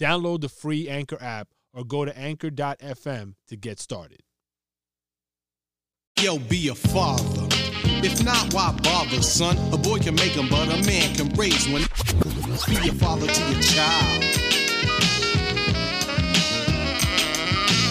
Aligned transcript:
Download 0.00 0.40
the 0.40 0.48
free 0.48 0.88
Anchor 0.88 1.18
app 1.20 1.48
or 1.72 1.84
go 1.84 2.04
to 2.04 2.16
anchor.fm 2.16 3.34
to 3.48 3.56
get 3.56 3.80
started. 3.80 4.20
Yo, 6.20 6.38
be 6.38 6.68
a 6.68 6.74
father. 6.74 7.48
If 8.02 8.24
not, 8.24 8.52
why 8.54 8.72
bother, 8.82 9.22
son? 9.22 9.56
A 9.72 9.76
boy 9.76 9.98
can 9.98 10.14
make 10.14 10.34
them, 10.34 10.48
but 10.48 10.68
a 10.68 10.84
man 10.86 11.14
can 11.14 11.28
raise 11.30 11.68
one. 11.68 11.82
Be 12.68 12.88
a 12.88 12.92
father 12.92 13.26
to 13.26 13.52
your 13.52 13.62
child. 13.62 14.20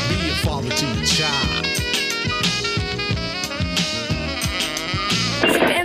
Be 0.09 0.29
a 0.29 0.35
father 0.43 0.69
to 0.69 0.85
your 0.85 1.05
child. 1.05 1.65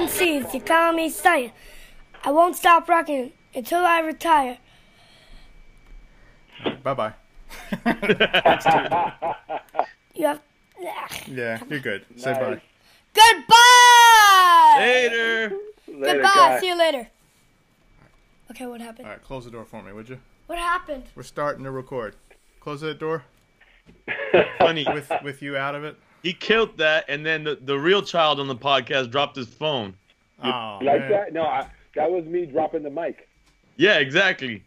MCs, 0.01 0.55
you 0.55 0.61
call 0.61 0.93
me 0.93 1.11
Sire. 1.11 1.53
I 2.25 2.31
won't 2.31 2.57
stop 2.57 2.89
rocking 2.89 3.33
until 3.55 3.85
I 3.85 4.01
retire. 4.01 4.59
Bye 6.83 6.95
bye. 6.95 7.13
You 10.15 10.27
have. 10.27 10.41
Yeah, 11.29 11.61
you're 11.71 11.79
good. 11.79 12.05
Say 12.17 12.33
bye. 12.33 12.61
Goodbye! 13.15 14.77
Later. 14.81 15.53
Goodbye. 15.87 16.23
guys. 16.23 16.61
See 16.61 16.67
you 16.69 16.77
later. 16.79 17.07
Okay, 18.51 18.67
what 18.67 18.81
happened? 18.81 19.07
All 19.07 19.13
right, 19.13 19.23
close 19.23 19.45
the 19.45 19.51
door 19.53 19.65
for 19.65 19.81
me, 19.83 19.93
would 19.93 20.09
you? 20.09 20.19
What 20.47 20.59
happened? 20.59 21.05
We're 21.15 21.23
starting 21.23 21.63
to 21.65 21.71
record. 21.71 22.17
Close 22.61 22.81
that 22.81 22.99
door 22.99 23.23
Funny. 24.59 24.87
with 24.93 25.11
with 25.23 25.41
you 25.43 25.57
out 25.57 25.75
of 25.77 25.85
it. 25.85 25.97
He 26.23 26.33
killed 26.33 26.77
that, 26.79 27.05
and 27.09 27.25
then 27.25 27.45
the, 27.45 27.55
the 27.61 27.79
real 27.79 28.03
child 28.03 28.41
on 28.41 28.49
the 28.49 28.57
podcast 28.57 29.11
dropped 29.13 29.37
his 29.37 29.47
phone. 29.47 29.95
Oh, 30.43 30.79
Like 30.83 31.01
man. 31.01 31.11
that? 31.11 31.33
No, 31.33 31.43
I, 31.45 31.69
that 31.95 32.11
was 32.11 32.25
me 32.25 32.45
dropping 32.47 32.83
the 32.83 32.91
mic. 32.91 33.29
Yeah, 33.77 33.99
exactly. 33.99 34.65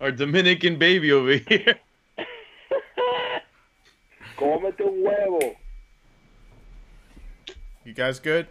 Our 0.00 0.10
Dominican 0.12 0.78
baby 0.78 1.12
over 1.12 1.32
here. 1.32 1.76
Cómete 4.36 4.80
un 4.80 5.02
huevo. 5.02 5.56
You 7.84 7.92
guys 7.94 8.18
good? 8.18 8.46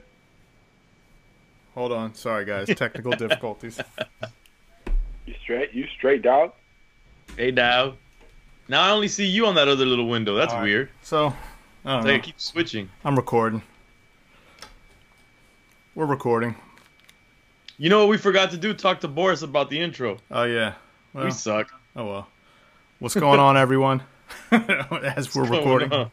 Hold 1.76 1.92
on. 1.92 2.16
Sorry, 2.16 2.46
guys. 2.46 2.68
Technical 2.70 3.12
difficulties. 3.18 3.80
You 5.26 5.36
straight? 5.44 5.74
You 5.74 5.86
straight, 5.98 6.22
dog? 6.24 6.54
Hey, 7.38 7.52
Dow. 7.52 7.96
Now 8.68 8.82
I 8.82 8.92
only 8.92 9.08
see 9.10 9.26
you 9.28 9.46
on 9.46 9.56
that 9.56 9.68
other 9.68 9.86
little 9.86 10.08
window. 10.08 10.36
That's 10.36 10.54
All 10.54 10.60
right. 10.60 10.66
weird. 10.66 10.90
So, 11.04 11.28
I 11.84 11.90
don't 11.92 12.00
It's 12.00 12.06
like 12.06 12.06
know. 12.06 12.14
it 12.14 12.24
keeps 12.24 12.46
switching. 12.46 12.90
I'm 13.04 13.16
recording. 13.16 13.62
We're 15.94 16.06
recording. 16.08 16.56
You 17.78 17.90
know 17.90 18.00
what 18.00 18.08
we 18.10 18.18
forgot 18.18 18.52
to 18.52 18.58
do? 18.58 18.74
Talk 18.74 19.02
to 19.02 19.08
Boris 19.08 19.42
about 19.44 19.70
the 19.70 19.80
intro. 19.80 20.18
Oh 20.32 20.44
yeah. 20.44 20.74
Well, 21.16 21.24
we 21.24 21.32
suck. 21.32 21.72
oh 21.96 22.06
well. 22.06 22.28
What's 23.00 23.16
going 23.16 23.40
on, 23.40 23.56
everyone? 23.56 24.04
As 24.52 25.34
we're 25.34 25.46
recording, 25.46 25.94
on? 25.94 26.12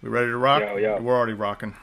we 0.00 0.08
ready 0.08 0.28
to 0.28 0.38
rock? 0.38 0.62
Yeah, 0.62 0.78
yeah. 0.78 0.98
We're 0.98 1.14
already 1.14 1.34
rocking. 1.34 1.74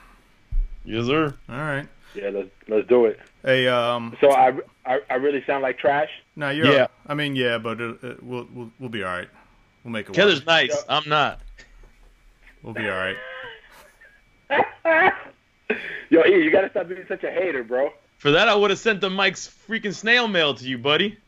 Yes, 0.84 1.06
sir. 1.06 1.36
All 1.48 1.56
right. 1.56 1.88
Yeah, 2.16 2.30
let's 2.30 2.50
let's 2.68 2.88
do 2.88 3.06
it. 3.06 3.20
Hey, 3.46 3.68
um, 3.68 4.18
So 4.20 4.32
I, 4.32 4.52
I, 4.84 5.00
I 5.12 5.14
really 5.16 5.44
sound 5.46 5.62
like 5.62 5.78
trash. 5.78 6.10
no, 6.36 6.50
you're. 6.50 6.74
Yeah. 6.74 6.88
I 7.06 7.14
mean, 7.14 7.36
yeah, 7.36 7.60
but 7.60 7.80
it, 7.80 8.04
it, 8.04 8.24
we'll 8.24 8.48
we'll 8.52 8.72
we'll 8.80 8.90
be 8.90 9.04
all 9.04 9.16
right. 9.16 9.30
We'll 9.84 9.92
make 9.92 10.10
it. 10.10 10.16
Keller's 10.16 10.40
work. 10.40 10.48
nice. 10.48 10.84
I'm 10.90 11.08
not. 11.08 11.40
We'll 12.64 12.74
be 12.74 12.90
all 12.90 12.98
right. 12.98 13.18
Yo, 16.10 16.24
E, 16.26 16.44
you 16.44 16.50
gotta 16.52 16.72
stop 16.72 16.88
being 16.88 17.06
such 17.08 17.24
a 17.24 17.30
hater, 17.30 17.64
bro. 17.64 17.94
For 18.18 18.32
that, 18.32 18.50
I 18.50 18.56
would 18.56 18.72
have 18.72 18.80
sent 18.80 19.02
the 19.02 19.10
mics 19.10 19.54
freaking 19.68 19.94
snail 19.94 20.28
mail 20.28 20.56
to 20.56 20.66
you, 20.68 20.80
buddy. 20.80 21.20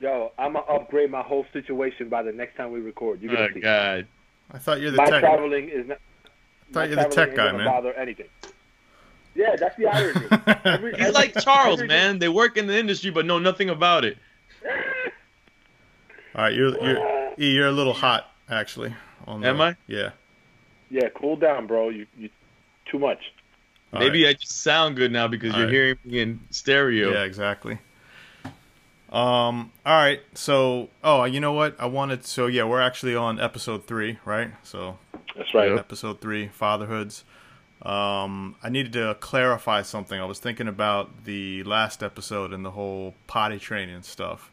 Yo, 0.00 0.32
I'm 0.38 0.52
gonna 0.52 0.66
upgrade 0.66 1.10
my 1.10 1.22
whole 1.22 1.46
situation 1.52 2.08
by 2.08 2.22
the 2.22 2.32
next 2.32 2.56
time 2.56 2.70
we 2.72 2.80
record. 2.80 3.20
You're 3.22 3.32
gonna 3.34 3.48
Oh, 3.50 3.54
see. 3.54 3.60
God. 3.60 4.06
I 4.52 4.58
thought 4.58 4.80
you're 4.80 4.90
the 4.90 4.98
My 4.98 5.06
tech. 5.06 5.20
traveling 5.20 5.68
is 5.68 5.86
not. 5.88 5.98
thought 6.72 6.80
my 6.80 6.84
you're 6.84 6.96
the 6.96 7.02
traveling 7.08 7.16
tech 7.16 7.28
ain't 7.28 7.36
guy, 7.36 7.52
man. 7.52 7.66
Bother 7.66 7.92
anything. 7.94 8.26
Yeah, 9.34 9.56
that's 9.56 9.76
the 9.76 9.86
irony. 9.86 10.26
Every- 10.64 10.90
He's 10.92 11.00
every- 11.00 11.12
like 11.12 11.34
Charles, 11.42 11.78
every- 11.80 11.88
man. 11.88 12.18
They 12.18 12.28
work 12.28 12.56
in 12.56 12.66
the 12.66 12.76
industry 12.78 13.10
but 13.10 13.24
know 13.26 13.38
nothing 13.38 13.70
about 13.70 14.04
it. 14.04 14.18
All 16.34 16.42
right, 16.44 16.54
you're 16.54 16.76
you're 16.84 17.32
E, 17.38 17.50
you're 17.52 17.66
a 17.68 17.72
little 17.72 17.92
hot 17.94 18.30
actually. 18.48 18.94
On 19.26 19.40
the, 19.40 19.48
Am 19.48 19.60
I? 19.60 19.76
Yeah. 19.86 20.10
Yeah, 20.90 21.08
cool 21.14 21.36
down, 21.36 21.66
bro. 21.66 21.88
You 21.88 22.06
you 22.18 22.28
too 22.90 22.98
much. 22.98 23.18
All 23.92 24.00
Maybe 24.00 24.24
right. 24.24 24.30
I 24.30 24.38
just 24.38 24.60
sound 24.62 24.96
good 24.96 25.10
now 25.12 25.26
because 25.28 25.52
All 25.52 25.58
you're 25.60 25.66
right. 25.68 25.72
hearing 25.74 25.98
me 26.04 26.20
in 26.20 26.40
stereo. 26.50 27.12
Yeah, 27.12 27.24
exactly. 27.24 27.78
Um. 29.12 29.72
All 29.84 29.96
right. 29.96 30.20
So, 30.34 30.88
oh, 31.04 31.24
you 31.24 31.40
know 31.40 31.52
what? 31.52 31.76
I 31.78 31.86
wanted. 31.86 32.24
So, 32.24 32.46
yeah, 32.46 32.64
we're 32.64 32.80
actually 32.80 33.14
on 33.14 33.40
episode 33.40 33.86
three, 33.86 34.18
right? 34.24 34.50
So, 34.64 34.98
That's 35.36 35.54
right. 35.54 35.70
episode 35.72 36.20
three, 36.20 36.48
fatherhoods. 36.48 37.24
Um, 37.82 38.56
I 38.62 38.68
needed 38.68 38.94
to 38.94 39.16
clarify 39.20 39.82
something. 39.82 40.18
I 40.20 40.24
was 40.24 40.38
thinking 40.40 40.66
about 40.66 41.24
the 41.24 41.62
last 41.64 42.02
episode 42.02 42.52
and 42.52 42.64
the 42.64 42.72
whole 42.72 43.14
potty 43.26 43.58
training 43.60 44.02
stuff, 44.02 44.50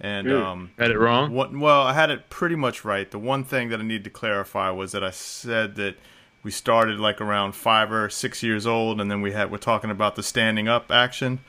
and 0.00 0.30
um, 0.32 0.70
Had 0.78 0.90
it 0.90 0.98
wrong? 0.98 1.32
what? 1.34 1.52
Well, 1.54 1.82
I 1.82 1.92
had 1.92 2.10
it 2.10 2.30
pretty 2.30 2.54
much 2.56 2.84
right. 2.84 3.10
The 3.10 3.18
one 3.18 3.44
thing 3.44 3.68
that 3.68 3.80
I 3.80 3.82
needed 3.82 4.04
to 4.04 4.10
clarify 4.10 4.70
was 4.70 4.92
that 4.92 5.04
I 5.04 5.10
said 5.10 5.74
that 5.76 5.96
we 6.42 6.50
started 6.50 6.98
like 6.98 7.20
around 7.20 7.52
five 7.52 7.92
or 7.92 8.08
six 8.08 8.42
years 8.42 8.66
old, 8.66 8.98
and 9.00 9.10
then 9.10 9.20
we 9.20 9.32
had 9.32 9.50
we're 9.50 9.58
talking 9.58 9.90
about 9.90 10.16
the 10.16 10.22
standing 10.22 10.68
up 10.68 10.90
action. 10.90 11.40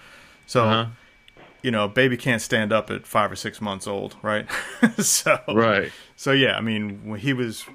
So, 0.48 0.66
Uh-huh. 0.66 0.90
You 1.64 1.72
know, 1.72 1.88
baby 1.88 2.18
can't 2.18 2.42
stand 2.42 2.72
up 2.74 2.90
at 2.90 3.06
five 3.08 3.32
or 3.32 3.36
six 3.36 3.62
months 3.62 3.88
old, 3.88 4.16
right? 4.22 4.48
so, 5.00 5.40
Right. 5.48 5.92
So 6.16 6.32
yeah, 6.32 6.58
I 6.58 6.62
mean, 6.62 7.02
when 7.10 7.20
he 7.20 7.34
was 7.34 7.66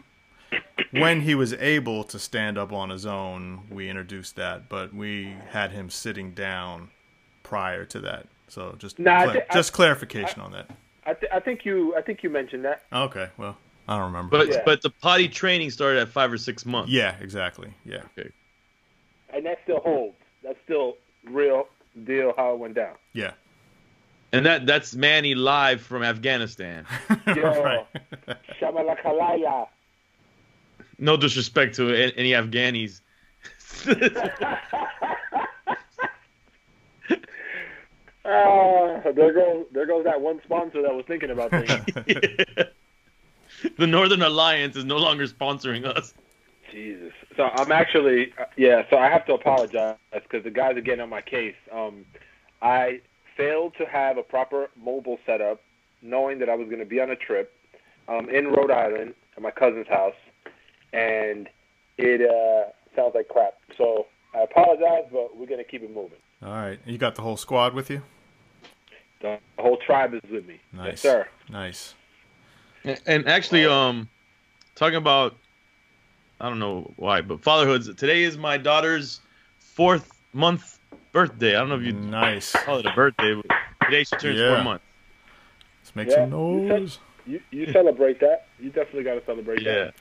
when 0.92 1.20
he 1.22 1.34
was 1.34 1.52
able 1.54 2.04
to 2.04 2.18
stand 2.18 2.56
up 2.58 2.72
on 2.72 2.90
his 2.90 3.04
own, 3.06 3.62
we 3.70 3.88
introduced 3.88 4.36
that, 4.36 4.68
but 4.68 4.94
we 4.94 5.34
had 5.50 5.72
him 5.72 5.90
sitting 5.90 6.32
down 6.32 6.90
prior 7.42 7.84
to 7.86 8.00
that. 8.00 8.26
So 8.48 8.74
just 8.78 8.98
Nah, 8.98 9.16
I 9.18 9.24
clar- 9.24 9.34
thi- 9.34 9.40
I- 9.50 9.54
just 9.54 9.72
clarification 9.72 10.40
on 10.40 10.52
that. 10.52 10.70
I, 11.04 11.14
th- 11.14 11.30
I 11.32 11.40
think 11.40 11.64
you 11.64 11.94
I 11.96 12.02
think 12.02 12.22
you 12.22 12.30
mentioned 12.30 12.64
that. 12.64 12.82
Okay, 12.92 13.28
well, 13.36 13.56
I 13.88 13.96
don't 13.96 14.06
remember. 14.12 14.36
But 14.38 14.48
Yeah. 14.48 14.62
but 14.64 14.82
the 14.82 14.90
potty 14.90 15.28
training 15.28 15.70
started 15.70 16.00
at 16.00 16.08
five 16.08 16.32
or 16.32 16.38
six 16.38 16.66
months. 16.66 16.90
yeah, 16.90 17.16
exactly. 17.20 17.72
Yeah. 17.84 18.02
and 19.32 19.44
that 19.46 19.58
still 19.64 19.80
holds. 19.80 20.16
That's 20.42 20.58
still 20.64 20.94
real 21.30 21.66
deal 22.04 22.32
how 22.36 22.54
it 22.54 22.58
went 22.58 22.74
down. 22.74 22.94
Yeah. 23.12 23.32
And 24.32 24.46
that 24.46 24.66
that's 24.66 24.94
Manny 24.94 25.34
live 25.34 25.80
from 25.80 26.02
Afghanistan. 26.02 26.84
Yo, 27.26 27.62
right. 27.62 27.86
No 30.98 31.16
disrespect 31.16 31.76
to 31.76 31.94
any 31.94 32.32
Afghanis. 32.32 33.00
Ah, 38.28 39.02
there 39.14 39.32
goes 39.32 39.66
there 39.70 39.86
goes 39.86 40.02
that 40.04 40.20
one 40.20 40.40
sponsor 40.44 40.82
that 40.82 40.92
was 40.92 41.04
thinking 41.06 41.30
about 41.30 41.52
things. 41.52 41.68
the 43.78 43.86
Northern 43.86 44.22
Alliance 44.22 44.74
is 44.74 44.84
no 44.84 44.96
longer 44.96 45.28
sponsoring 45.28 45.84
us. 45.84 46.12
Jesus. 46.72 47.12
So 47.36 47.44
I'm 47.44 47.70
actually 47.70 48.32
uh, 48.36 48.46
yeah. 48.56 48.82
So 48.90 48.98
I 48.98 49.08
have 49.10 49.26
to 49.26 49.34
apologize 49.34 49.94
because 50.12 50.42
the 50.42 50.50
guys 50.50 50.76
are 50.76 50.80
getting 50.80 51.02
on 51.02 51.08
my 51.08 51.22
case. 51.22 51.54
Um, 51.70 52.04
I 52.60 53.00
failed 53.36 53.74
to 53.78 53.86
have 53.86 54.18
a 54.18 54.22
proper 54.22 54.68
mobile 54.76 55.18
setup, 55.26 55.60
knowing 56.02 56.38
that 56.38 56.48
I 56.48 56.54
was 56.54 56.66
going 56.66 56.80
to 56.80 56.86
be 56.86 57.00
on 57.00 57.10
a 57.10 57.16
trip 57.16 57.52
um, 58.08 58.28
in 58.30 58.48
Rhode 58.48 58.70
Island 58.70 59.14
at 59.36 59.42
my 59.42 59.50
cousin's 59.50 59.88
house, 59.88 60.14
and 60.92 61.48
it 61.98 62.22
uh, 62.22 62.70
sounds 62.94 63.14
like 63.14 63.28
crap. 63.28 63.54
So 63.76 64.06
I 64.34 64.42
apologize, 64.42 65.04
but 65.12 65.36
we're 65.36 65.46
going 65.46 65.62
to 65.62 65.64
keep 65.64 65.82
it 65.82 65.94
moving. 65.94 66.18
All 66.42 66.52
right. 66.52 66.78
You 66.84 66.98
got 66.98 67.14
the 67.14 67.22
whole 67.22 67.36
squad 67.36 67.74
with 67.74 67.90
you? 67.90 68.02
The 69.20 69.38
whole 69.58 69.78
tribe 69.78 70.14
is 70.14 70.30
with 70.30 70.46
me. 70.46 70.60
Nice. 70.72 70.86
Yes, 70.86 71.00
sir. 71.00 71.28
Nice. 71.48 71.94
And 73.06 73.26
actually, 73.26 73.66
um, 73.66 74.08
talking 74.74 74.96
about, 74.96 75.36
I 76.40 76.48
don't 76.48 76.58
know 76.58 76.92
why, 76.96 77.22
but 77.22 77.42
fatherhoods. 77.42 77.92
Today 77.94 78.22
is 78.22 78.38
my 78.38 78.58
daughter's 78.58 79.20
fourth 79.58 80.12
month 80.32 80.75
birthday. 81.12 81.54
I 81.56 81.60
don't 81.60 81.68
know 81.68 81.76
if 81.76 81.82
you 81.82 81.92
Nice. 81.92 82.52
call 82.52 82.78
it 82.78 82.86
a 82.86 82.92
birthday. 82.94 83.34
But 83.34 83.56
Today 83.84 84.04
she 84.04 84.16
turns 84.16 84.38
Yeah. 84.40 84.54
four 84.56 84.64
months. 84.64 84.84
Let's 85.82 85.96
make 85.96 86.08
Yeah. 86.08 86.14
some 86.14 86.30
noise. 86.30 86.98
You 87.26 87.40
you 87.50 87.70
celebrate 87.72 88.20
that. 88.20 88.46
You 88.60 88.70
definitely 88.70 89.02
got 89.04 89.14
to 89.14 89.24
celebrate 89.24 89.62
Yeah. 89.62 89.74
that. 89.74 89.94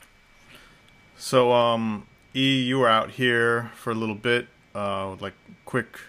So, 1.18 1.52
um, 1.52 2.06
E, 2.36 2.62
you 2.64 2.80
were 2.80 2.90
out 2.90 3.12
here 3.12 3.72
for 3.76 3.92
a 3.92 3.96
little 3.96 4.16
bit, 4.16 4.48
uh, 4.76 5.16
like 5.16 5.34
quick, 5.64 6.00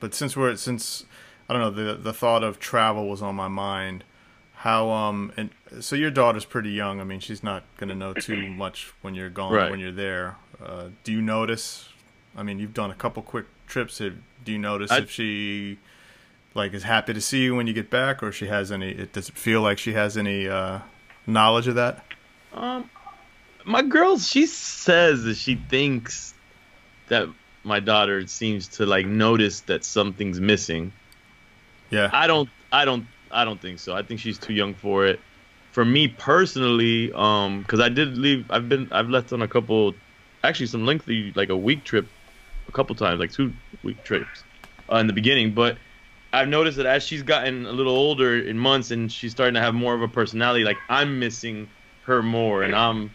but 0.00 0.12
since 0.14 0.36
we're 0.36 0.56
since 0.56 1.04
I 1.48 1.52
don't 1.54 1.62
know 1.62 1.70
the 1.70 1.94
the 1.94 2.12
thought 2.12 2.42
of 2.42 2.58
travel 2.58 3.08
was 3.08 3.22
on 3.22 3.34
my 3.36 3.48
mind. 3.48 4.04
How 4.56 4.90
um 4.90 5.32
and 5.36 5.50
so 5.80 5.94
your 5.94 6.10
daughter's 6.10 6.44
pretty 6.44 6.70
young. 6.70 7.00
I 7.00 7.04
mean, 7.04 7.20
she's 7.20 7.44
not 7.44 7.62
gonna 7.76 7.94
know 7.94 8.12
too 8.12 8.48
much 8.50 8.92
when 9.02 9.14
you're 9.14 9.30
gone 9.30 9.52
Right. 9.52 9.70
when 9.70 9.78
you're 9.78 9.92
there. 9.92 10.36
Uh, 10.62 10.88
do 11.04 11.12
you 11.12 11.22
notice? 11.22 11.87
I 12.36 12.42
mean, 12.42 12.58
you've 12.58 12.74
done 12.74 12.90
a 12.90 12.94
couple 12.94 13.22
quick 13.22 13.46
trips. 13.66 13.98
Have- 13.98 14.16
Do 14.44 14.52
you 14.52 14.58
notice 14.58 14.90
I- 14.90 14.98
if 14.98 15.10
she 15.10 15.78
like 16.54 16.72
is 16.74 16.82
happy 16.82 17.12
to 17.14 17.20
see 17.20 17.42
you 17.44 17.54
when 17.54 17.66
you 17.66 17.72
get 17.72 17.90
back, 17.90 18.22
or 18.22 18.32
she 18.32 18.46
has 18.46 18.72
any? 18.72 18.90
It 18.90 19.12
does 19.12 19.28
it 19.28 19.36
feel 19.36 19.60
like 19.62 19.78
she 19.78 19.92
has 19.92 20.16
any 20.16 20.48
uh, 20.48 20.80
knowledge 21.26 21.66
of 21.68 21.74
that? 21.76 22.04
Um, 22.52 22.88
my 23.64 23.82
girl, 23.82 24.18
she 24.18 24.46
says 24.46 25.24
that 25.24 25.36
she 25.36 25.56
thinks 25.56 26.34
that 27.08 27.28
my 27.64 27.80
daughter 27.80 28.26
seems 28.26 28.68
to 28.68 28.86
like 28.86 29.06
notice 29.06 29.60
that 29.62 29.84
something's 29.84 30.40
missing. 30.40 30.92
Yeah. 31.90 32.08
I 32.12 32.26
don't, 32.26 32.48
I 32.72 32.84
don't, 32.84 33.06
I 33.30 33.44
don't 33.44 33.60
think 33.60 33.78
so. 33.78 33.94
I 33.94 34.02
think 34.02 34.20
she's 34.20 34.38
too 34.38 34.52
young 34.54 34.74
for 34.74 35.06
it. 35.06 35.20
For 35.72 35.84
me 35.84 36.08
personally, 36.08 37.12
um, 37.14 37.60
because 37.62 37.80
I 37.80 37.88
did 37.90 38.16
leave, 38.16 38.50
I've 38.50 38.68
been, 38.68 38.88
I've 38.90 39.08
left 39.10 39.32
on 39.32 39.42
a 39.42 39.48
couple, 39.48 39.94
actually 40.42 40.66
some 40.66 40.84
lengthy, 40.86 41.32
like 41.34 41.50
a 41.50 41.56
week 41.56 41.84
trip, 41.84 42.08
a 42.68 42.72
couple 42.72 42.94
times, 42.94 43.18
like 43.18 43.32
two 43.32 43.52
week 43.82 44.02
trips, 44.04 44.44
uh, 44.92 44.96
in 44.96 45.06
the 45.06 45.12
beginning. 45.12 45.54
But 45.54 45.78
I've 46.32 46.48
noticed 46.48 46.76
that 46.76 46.86
as 46.86 47.02
she's 47.02 47.22
gotten 47.22 47.66
a 47.66 47.72
little 47.72 47.92
older 47.94 48.38
in 48.38 48.58
months 48.58 48.90
and 48.90 49.10
she's 49.10 49.32
starting 49.32 49.54
to 49.54 49.60
have 49.60 49.74
more 49.74 49.94
of 49.94 50.02
a 50.02 50.08
personality, 50.08 50.64
like 50.64 50.78
I'm 50.88 51.18
missing 51.18 51.68
her 52.04 52.22
more, 52.22 52.62
and 52.62 52.74
I'm, 52.74 53.10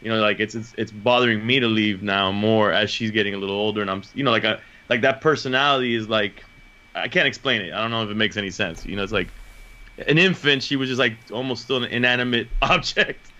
you 0.00 0.10
know, 0.10 0.20
like 0.20 0.40
it's 0.40 0.54
it's, 0.54 0.74
it's 0.78 0.90
bothering 0.90 1.46
me 1.46 1.60
to 1.60 1.66
leave 1.68 2.02
now 2.02 2.32
more 2.32 2.72
as 2.72 2.90
she's 2.90 3.10
getting 3.10 3.34
a 3.34 3.38
little 3.38 3.56
older, 3.56 3.82
and 3.82 3.90
I'm, 3.90 4.02
you 4.14 4.24
know, 4.24 4.30
like 4.30 4.44
a 4.44 4.60
like 4.88 5.02
that 5.02 5.20
personality 5.20 5.94
is 5.94 6.08
like, 6.08 6.42
I 6.94 7.08
can't 7.08 7.26
explain 7.26 7.60
it. 7.62 7.72
I 7.72 7.80
don't 7.82 7.90
know 7.90 8.02
if 8.02 8.10
it 8.10 8.16
makes 8.16 8.36
any 8.36 8.50
sense. 8.50 8.84
You 8.84 8.96
know, 8.96 9.02
it's 9.02 9.12
like 9.12 9.28
an 10.06 10.18
infant, 10.18 10.62
she 10.62 10.76
was 10.76 10.88
just 10.88 10.98
like 10.98 11.14
almost 11.32 11.62
still 11.64 11.82
an 11.82 11.84
inanimate 11.84 12.48
object, 12.62 13.30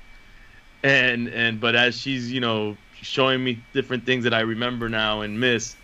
and 0.82 1.28
and 1.28 1.60
but 1.60 1.74
as 1.74 1.98
she's 1.98 2.30
you 2.30 2.40
know 2.40 2.76
showing 3.04 3.42
me 3.44 3.62
different 3.72 4.04
things 4.06 4.24
that 4.24 4.34
I 4.34 4.40
remember 4.40 4.88
now 4.88 5.20
and 5.20 5.38
miss, 5.38 5.76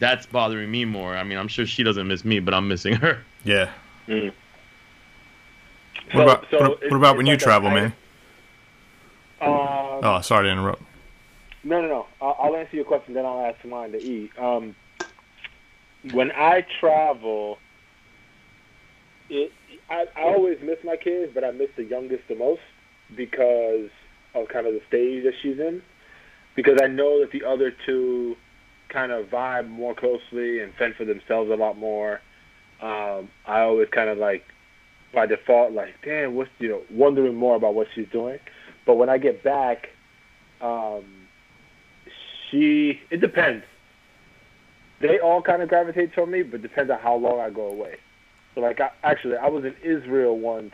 that's 0.00 0.26
bothering 0.26 0.70
me 0.70 0.84
more. 0.84 1.16
I 1.16 1.22
mean, 1.24 1.38
I'm 1.38 1.48
sure 1.48 1.66
she 1.66 1.82
doesn't 1.82 2.06
miss 2.06 2.24
me, 2.24 2.40
but 2.40 2.52
I'm 2.54 2.68
missing 2.68 2.94
her. 2.96 3.22
Yeah. 3.44 3.70
Mm. 4.08 4.32
What 6.12 6.12
So- 6.12 6.22
about 6.22 6.46
so 6.50 6.58
what, 6.60 6.70
it's- 6.72 6.90
what 6.90 6.96
about 6.98 7.16
when 7.16 7.26
you 7.26 7.32
like 7.32 7.40
a 7.40 7.44
travel, 7.44 7.68
item- 7.70 7.82
man? 7.82 7.92
Um, 9.40 10.00
Oh, 10.02 10.20
sorry 10.22 10.46
to 10.46 10.52
interrupt. 10.52 10.82
No, 11.62 11.80
no, 11.80 11.88
no. 11.88 12.06
I'll, 12.20 12.36
I'll 12.38 12.56
answer 12.56 12.76
your 12.76 12.84
question, 12.84 13.14
then 13.14 13.24
I'll 13.24 13.46
ask 13.46 13.64
mine 13.64 13.92
to 13.92 13.98
E. 14.02 14.30
Um, 14.38 14.74
when 16.12 16.30
I 16.32 16.66
travel, 16.80 17.58
it 19.30 19.50
I, 19.90 20.06
I 20.16 20.22
always 20.22 20.58
miss 20.62 20.78
my 20.84 20.96
kids, 20.96 21.32
but 21.34 21.44
I 21.44 21.50
miss 21.50 21.68
the 21.76 21.84
youngest 21.84 22.24
the 22.28 22.34
most 22.34 22.60
because 23.14 23.88
of 24.34 24.48
kind 24.48 24.66
of 24.66 24.72
the 24.74 24.80
stage 24.88 25.24
that 25.24 25.34
she's 25.42 25.58
in. 25.58 25.82
Because 26.56 26.78
I 26.82 26.86
know 26.86 27.20
that 27.20 27.32
the 27.32 27.44
other 27.44 27.72
two 27.84 28.36
kind 28.88 29.10
of 29.10 29.26
vibe 29.26 29.68
more 29.68 29.94
closely 29.94 30.60
and 30.60 30.72
fend 30.74 30.94
for 30.94 31.04
themselves 31.04 31.50
a 31.50 31.54
lot 31.54 31.76
more. 31.76 32.20
Um, 32.80 33.28
I 33.46 33.60
always 33.60 33.88
kind 33.90 34.08
of 34.08 34.18
like 34.18 34.44
by 35.12 35.26
default 35.26 35.72
like, 35.72 35.94
damn, 36.04 36.34
what's 36.34 36.50
you 36.58 36.68
know, 36.68 36.82
wondering 36.90 37.34
more 37.34 37.56
about 37.56 37.74
what 37.74 37.88
she's 37.94 38.08
doing. 38.12 38.38
But 38.86 38.94
when 38.94 39.08
I 39.08 39.18
get 39.18 39.42
back, 39.42 39.88
um, 40.60 41.04
she 42.50 43.00
it 43.10 43.20
depends. 43.20 43.64
They 45.00 45.18
all 45.18 45.42
kind 45.42 45.60
of 45.60 45.68
gravitate 45.68 46.14
toward 46.14 46.30
me, 46.30 46.42
but 46.42 46.62
depends 46.62 46.90
on 46.90 46.98
how 46.98 47.16
long 47.16 47.40
I 47.40 47.50
go 47.50 47.66
away. 47.66 47.96
So 48.54 48.60
like, 48.60 48.80
I, 48.80 48.90
actually, 49.02 49.36
I 49.36 49.48
was 49.48 49.64
in 49.64 49.74
Israel 49.82 50.38
once, 50.38 50.72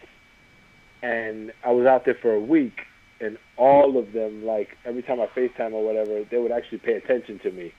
and 1.03 1.53
I 1.65 1.73
was 1.73 1.87
out 1.87 2.05
there 2.05 2.17
for 2.21 2.35
a 2.35 2.41
week, 2.41 2.81
and 3.21 3.39
all 3.57 3.99
of 3.99 4.13
them, 4.13 4.45
like 4.45 4.77
every 4.85 5.03
time 5.03 5.21
I 5.21 5.27
FaceTime 5.27 5.73
or 5.73 5.85
whatever, 5.85 6.25
they 6.31 6.39
would 6.39 6.53
actually 6.53 6.79
pay 6.79 6.95
attention 6.95 7.39
to 7.41 7.51
me. 7.51 7.73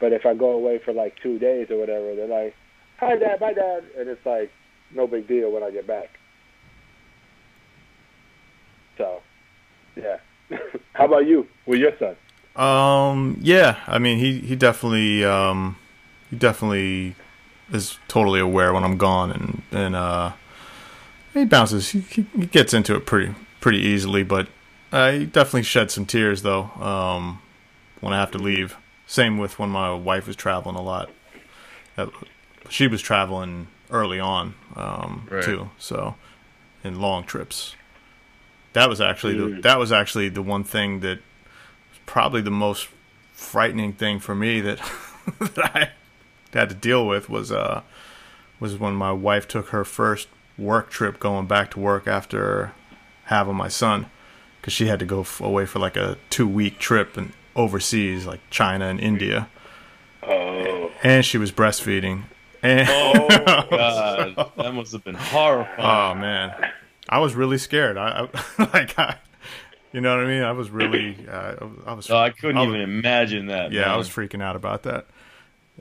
But 0.00 0.12
if 0.12 0.26
I 0.26 0.34
go 0.34 0.50
away 0.50 0.78
for 0.84 0.92
like 0.92 1.16
two 1.22 1.38
days 1.38 1.70
or 1.70 1.78
whatever, 1.78 2.14
they're 2.14 2.28
like, 2.28 2.54
"Hi, 2.98 3.16
dad, 3.16 3.40
bye, 3.40 3.54
dad," 3.54 3.84
and 3.98 4.08
it's 4.08 4.24
like 4.26 4.50
no 4.94 5.06
big 5.06 5.26
deal 5.26 5.50
when 5.50 5.62
I 5.62 5.70
get 5.70 5.86
back. 5.86 6.10
So, 8.98 9.22
yeah. 9.96 10.18
how 10.92 11.06
about 11.06 11.26
you 11.26 11.46
with 11.66 11.80
your 11.80 11.92
son? 11.98 12.16
Um, 12.56 13.38
yeah, 13.40 13.80
I 13.86 13.98
mean, 13.98 14.18
he 14.18 14.40
he 14.40 14.54
definitely 14.56 15.24
um, 15.24 15.76
he 16.30 16.36
definitely 16.36 17.16
is 17.72 17.98
totally 18.08 18.40
aware 18.40 18.72
when 18.72 18.84
I'm 18.84 18.98
gone, 18.98 19.30
and 19.32 19.62
and 19.72 19.96
uh, 19.96 20.32
he 21.32 21.44
bounces. 21.44 21.90
He, 21.90 22.00
he 22.00 22.46
gets 22.46 22.74
into 22.74 22.94
it 22.94 23.06
pretty 23.06 23.34
pretty 23.60 23.78
easily, 23.78 24.22
but 24.22 24.48
he 25.12 25.26
definitely 25.26 25.62
shed 25.62 25.90
some 25.90 26.06
tears 26.06 26.42
though. 26.42 26.64
Um, 26.80 27.40
when 28.00 28.12
I 28.12 28.20
have 28.20 28.30
to 28.32 28.38
leave. 28.38 28.76
Same 29.06 29.38
with 29.38 29.58
when 29.58 29.70
my 29.70 29.92
wife 29.92 30.26
was 30.26 30.36
traveling 30.36 30.76
a 30.76 30.82
lot. 30.82 31.10
She 32.68 32.86
was 32.86 33.02
traveling 33.02 33.68
early 33.90 34.18
on 34.18 34.54
um, 34.76 35.26
Right. 35.30 35.44
too, 35.44 35.70
so 35.78 36.16
in 36.82 37.00
long 37.00 37.24
trips. 37.24 37.76
That 38.72 38.88
was 38.88 39.00
actually 39.00 39.34
the 39.36 39.60
that 39.62 39.78
was 39.78 39.92
actually 39.92 40.28
the 40.28 40.42
one 40.42 40.64
thing 40.64 41.00
that 41.00 41.20
probably 42.06 42.40
the 42.40 42.50
most 42.50 42.88
frightening 43.32 43.92
thing 43.92 44.18
for 44.20 44.34
me 44.34 44.60
that 44.60 44.78
that 45.38 45.76
I 45.76 45.90
had 46.52 46.68
to 46.70 46.74
deal 46.74 47.06
with 47.06 47.28
was 47.30 47.52
uh 47.52 47.82
was 48.60 48.78
when 48.78 48.94
my 48.94 49.12
wife 49.12 49.46
took 49.46 49.68
her 49.68 49.84
first 49.84 50.28
work 50.58 50.90
trip 50.90 51.20
going 51.20 51.46
back 51.46 51.70
to 51.72 51.80
work 51.80 52.06
after 52.06 52.72
having 53.24 53.54
my 53.54 53.68
son 53.68 54.06
because 54.64 54.72
she 54.72 54.86
had 54.86 54.98
to 54.98 55.04
go 55.04 55.20
f- 55.20 55.42
away 55.42 55.66
for 55.66 55.78
like 55.78 55.94
a 55.94 56.16
two 56.30 56.48
week 56.48 56.78
trip 56.78 57.18
and 57.18 57.34
overseas 57.54 58.24
like 58.24 58.40
China 58.48 58.86
and 58.86 58.98
India 58.98 59.46
Oh. 60.22 60.90
and 61.02 61.22
she 61.22 61.36
was 61.36 61.52
breastfeeding 61.52 62.22
and 62.62 62.88
Oh 62.90 63.28
God, 63.70 64.50
that 64.56 64.72
must 64.72 64.92
have 64.92 65.04
been 65.04 65.16
horrifying. 65.16 65.78
Oh 65.78 66.18
man, 66.18 66.70
I 67.10 67.18
was 67.18 67.34
really 67.34 67.58
scared. 67.58 67.98
I, 67.98 68.26
I 68.58 68.62
like 68.72 68.98
I, 68.98 69.18
you 69.92 70.00
know 70.00 70.16
what 70.16 70.24
I 70.24 70.28
mean. 70.28 70.42
I 70.42 70.52
was 70.52 70.70
really, 70.70 71.14
uh, 71.30 71.56
I 71.86 71.92
was. 71.92 72.08
Oh, 72.10 72.16
I 72.16 72.30
couldn't 72.30 72.56
was- 72.56 72.68
even 72.68 72.80
imagine 72.80 73.48
that. 73.48 73.70
Yeah, 73.70 73.82
man. 73.82 73.90
I 73.90 73.96
was 73.98 74.08
freaking 74.08 74.42
out 74.42 74.56
about 74.56 74.82
that. 74.84 75.06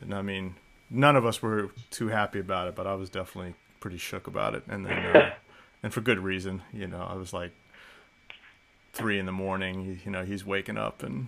And 0.02 0.14
I 0.14 0.22
mean, 0.22 0.56
none 0.90 1.16
of 1.16 1.26
us 1.26 1.42
were 1.42 1.70
too 1.90 2.10
happy 2.10 2.40
about 2.40 2.68
it, 2.68 2.76
but 2.76 2.86
I 2.86 2.96
was 2.96 3.10
definitely 3.10 3.54
pretty 3.80 3.98
shook 3.98 4.28
about 4.28 4.54
it. 4.54 4.64
And 4.68 4.86
then, 4.86 5.16
uh, 5.16 5.34
and 5.82 5.94
for 5.94 6.02
good 6.02 6.20
reason. 6.20 6.64
You 6.74 6.88
know, 6.88 7.08
I 7.10 7.16
was 7.16 7.32
like 7.32 7.52
three 8.94 9.20
in 9.20 9.26
the 9.26 9.32
morning. 9.32 10.00
You 10.06 10.12
know, 10.12 10.24
he's 10.24 10.46
waking 10.46 10.78
up, 10.78 11.04
and 11.04 11.28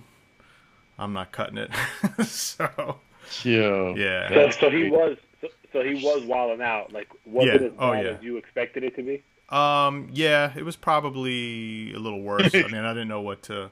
I'm 0.98 1.14
not 1.14 1.32
cutting 1.32 1.58
it. 1.58 1.72
so 2.26 3.00
Yo. 3.44 3.96
yeah, 3.98 4.30
So, 4.30 4.50
so 4.52 4.70
he 4.70 4.90
was 4.90 5.18
so, 5.42 5.48
so 5.74 5.82
he 5.84 5.96
was 6.04 6.24
wilding 6.24 6.62
out. 6.62 6.94
Like 6.94 7.10
was 7.26 7.46
Yeah. 7.48 7.56
it 7.56 7.62
as 7.64 7.72
Oh, 7.78 7.92
bad 7.92 8.06
yeah. 8.06 8.12
as 8.12 8.24
you 8.24 8.38
expected 8.38 8.84
it 8.84 8.96
to 8.96 9.04
be? 9.04 9.24
Um, 9.50 10.10
yeah, 10.12 10.54
it 10.56 10.64
was 10.64 10.76
probably 10.76 11.94
a 11.94 12.00
little 12.00 12.22
worse. 12.22 12.54
I 12.56 12.64
mean, 12.68 12.84
I 12.84 12.94
didn't 12.94 13.10
know 13.10 13.22
what 13.22 13.44
to, 13.44 13.70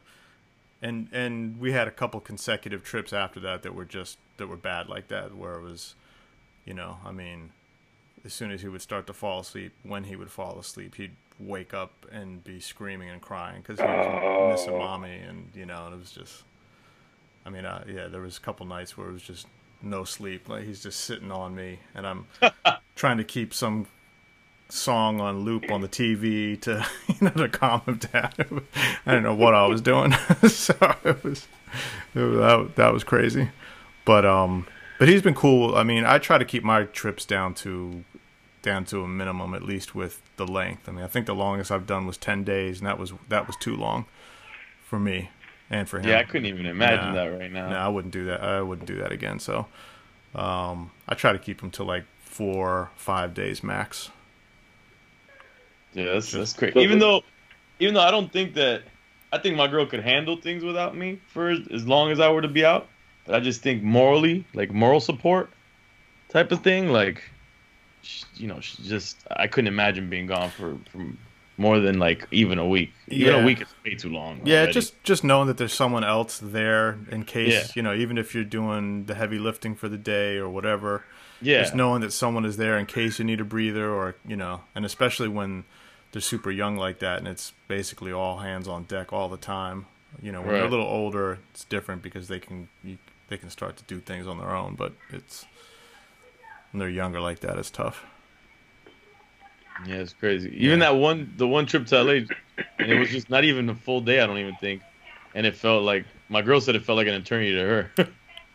and 0.81 1.07
and 1.11 1.59
we 1.59 1.71
had 1.71 1.87
a 1.87 1.91
couple 1.91 2.19
consecutive 2.19 2.83
trips 2.83 3.11
after 3.13 3.39
that 3.39 3.63
that 3.63 3.73
were 3.73 3.85
just 3.85 4.17
that 4.37 4.47
were 4.47 4.57
bad 4.57 4.87
like 4.87 5.07
that, 5.07 5.35
where 5.35 5.55
it 5.55 5.63
was, 5.63 5.95
you 6.65 6.73
know, 6.75 6.97
I 7.03 7.11
mean, 7.11 7.51
as 8.23 8.33
soon 8.33 8.51
as 8.51 8.61
he 8.61 8.67
would 8.67 8.81
start 8.83 9.07
to 9.07 9.13
fall 9.13 9.39
asleep, 9.39 9.73
when 9.81 10.03
he 10.05 10.15
would 10.15 10.29
fall 10.31 10.59
asleep, 10.59 10.95
he'd 10.95 11.15
wake 11.39 11.73
up 11.73 11.91
and 12.11 12.43
be 12.43 12.59
screaming 12.59 13.09
and 13.09 13.21
crying 13.21 13.61
because 13.61 13.79
he 13.79 13.85
was 13.85 14.59
missing 14.59 14.77
mommy, 14.77 15.17
and 15.17 15.49
you 15.55 15.65
know, 15.65 15.85
and 15.85 15.95
it 15.95 15.99
was 15.99 16.11
just, 16.11 16.43
I 17.45 17.49
mean, 17.49 17.65
uh, 17.65 17.83
yeah, 17.87 18.07
there 18.07 18.21
was 18.21 18.37
a 18.37 18.41
couple 18.41 18.65
nights 18.65 18.97
where 18.97 19.09
it 19.09 19.13
was 19.13 19.21
just 19.21 19.47
no 19.81 20.03
sleep, 20.03 20.49
like 20.49 20.63
he's 20.63 20.81
just 20.81 21.01
sitting 21.01 21.31
on 21.31 21.55
me, 21.55 21.79
and 21.93 22.07
I'm 22.07 22.27
trying 22.95 23.17
to 23.17 23.23
keep 23.23 23.53
some 23.53 23.87
song 24.69 25.21
on 25.21 25.41
loop 25.41 25.69
on 25.69 25.81
the 25.81 25.87
TV 25.87 26.59
to 26.59 26.85
you 27.07 27.15
know 27.21 27.31
to 27.31 27.49
calm 27.49 27.81
him 27.81 27.97
down. 27.97 28.31
I 29.05 29.13
don't 29.13 29.23
know 29.23 29.35
what 29.35 29.53
I 29.53 29.67
was 29.67 29.81
doing, 29.81 30.13
so 30.47 30.75
it 31.03 31.23
was, 31.23 31.47
it 32.15 32.19
was 32.19 32.37
that, 32.37 32.75
that 32.75 32.93
was 32.93 33.03
crazy. 33.03 33.49
But 34.05 34.25
um, 34.25 34.67
but 34.99 35.07
he's 35.07 35.21
been 35.21 35.35
cool. 35.35 35.75
I 35.75 35.83
mean, 35.83 36.05
I 36.05 36.17
try 36.17 36.37
to 36.37 36.45
keep 36.45 36.63
my 36.63 36.83
trips 36.83 37.25
down 37.25 37.53
to 37.55 38.03
down 38.63 38.85
to 38.85 39.03
a 39.03 39.07
minimum, 39.07 39.53
at 39.53 39.61
least 39.61 39.93
with 39.93 40.23
the 40.37 40.47
length. 40.47 40.89
I 40.89 40.91
mean, 40.91 41.03
I 41.03 41.07
think 41.07 41.27
the 41.27 41.35
longest 41.35 41.69
I've 41.71 41.85
done 41.85 42.07
was 42.07 42.17
ten 42.17 42.43
days, 42.43 42.79
and 42.79 42.87
that 42.87 42.97
was 42.97 43.13
that 43.29 43.45
was 43.45 43.55
too 43.57 43.75
long 43.75 44.05
for 44.83 44.99
me 44.99 45.29
and 45.69 45.87
for 45.87 45.99
him. 45.99 46.09
Yeah, 46.09 46.17
I 46.17 46.23
couldn't 46.23 46.47
even 46.47 46.65
imagine 46.65 47.13
Nah. 47.13 47.13
that 47.13 47.39
right 47.39 47.51
now. 47.51 47.69
No, 47.69 47.75
I 47.75 47.87
wouldn't 47.87 48.13
do 48.13 48.25
that. 48.25 48.41
I 48.41 48.61
wouldn't 48.61 48.87
do 48.87 48.95
that 48.97 49.11
again. 49.11 49.37
So, 49.37 49.67
um, 50.33 50.89
I 51.07 51.13
try 51.13 51.31
to 51.31 51.39
keep 51.39 51.61
them 51.61 51.69
to 51.71 51.83
like 51.83 52.05
four, 52.19 52.89
five 52.95 53.35
days 53.35 53.63
max. 53.63 54.09
Yeah, 55.93 56.13
that's 56.13 56.31
that's 56.31 56.53
great. 56.53 56.75
Even 56.75 56.97
though, 56.97 57.21
even 57.79 57.93
though 57.93 58.01
I 58.01 58.09
don't 58.11 58.31
think 58.31 58.55
that, 58.55 58.81
I 59.31 59.37
think 59.37 59.55
my 59.57 59.67
girl 59.67 59.85
could 59.85 60.01
handle 60.01 60.37
things 60.37 60.63
without 60.63 60.95
me 60.97 61.19
for 61.27 61.49
as, 61.49 61.59
as 61.71 61.87
long 61.87 62.11
as 62.11 62.19
I 62.19 62.29
were 62.29 62.41
to 62.41 62.47
be 62.47 62.65
out. 62.65 62.87
But 63.25 63.35
I 63.35 63.39
just 63.39 63.61
think 63.61 63.83
morally, 63.83 64.45
like 64.53 64.71
moral 64.71 64.99
support, 64.99 65.49
type 66.29 66.51
of 66.51 66.61
thing, 66.61 66.89
like, 66.89 67.23
sh- 68.03 68.23
you 68.35 68.47
know, 68.47 68.59
she 68.59 68.83
just 68.83 69.17
I 69.35 69.47
couldn't 69.47 69.67
imagine 69.67 70.09
being 70.09 70.27
gone 70.27 70.49
for 70.51 70.77
from 70.91 71.17
more 71.57 71.79
than 71.79 71.99
like 71.99 72.27
even 72.31 72.57
a 72.59 72.67
week. 72.67 72.91
Even 73.07 73.35
Yeah. 73.35 73.41
a 73.41 73.45
week 73.45 73.61
is 73.61 73.67
way 73.85 73.95
too 73.95 74.09
long. 74.09 74.41
Yeah, 74.43 74.57
already. 74.57 74.73
just 74.73 75.03
just 75.03 75.23
knowing 75.23 75.47
that 75.47 75.57
there's 75.57 75.73
someone 75.73 76.03
else 76.03 76.39
there 76.41 76.97
in 77.11 77.25
case 77.25 77.53
Yeah. 77.53 77.63
you 77.75 77.81
know, 77.83 77.93
even 77.93 78.17
if 78.17 78.33
you're 78.33 78.43
doing 78.43 79.05
the 79.05 79.15
heavy 79.15 79.37
lifting 79.39 79.75
for 79.75 79.87
the 79.89 79.97
day 79.97 80.37
or 80.37 80.49
whatever. 80.49 81.03
yeah, 81.41 81.59
Just 81.61 81.75
knowing 81.75 82.01
that 82.01 82.11
someone 82.13 82.45
is 82.45 82.57
there 82.57 82.77
in 82.77 82.85
case 82.85 83.19
you 83.19 83.25
need 83.25 83.39
a 83.41 83.43
breather 83.43 83.89
or 83.89 84.15
you 84.27 84.35
know, 84.35 84.61
and 84.75 84.85
especially 84.85 85.27
when 85.27 85.63
they're 86.11 86.21
super 86.21 86.51
young 86.51 86.75
like 86.77 86.99
that 86.99 87.17
and 87.19 87.27
it's 87.27 87.53
basically 87.67 88.11
all 88.11 88.37
hands 88.39 88.67
on 88.67 88.83
deck 88.83 89.11
all 89.13 89.29
the 89.29 89.37
time. 89.37 89.85
You 90.21 90.31
know, 90.31 90.41
when 90.41 90.51
they're 90.53 90.65
a 90.65 90.69
little 90.69 90.85
older, 90.87 91.39
it's 91.51 91.65
different 91.65 92.01
because 92.03 92.27
they 92.27 92.39
can 92.39 92.67
you, 92.83 92.97
they 93.29 93.37
can 93.37 93.49
start 93.49 93.77
to 93.77 93.83
do 93.85 93.99
things 93.99 94.25
on 94.27 94.37
their 94.37 94.55
own, 94.55 94.75
but 94.75 94.93
it's 95.11 95.45
when 96.73 96.79
they're 96.79 96.89
younger 96.89 97.21
like 97.21 97.39
that, 97.39 97.57
it's 97.57 97.69
tough. 97.71 98.03
Yeah, 99.85 99.95
it's 99.95 100.13
crazy. 100.13 100.49
Even 100.57 100.79
that 100.79 100.95
one, 100.95 101.33
the 101.37 101.47
one 101.47 101.65
trip 101.65 101.85
to 101.87 102.03
LA, 102.03 102.11
and 102.79 102.91
it 102.91 102.99
was 102.99 103.09
just 103.09 103.29
not 103.29 103.43
even 103.43 103.69
a 103.69 103.75
full 103.75 104.01
day. 104.01 104.19
I 104.19 104.27
don't 104.27 104.37
even 104.37 104.55
think, 104.57 104.81
and 105.33 105.45
it 105.45 105.55
felt 105.55 105.83
like 105.83 106.05
my 106.29 106.41
girl 106.41 106.61
said 106.61 106.75
it 106.75 106.83
felt 106.83 106.97
like 106.97 107.07
an 107.07 107.15
eternity 107.15 107.53
to 107.53 107.59
her. 107.61 107.91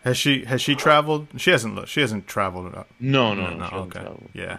Has 0.05 0.17
she 0.17 0.45
has 0.45 0.63
she 0.63 0.77
traveled? 0.77 1.27
She 1.39 1.51
hasn't. 1.51 1.89
She 1.89 2.01
hasn't 2.01 2.29
traveled. 2.29 2.73
no, 3.01 3.35
no, 3.35 3.35
No, 3.35 3.51
no, 3.51 3.57
no, 3.69 3.77
okay, 3.79 3.99
traveled. 3.99 4.29
yeah. 4.33 4.59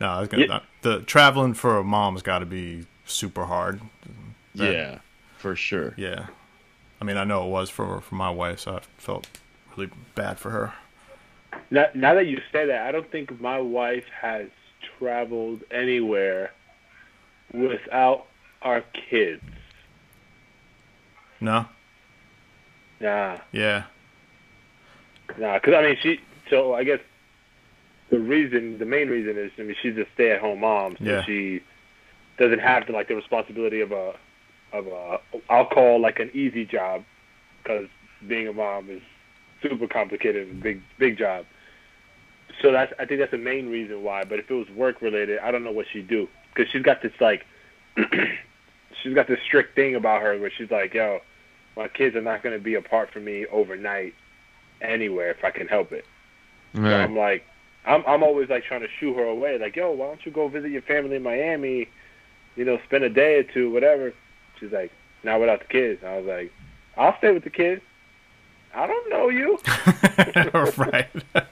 No, 0.00 0.08
I 0.08 0.20
was 0.20 0.28
gonna. 0.28 0.44
Yeah. 0.46 0.60
The 0.82 1.00
traveling 1.02 1.54
for 1.54 1.78
a 1.78 1.84
mom's 1.84 2.20
got 2.22 2.40
to 2.40 2.46
be 2.46 2.86
super 3.06 3.44
hard. 3.46 3.80
That- 4.56 4.72
yeah, 4.72 4.98
for 5.38 5.54
sure. 5.54 5.94
Yeah, 5.96 6.26
I 7.00 7.04
mean, 7.04 7.16
I 7.16 7.22
know 7.22 7.46
it 7.46 7.50
was 7.50 7.70
for 7.70 8.00
for 8.00 8.14
my 8.16 8.28
wife, 8.28 8.58
so 8.58 8.74
I 8.78 8.80
felt 8.98 9.28
really 9.76 9.90
bad 10.16 10.40
for 10.40 10.50
her. 10.50 10.72
Now, 11.72 11.86
now 11.94 12.12
that 12.14 12.26
you 12.26 12.38
say 12.52 12.66
that, 12.66 12.86
I 12.86 12.92
don't 12.92 13.10
think 13.10 13.40
my 13.40 13.58
wife 13.58 14.04
has 14.20 14.48
traveled 14.98 15.62
anywhere 15.70 16.52
without 17.54 18.26
our 18.60 18.82
kids. 19.10 19.42
No, 21.40 21.64
Nah, 23.00 23.38
yeah, 23.52 23.84
nah. 25.38 25.54
Because 25.54 25.74
I 25.74 25.82
mean, 25.82 25.96
she. 26.02 26.20
So 26.50 26.74
I 26.74 26.84
guess 26.84 27.00
the 28.10 28.20
reason, 28.20 28.78
the 28.78 28.84
main 28.84 29.08
reason 29.08 29.38
is, 29.38 29.50
I 29.58 29.62
mean, 29.62 29.74
she's 29.82 29.96
a 29.96 30.04
stay-at-home 30.14 30.60
mom, 30.60 30.96
so 30.98 31.04
Yeah. 31.04 31.24
she 31.24 31.62
doesn't 32.38 32.60
have 32.60 32.86
to 32.86 32.92
like 32.92 33.08
the 33.08 33.16
responsibility 33.16 33.80
of 33.80 33.90
a, 33.92 34.14
of 34.74 34.86
a. 34.86 35.20
I'll 35.48 35.66
call 35.66 36.00
like 36.00 36.20
an 36.20 36.30
easy 36.34 36.66
job, 36.66 37.02
because 37.62 37.88
being 38.28 38.46
a 38.46 38.52
mom 38.52 38.90
is 38.90 39.02
super 39.62 39.88
complicated 39.88 40.48
and 40.48 40.62
big, 40.62 40.82
big 40.98 41.16
job. 41.18 41.46
So 42.60 42.72
that's 42.72 42.92
I 42.98 43.06
think 43.06 43.20
that's 43.20 43.30
the 43.30 43.38
main 43.38 43.68
reason 43.68 44.02
why. 44.02 44.24
But 44.24 44.38
if 44.38 44.50
it 44.50 44.54
was 44.54 44.68
work 44.70 45.00
related, 45.00 45.38
I 45.38 45.50
don't 45.50 45.64
know 45.64 45.72
what 45.72 45.86
she'd 45.92 46.08
do 46.08 46.28
because 46.54 46.70
she's 46.70 46.82
got 46.82 47.02
this 47.02 47.12
like 47.20 47.46
she's 49.02 49.14
got 49.14 49.28
this 49.28 49.40
strict 49.46 49.74
thing 49.74 49.94
about 49.94 50.22
her 50.22 50.38
where 50.38 50.50
she's 50.56 50.70
like, 50.70 50.94
"Yo, 50.94 51.20
my 51.76 51.88
kids 51.88 52.16
are 52.16 52.22
not 52.22 52.42
going 52.42 52.56
to 52.56 52.62
be 52.62 52.74
apart 52.74 53.10
from 53.12 53.24
me 53.24 53.46
overnight 53.46 54.14
anywhere 54.80 55.30
if 55.30 55.44
I 55.44 55.50
can 55.50 55.68
help 55.68 55.92
it." 55.92 56.04
So 56.74 56.82
I'm 56.82 57.16
like, 57.16 57.44
I'm 57.86 58.02
I'm 58.06 58.22
always 58.22 58.48
like 58.48 58.64
trying 58.64 58.80
to 58.80 58.88
shoo 59.00 59.14
her 59.14 59.24
away, 59.24 59.58
like, 59.58 59.76
"Yo, 59.76 59.90
why 59.90 60.06
don't 60.06 60.24
you 60.24 60.32
go 60.32 60.48
visit 60.48 60.70
your 60.70 60.82
family 60.82 61.16
in 61.16 61.22
Miami? 61.22 61.88
You 62.56 62.64
know, 62.64 62.78
spend 62.84 63.04
a 63.04 63.10
day 63.10 63.36
or 63.36 63.42
two, 63.44 63.70
whatever." 63.70 64.12
She's 64.58 64.72
like, 64.72 64.92
"Not 65.24 65.40
without 65.40 65.60
the 65.60 65.66
kids." 65.66 66.02
I 66.04 66.18
was 66.18 66.26
like, 66.26 66.52
"I'll 66.96 67.16
stay 67.18 67.32
with 67.32 67.44
the 67.44 67.50
kids." 67.50 67.82
I 68.74 68.86
don't 68.86 69.10
know 69.10 69.28
you. 69.28 69.58
right. 70.76 71.08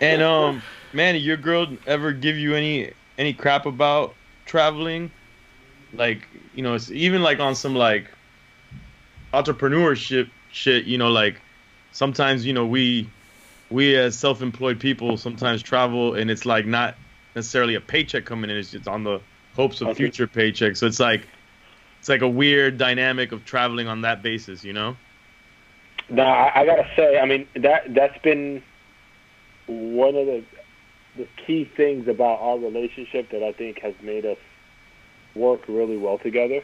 And 0.00 0.22
um, 0.22 0.62
Manny, 0.92 1.18
your 1.18 1.36
girl 1.36 1.66
ever 1.86 2.12
give 2.12 2.36
you 2.36 2.54
any 2.54 2.92
any 3.18 3.32
crap 3.32 3.66
about 3.66 4.14
traveling? 4.44 5.10
Like, 5.92 6.26
you 6.54 6.62
know, 6.62 6.74
it's 6.74 6.90
even 6.90 7.22
like 7.22 7.40
on 7.40 7.54
some 7.54 7.74
like 7.74 8.06
entrepreneurship 9.32 10.30
shit. 10.52 10.84
You 10.84 10.98
know, 10.98 11.10
like 11.10 11.40
sometimes 11.92 12.44
you 12.44 12.52
know 12.52 12.66
we 12.66 13.08
we 13.70 13.96
as 13.96 14.16
self-employed 14.18 14.78
people 14.78 15.16
sometimes 15.16 15.62
travel 15.62 16.14
and 16.14 16.30
it's 16.30 16.46
like 16.46 16.66
not 16.66 16.94
necessarily 17.34 17.74
a 17.74 17.80
paycheck 17.80 18.24
coming 18.24 18.50
in. 18.50 18.56
It's 18.56 18.70
just 18.70 18.86
on 18.86 19.02
the 19.02 19.20
hopes 19.54 19.80
of 19.80 19.96
future 19.96 20.26
paychecks. 20.26 20.76
So 20.78 20.86
it's 20.86 21.00
like 21.00 21.26
it's 21.98 22.08
like 22.08 22.20
a 22.20 22.28
weird 22.28 22.78
dynamic 22.78 23.32
of 23.32 23.44
traveling 23.44 23.88
on 23.88 24.02
that 24.02 24.22
basis. 24.22 24.62
You 24.62 24.74
know? 24.74 24.96
No, 26.10 26.22
I, 26.22 26.60
I 26.60 26.66
gotta 26.66 26.86
say, 26.94 27.18
I 27.18 27.24
mean 27.24 27.48
that 27.56 27.94
that's 27.94 28.18
been 28.18 28.62
one 29.66 30.14
of 30.16 30.26
the 30.26 30.44
the 31.16 31.26
key 31.46 31.64
things 31.76 32.08
about 32.08 32.40
our 32.40 32.58
relationship 32.58 33.30
that 33.30 33.42
I 33.42 33.52
think 33.52 33.78
has 33.80 33.94
made 34.02 34.26
us 34.26 34.36
work 35.34 35.62
really 35.66 35.96
well 35.96 36.18
together. 36.18 36.62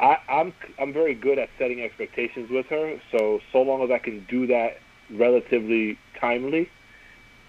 I, 0.00 0.16
I'm 0.28 0.52
I'm 0.80 0.92
very 0.92 1.14
good 1.14 1.38
at 1.38 1.48
setting 1.58 1.82
expectations 1.82 2.50
with 2.50 2.66
her, 2.66 3.00
so 3.12 3.40
so 3.52 3.62
long 3.62 3.82
as 3.82 3.90
I 3.90 3.98
can 3.98 4.24
do 4.28 4.46
that 4.48 4.78
relatively 5.10 5.98
timely, 6.20 6.68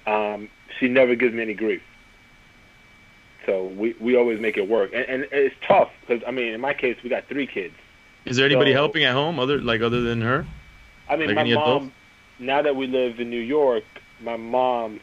um, 0.05 0.49
she 0.79 0.87
never 0.87 1.15
gives 1.15 1.33
me 1.33 1.41
any 1.41 1.53
grief. 1.53 1.81
So 3.45 3.65
we, 3.67 3.95
we 4.01 4.17
always 4.17 4.39
make 4.41 4.57
it 4.57 4.67
work, 4.67 4.91
and, 4.93 5.05
and 5.05 5.27
it's 5.31 5.55
tough 5.67 5.89
because 6.01 6.23
I 6.27 6.31
mean, 6.31 6.53
in 6.53 6.61
my 6.61 6.73
case, 6.73 6.97
we 7.03 7.09
got 7.09 7.27
three 7.27 7.47
kids. 7.47 7.75
Is 8.25 8.37
there 8.37 8.45
anybody 8.45 8.71
So- 8.71 8.75
helping 8.77 9.03
at 9.03 9.13
home 9.13 9.39
other 9.39 9.59
like 9.61 9.81
other 9.81 10.01
than 10.01 10.21
her? 10.21 10.45
I 11.07 11.15
mean, 11.15 11.27
Like 11.27 11.35
my 11.35 11.43
mom. 11.43 11.51
adults? 11.63 11.95
Now 12.39 12.61
that 12.63 12.75
we 12.75 12.87
live 12.87 13.19
in 13.19 13.29
New 13.29 13.39
York, 13.39 13.83
my 14.22 14.38
mom 14.38 15.00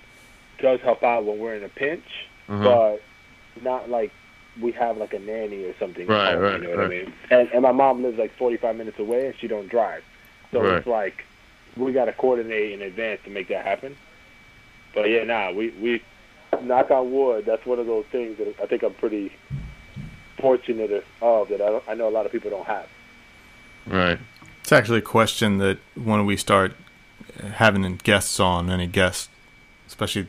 does 0.58 0.80
help 0.80 1.02
out 1.02 1.24
when 1.24 1.38
we're 1.38 1.54
in 1.54 1.64
a 1.64 1.68
pinch, 1.68 2.04
Uh-huh. 2.48 2.62
but 2.64 3.62
not 3.62 3.88
like 3.90 4.10
we 4.60 4.72
have 4.72 4.96
like 4.98 5.14
a 5.14 5.18
nanny 5.18 5.64
or 5.64 5.74
something. 5.78 6.06
Right, 6.06 6.34
home, 6.34 6.42
right, 6.42 6.52
You 6.54 6.68
know 6.68 6.70
what 6.70 6.78
right. 6.78 6.84
I 6.86 6.88
mean? 7.04 7.12
And, 7.30 7.48
and 7.52 7.62
my 7.62 7.72
mom 7.72 8.02
lives 8.02 8.18
like 8.18 8.32
45 8.36 8.76
minutes 8.76 8.98
away, 8.98 9.26
and 9.26 9.34
she 9.38 9.48
don't 9.48 9.68
drive, 9.68 10.04
so 10.50 10.60
Right. 10.62 10.74
it's 10.78 10.86
like 10.86 11.24
we 11.76 11.92
got 11.92 12.04
to 12.06 12.12
coordinate 12.12 12.72
in 12.72 12.82
advance 12.82 13.20
to 13.24 13.30
make 13.30 13.48
that 13.48 13.64
happen. 13.64 13.96
But 14.94 15.08
yeah, 15.08 15.24
nah, 15.24 15.52
we 15.52 15.70
we 15.80 16.02
knock 16.62 16.90
on 16.90 17.10
wood. 17.12 17.46
That's 17.46 17.64
one 17.64 17.78
of 17.78 17.86
those 17.86 18.04
things 18.12 18.36
that 18.38 18.54
I 18.62 18.66
think 18.66 18.82
I'm 18.82 18.92
pretty 18.94 19.32
fortunate 20.38 21.04
of 21.20 21.48
that 21.48 21.60
I, 21.60 21.66
don't, 21.70 21.84
I 21.88 21.94
know 21.94 22.08
a 22.08 22.10
lot 22.10 22.26
of 22.26 22.32
people 22.32 22.50
don't 22.50 22.66
have. 22.66 22.86
Right. 23.86 24.18
It's 24.60 24.72
actually 24.72 24.98
a 24.98 25.02
question 25.02 25.58
that 25.58 25.78
when 25.94 26.26
we 26.26 26.36
start 26.36 26.72
having 27.54 27.96
guests 27.96 28.38
on, 28.40 28.70
any 28.70 28.86
guests, 28.86 29.28
especially 29.86 30.28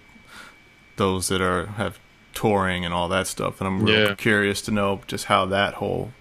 those 0.96 1.28
that 1.30 1.42
are 1.42 1.68
have 1.78 2.00
touring 2.34 2.84
and 2.86 2.94
all 2.94 3.08
that 3.10 3.28
stuff, 3.28 3.60
and 3.62 3.68
I'm 3.68 3.84
real 3.84 4.10
Yeah. 4.10 4.16
curious 4.16 4.62
to 4.64 4.72
know 4.72 5.02
just 5.08 5.26
how 5.26 5.46
that 5.48 5.76
whole 5.76 6.12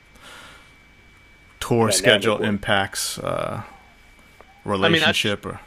tour 1.61 1.79
Dynamic 1.89 1.95
schedule 1.95 2.35
work. 2.39 2.45
impacts 2.45 3.19
uh, 3.19 3.63
I- 3.65 4.69
relationship 4.69 5.47
or 5.47 5.61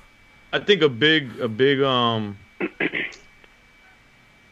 I 0.54 0.60
think 0.60 0.82
a 0.82 0.90
big 0.90 1.40
a 1.40 1.48
big 1.48 1.82
um 1.82 2.38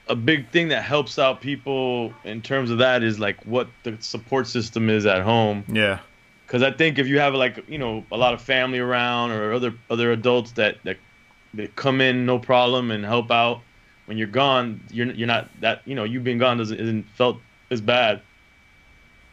a 0.08 0.15
big 0.15 0.50
thing 0.50 0.67
that 0.70 0.84
helps 0.84 1.17
out 1.17 1.39
people 1.41 2.13
in 2.25 2.41
terms 2.41 2.70
of 2.72 2.79
that 2.79 3.03
is 3.03 3.20
like 3.20 3.41
what 3.46 3.67
the 3.84 3.96
support 4.01 4.48
system 4.48 4.89
is 4.89 5.05
at 5.05 5.22
home 5.22 5.63
yeah, 5.67 6.00
because 6.54 6.62
I 6.62 6.70
think 6.78 7.00
if 7.00 7.08
you 7.08 7.18
have 7.18 7.34
like 7.34 7.68
you 7.68 7.80
know 7.80 8.06
a 8.12 8.18
lot 8.18 8.36
of 8.36 8.42
family 8.42 8.78
around 8.78 9.32
or 9.32 9.54
other 9.54 9.74
other 9.90 10.12
adults 10.12 10.52
that 10.52 10.78
that, 10.84 10.98
that 11.56 11.76
come 11.76 12.00
in 12.00 12.28
no 12.28 12.38
problem 12.38 12.92
and 12.92 13.04
help 13.04 13.32
out 13.32 13.62
when 14.06 14.20
you're 14.20 14.28
gone 14.28 14.80
you're 14.92 15.08
you're 15.14 15.26
not 15.28 15.50
that 15.62 15.82
you 15.86 15.96
know 15.96 16.04
you 16.04 16.20
being 16.20 16.38
gone 16.38 16.60
doesn't 16.60 16.80
isn't 16.80 17.10
felt 17.10 17.38
as 17.72 17.82
bad. 17.82 18.22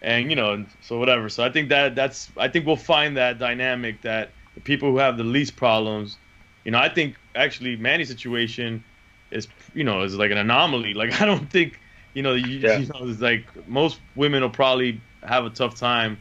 And 0.00 0.30
you 0.30 0.36
know 0.36 0.64
so 0.80 0.98
whatever. 0.98 1.28
So 1.28 1.44
I 1.44 1.50
think 1.52 1.68
that 1.68 1.94
that's 1.94 2.30
I 2.38 2.48
think 2.48 2.64
we'll 2.64 2.76
find 2.76 3.18
that 3.18 3.38
dynamic 3.38 4.00
that 4.00 4.30
the 4.54 4.62
people 4.62 4.90
who 4.90 4.96
have 4.96 5.18
the 5.18 5.24
least 5.24 5.56
problems 5.56 6.16
you 6.64 6.70
know 6.70 6.78
I 6.78 6.88
think 6.88 7.16
actually 7.34 7.76
Manny's 7.76 8.08
situation 8.08 8.82
is 9.30 9.46
you 9.74 9.84
know 9.84 10.00
is 10.04 10.14
like 10.14 10.30
an 10.30 10.38
anomaly. 10.38 10.94
Like 11.02 11.20
I 11.20 11.26
don't 11.26 11.50
think 11.50 11.78
you 12.14 12.22
know 12.22 12.32
you, 12.32 12.60
Yeah. 12.60 12.78
you 12.78 12.86
know 12.86 13.00
it's 13.02 13.20
like 13.20 13.44
most 13.68 14.00
women 14.16 14.40
will 14.40 14.48
probably 14.48 15.02
have 15.22 15.44
a 15.44 15.50
tough 15.50 15.74
time 15.74 16.16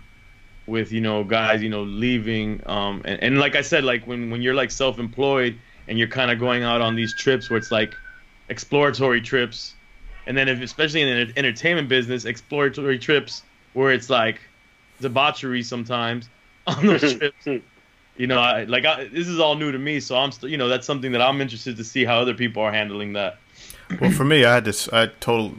with 0.70 0.92
you 0.92 1.02
know 1.02 1.24
guys 1.24 1.62
you 1.62 1.70
know 1.70 1.84
leaving 1.84 2.62
um 2.66 3.02
and, 3.06 3.22
and 3.22 3.40
like 3.40 3.56
i 3.56 3.62
said 3.62 3.84
like 3.84 4.06
when 4.06 4.30
when 4.30 4.42
you're 4.42 4.54
like 4.54 4.72
self-employed 4.72 5.58
and 5.88 5.98
you're 5.98 6.08
kind 6.08 6.32
of 6.32 6.40
going 6.40 6.64
out 6.64 6.82
on 6.82 6.96
these 6.96 7.14
trips 7.16 7.50
where 7.50 7.58
it's 7.58 7.72
like 7.72 7.96
exploratory 8.50 9.22
trips 9.22 9.76
and 10.28 10.38
then 10.38 10.48
if 10.48 10.62
especially 10.62 11.02
in 11.02 11.28
the 11.28 11.38
entertainment 11.38 11.90
business 11.90 12.26
exploratory 12.26 13.00
trips 13.00 13.44
where 13.74 13.92
it's 13.92 14.10
like 14.10 14.40
debauchery 15.02 15.64
sometimes 15.64 16.30
on 16.68 16.86
those 16.86 17.14
trips 17.18 17.48
you 18.18 18.28
know 18.28 18.40
I, 18.40 18.64
like 18.66 18.86
I, 18.86 19.06
this 19.06 19.28
is 19.28 19.40
all 19.40 19.56
new 19.56 19.72
to 19.72 19.80
me 19.80 20.00
so 20.00 20.18
i'm 20.18 20.32
still 20.32 20.50
you 20.50 20.58
know 20.58 20.68
that's 20.68 20.86
something 20.86 21.12
that 21.14 21.22
i'm 21.22 21.42
interested 21.42 21.78
to 21.78 21.84
see 21.84 22.06
how 22.06 22.20
other 22.20 22.34
people 22.34 22.62
are 22.64 22.72
handling 22.72 23.14
that 23.14 23.38
Well, 24.00 24.12
for 24.12 24.24
me, 24.24 24.46
I 24.46 24.54
had 24.54 24.66
to. 24.66 24.90
I 24.96 25.08
total 25.20 25.54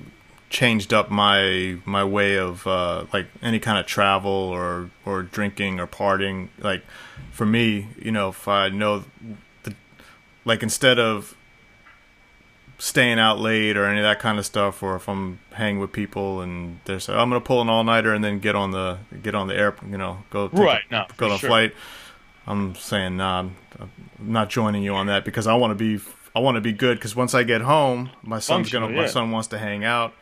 changed 0.50 0.92
up 0.92 1.10
my 1.10 1.78
my 1.84 2.04
way 2.04 2.36
of 2.36 2.66
uh, 2.66 3.06
like 3.12 3.26
any 3.40 3.58
kind 3.58 3.78
of 3.78 3.86
travel 3.86 4.30
or 4.30 4.90
or 5.06 5.22
drinking 5.22 5.80
or 5.80 5.86
partying. 5.86 6.48
Like 6.58 6.82
for 7.30 7.46
me, 7.46 7.88
you 7.96 8.10
know, 8.12 8.28
if 8.30 8.46
I 8.48 8.68
know 8.68 9.04
the 9.62 9.74
like 10.44 10.62
instead 10.62 10.98
of 10.98 11.34
staying 12.78 13.18
out 13.18 13.38
late 13.38 13.76
or 13.76 13.84
any 13.84 13.98
of 13.98 14.04
that 14.04 14.18
kind 14.18 14.38
of 14.38 14.46
stuff, 14.46 14.82
or 14.82 14.96
if 14.96 15.08
I'm 15.08 15.38
hanging 15.52 15.80
with 15.80 15.92
people 15.92 16.40
and 16.40 16.80
they're 16.84 17.00
saying 17.00 17.18
I'm 17.18 17.28
gonna 17.28 17.40
pull 17.40 17.60
an 17.60 17.68
all 17.68 17.84
nighter 17.84 18.12
and 18.12 18.24
then 18.24 18.40
get 18.40 18.56
on 18.56 18.72
the 18.72 18.98
get 19.22 19.34
on 19.34 19.46
the 19.48 19.54
air, 19.56 19.74
you 19.88 19.98
know, 19.98 20.24
go 20.30 20.48
Right, 20.48 20.82
a, 20.90 20.92
no, 20.92 21.06
go 21.16 21.30
on 21.30 21.38
sure. 21.38 21.48
flight. 21.48 21.74
I'm 22.46 22.74
saying 22.74 23.16
nah, 23.18 23.40
I'm, 23.40 23.56
I'm 23.78 23.90
not 24.18 24.50
joining 24.50 24.82
you 24.82 24.94
on 24.94 25.06
that 25.06 25.24
because 25.24 25.46
I 25.46 25.54
want 25.54 25.70
to 25.70 25.74
be 25.76 26.02
I 26.34 26.40
want 26.40 26.56
to 26.56 26.60
be 26.60 26.72
good 26.72 26.96
because 26.98 27.14
once 27.14 27.34
I 27.34 27.42
get 27.42 27.60
home, 27.60 28.10
my 28.22 28.38
son's 28.38 28.70
gonna 28.70 28.86
Functional, 28.86 29.02
my 29.04 29.08
son 29.08 29.30
wants 29.30 29.48
to 29.48 29.58
hang 29.58 29.84
out, 29.84 30.14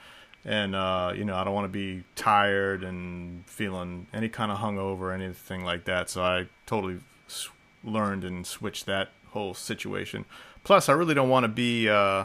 and 0.44 0.74
uh, 0.74 1.12
you 1.14 1.24
know 1.24 1.34
I 1.36 1.44
don't 1.44 1.54
want 1.54 1.64
to 1.66 1.68
be 1.68 2.04
tired 2.14 2.82
and 2.84 3.44
feeling 3.46 4.06
any 4.12 4.28
kind 4.28 4.50
of 4.52 4.58
hungover 4.58 5.00
or 5.00 5.12
anything 5.12 5.64
like 5.64 5.84
that. 5.84 6.08
So 6.10 6.22
I 6.22 6.46
totally 6.66 6.98
s- 7.28 7.48
learned 7.84 8.24
and 8.24 8.46
switched 8.46 8.86
that 8.86 9.10
whole 9.28 9.54
situation. 9.54 10.24
Plus, 10.64 10.88
I 10.88 10.92
really 10.92 11.14
don't 11.14 11.28
want 11.28 11.44
to 11.44 11.48
be. 11.48 11.88
Uh, 11.88 12.24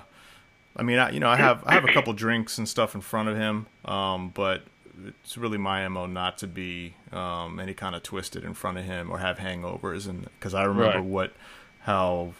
I 0.76 0.82
mean, 0.84 0.98
I, 1.00 1.12
you 1.12 1.20
know, 1.20 1.30
I 1.30 1.36
have 1.38 1.64
I 1.66 1.74
have 1.74 1.86
a 1.86 1.94
couple 1.94 2.14
drinks 2.14 2.58
and 2.58 2.68
stuff 2.68 2.96
in 2.96 3.02
front 3.02 3.30
of 3.30 3.38
him, 3.38 3.68
um, 3.86 4.30
but 4.34 4.64
it's 5.06 5.38
really 5.38 5.58
my 5.58 5.88
mo 5.88 6.06
not 6.06 6.38
to 6.40 6.48
be 6.48 6.94
um, 7.12 7.60
any 7.60 7.74
kind 7.74 7.96
of 7.96 8.04
twisted 8.04 8.44
in 8.44 8.54
front 8.54 8.78
of 8.78 8.86
him 8.86 9.12
or 9.12 9.18
have 9.20 9.38
hangovers, 9.38 10.08
and 10.08 10.24
because 10.40 10.54
I 10.54 10.64
remember 10.64 10.98
Right. 11.00 11.04
what 11.04 11.34
how 11.82 12.34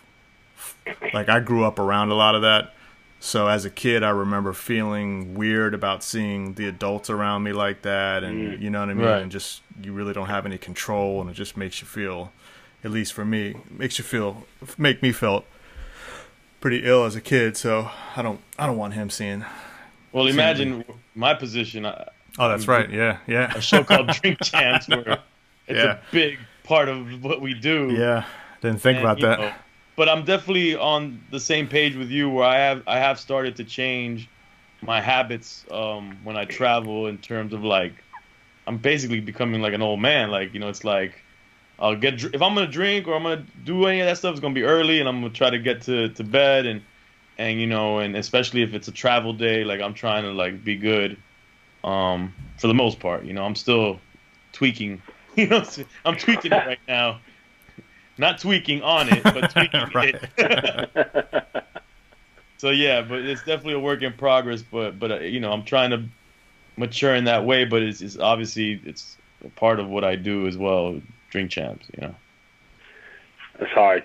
like 1.14 1.30
I 1.30 1.40
grew 1.42 1.64
up 1.66 1.78
around 1.80 2.10
a 2.10 2.16
lot 2.16 2.36
of 2.36 2.42
that. 2.44 2.74
So 3.26 3.48
as 3.48 3.64
a 3.64 3.70
kid, 3.70 4.04
I 4.04 4.10
remember 4.10 4.52
feeling 4.52 5.34
weird 5.34 5.74
about 5.74 6.04
seeing 6.04 6.56
the 6.56 6.68
adults 6.68 7.10
around 7.10 7.44
me 7.44 7.54
like 7.54 7.84
that, 7.84 8.22
and 8.22 8.58
mm. 8.58 8.62
you 8.62 8.70
know 8.70 8.82
what 8.82 8.90
I 8.90 8.94
mean, 8.94 9.06
Right. 9.08 9.22
and 9.22 9.32
just 9.32 9.62
you 9.82 9.94
really 9.94 10.12
don't 10.12 10.28
have 10.28 10.46
any 10.46 10.58
control, 10.58 11.22
and 11.22 11.30
it 11.30 11.34
just 11.34 11.56
makes 11.56 11.80
you 11.80 11.88
feel, 11.88 12.34
at 12.84 12.92
least 12.92 13.14
for 13.14 13.24
me, 13.24 13.56
makes 13.70 13.98
you 13.98 14.04
feel, 14.04 14.46
make 14.78 15.02
me 15.02 15.14
feel 15.14 15.46
pretty 16.60 16.84
ill 16.84 17.06
as 17.06 17.16
a 17.16 17.22
kid. 17.22 17.56
So 17.56 17.90
I 18.18 18.22
don't, 18.22 18.42
I 18.60 18.66
don't 18.68 18.76
want 18.78 18.94
him 18.94 19.10
seeing. 19.10 19.46
Well, 20.12 20.28
imagine 20.28 20.84
my 21.16 21.34
position. 21.34 21.86
I- 21.86 22.10
Oh, 22.38 22.50
that's 22.50 22.68
right. 22.68 22.90
Yeah, 22.90 23.20
yeah, 23.28 23.54
A 23.56 23.62
show 23.62 23.84
called 23.86 24.08
Drink 24.08 24.40
Champs, 24.44 24.90
where 24.90 25.20
it's 25.68 25.78
Yeah. 25.78 25.92
a 25.94 26.00
big 26.12 26.40
part 26.66 26.90
of 26.90 27.24
what 27.24 27.40
we 27.42 27.54
do. 27.54 27.96
yeah. 27.98 28.26
Didn't 28.60 28.82
think 28.82 28.98
And, 28.98 29.06
about 29.06 29.22
that. 29.22 29.40
know, 29.40 29.54
but 29.96 30.10
I'm 30.10 30.26
definitely 30.26 30.76
on 30.76 31.20
the 31.32 31.40
same 31.40 31.68
page 31.68 31.96
with 31.96 32.10
you, 32.10 32.30
where 32.30 32.46
I 32.46 32.58
have 32.58 32.84
I 32.88 33.00
have 33.00 33.20
started 33.20 33.56
to 33.58 33.64
change 33.64 34.28
my 34.82 35.00
habits 35.00 35.66
um, 35.72 36.18
when 36.24 36.36
I 36.36 36.46
travel 36.46 37.08
in 37.08 37.18
terms 37.18 37.54
of 37.54 37.64
like 37.64 37.94
I'm 38.68 38.78
basically 38.78 39.20
becoming 39.20 39.62
like 39.62 39.74
an 39.74 39.82
old 39.82 40.00
man. 40.00 40.32
Like 40.32 40.54
you 40.54 40.60
know, 40.60 40.70
it's 40.70 40.84
like 40.84 41.22
I'll 41.80 41.96
get 41.96 42.24
if 42.24 42.42
I'm 42.42 42.56
gonna 42.56 42.68
drink 42.68 43.08
or 43.08 43.16
I'm 43.16 43.24
gonna 43.24 43.46
do 43.64 43.86
any 43.86 44.00
of 44.00 44.08
that 44.08 44.18
stuff, 44.18 44.32
it's 44.32 44.40
gonna 44.40 44.54
be 44.54 44.64
early, 44.64 45.00
and 45.00 45.08
I'm 45.08 45.22
gonna 45.22 45.34
try 45.34 45.50
to 45.50 45.60
get 45.60 45.82
to, 45.84 46.10
to 46.10 46.24
bed 46.24 46.66
and 46.66 46.82
and 47.38 47.60
you 47.60 47.68
know, 47.68 48.00
and 48.00 48.16
especially 48.16 48.62
if 48.62 48.74
it's 48.74 48.88
a 48.88 48.92
travel 48.92 49.34
day, 49.34 49.64
like 49.64 49.82
I'm 49.82 49.94
trying 49.94 50.24
to 50.24 50.32
like 50.32 50.64
be 50.64 50.76
good. 50.76 51.18
Um, 51.84 52.34
for 52.58 52.68
the 52.68 52.74
most 52.74 53.00
part, 53.00 53.26
you 53.26 53.34
know, 53.34 53.44
I'm 53.44 53.56
still 53.56 54.00
tweaking. 54.52 55.02
You 55.36 55.48
know, 55.48 55.64
I'm 56.06 56.16
tweaking 56.16 56.52
it 56.52 56.64
right 56.68 56.80
now. 56.88 57.20
Not 58.18 58.40
tweaking 58.40 58.82
on 58.84 59.10
it, 59.10 59.24
but 59.24 59.50
tweaking 59.52 59.90
Right. 59.94 60.16
it. 60.38 61.46
so 62.58 62.70
yeah, 62.70 63.02
but 63.02 63.22
it's 63.22 63.44
definitely 63.44 63.74
a 63.74 63.80
work 63.80 64.02
in 64.02 64.14
progress. 64.14 64.62
But 64.62 65.00
but 65.00 65.12
uh, 65.12 65.20
you 65.20 65.40
know, 65.40 65.52
I'm 65.52 65.64
trying 65.64 65.90
to 65.92 66.04
mature 66.78 67.16
in 67.16 67.26
that 67.26 67.46
way. 67.46 67.66
But 67.66 67.82
it's, 67.84 68.02
it's 68.02 68.18
obviously 68.18 68.82
it's 68.86 69.18
a 69.44 69.50
part 69.50 69.80
of 69.80 69.88
what 69.90 70.04
I 70.04 70.16
do 70.16 70.48
as 70.48 70.58
well. 70.58 71.02
Drink 71.32 71.52
champs, 71.52 71.88
you 71.96 72.02
know. 72.08 72.16
It's 73.60 73.72
hard. 73.72 74.04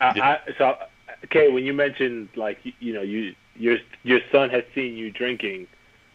I, 0.00 0.12
Yeah. 0.14 0.38
I, 0.46 0.52
so, 0.58 0.78
okay, 1.24 1.50
when 1.50 1.64
you 1.64 1.72
mentioned 1.72 2.28
like 2.36 2.58
you, 2.64 2.72
you 2.80 2.92
know 2.94 3.02
you 3.02 3.34
your 3.56 3.78
your 4.04 4.20
son 4.30 4.50
has 4.50 4.64
seen 4.74 4.96
you 4.96 5.10
drinking, 5.10 5.66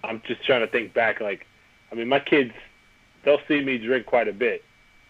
I'm 0.03 0.21
just 0.25 0.45
trying 0.45 0.61
to 0.61 0.67
think 0.67 0.93
back. 0.93 1.19
Like, 1.19 1.45
I 1.91 1.95
mean, 1.95 2.07
my 2.07 2.19
kids, 2.19 2.53
they'll 3.23 3.41
see 3.47 3.61
me 3.61 3.77
drink 3.77 4.05
quite 4.05 4.27
a 4.27 4.33
bit. 4.33 4.63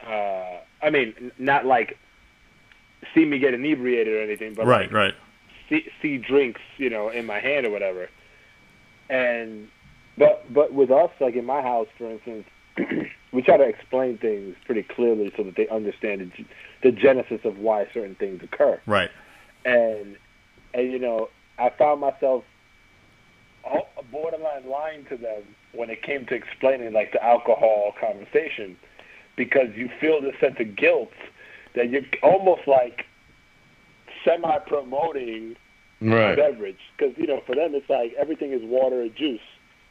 Uh, 0.05 0.59
I 0.81 0.89
mean, 0.89 1.31
not 1.37 1.65
like 1.65 1.97
see 3.13 3.25
me 3.25 3.39
get 3.39 3.53
inebriated 3.53 4.13
or 4.13 4.21
anything, 4.21 4.53
but 4.53 4.65
right, 4.65 4.91
like, 4.91 4.91
right. 4.91 5.13
see, 5.69 5.85
see 6.01 6.17
drinks, 6.17 6.61
you 6.77 6.89
know, 6.89 7.09
in 7.09 7.25
my 7.25 7.39
hand 7.39 7.65
or 7.65 7.69
whatever. 7.69 8.09
And 9.09 9.67
but 10.17 10.51
but 10.53 10.73
with 10.73 10.91
us, 10.91 11.11
like 11.19 11.35
in 11.35 11.45
my 11.45 11.61
house, 11.61 11.87
for 11.97 12.09
instance, 12.09 12.45
we 13.33 13.41
try 13.41 13.57
to 13.57 13.63
explain 13.63 14.17
things 14.17 14.55
pretty 14.65 14.83
clearly 14.83 15.31
so 15.35 15.43
that 15.43 15.55
they 15.55 15.67
understand 15.69 16.31
the, 16.37 16.45
the 16.83 16.91
genesis 16.91 17.41
of 17.43 17.57
why 17.57 17.87
certain 17.93 18.15
things 18.15 18.41
occur. 18.43 18.79
Right. 18.85 19.11
And 19.65 20.17
and 20.73 20.91
you 20.91 20.99
know, 20.99 21.29
I 21.59 21.69
found 21.69 22.01
myself 22.01 22.43
borderline 24.11 24.67
lying 24.69 25.05
to 25.05 25.17
them 25.17 25.43
when 25.73 25.89
it 25.89 26.03
came 26.03 26.25
to 26.27 26.35
explaining 26.35 26.93
like 26.93 27.13
the 27.13 27.23
alcohol 27.23 27.93
conversation, 27.99 28.77
because 29.35 29.67
you 29.75 29.89
feel 29.99 30.21
this 30.21 30.35
sense 30.39 30.55
of 30.59 30.75
guilt 30.75 31.11
that 31.75 31.89
you're 31.89 32.03
almost 32.23 32.67
like 32.67 33.05
semi 34.25 34.57
promoting 34.59 35.55
Right. 36.03 36.35
beverage 36.35 36.79
because 36.97 37.15
you 37.15 37.27
know 37.27 37.41
for 37.45 37.53
them 37.53 37.75
it's 37.75 37.87
like 37.87 38.13
everything 38.17 38.53
is 38.53 38.61
water 38.63 39.03
or 39.03 39.07
juice 39.09 39.39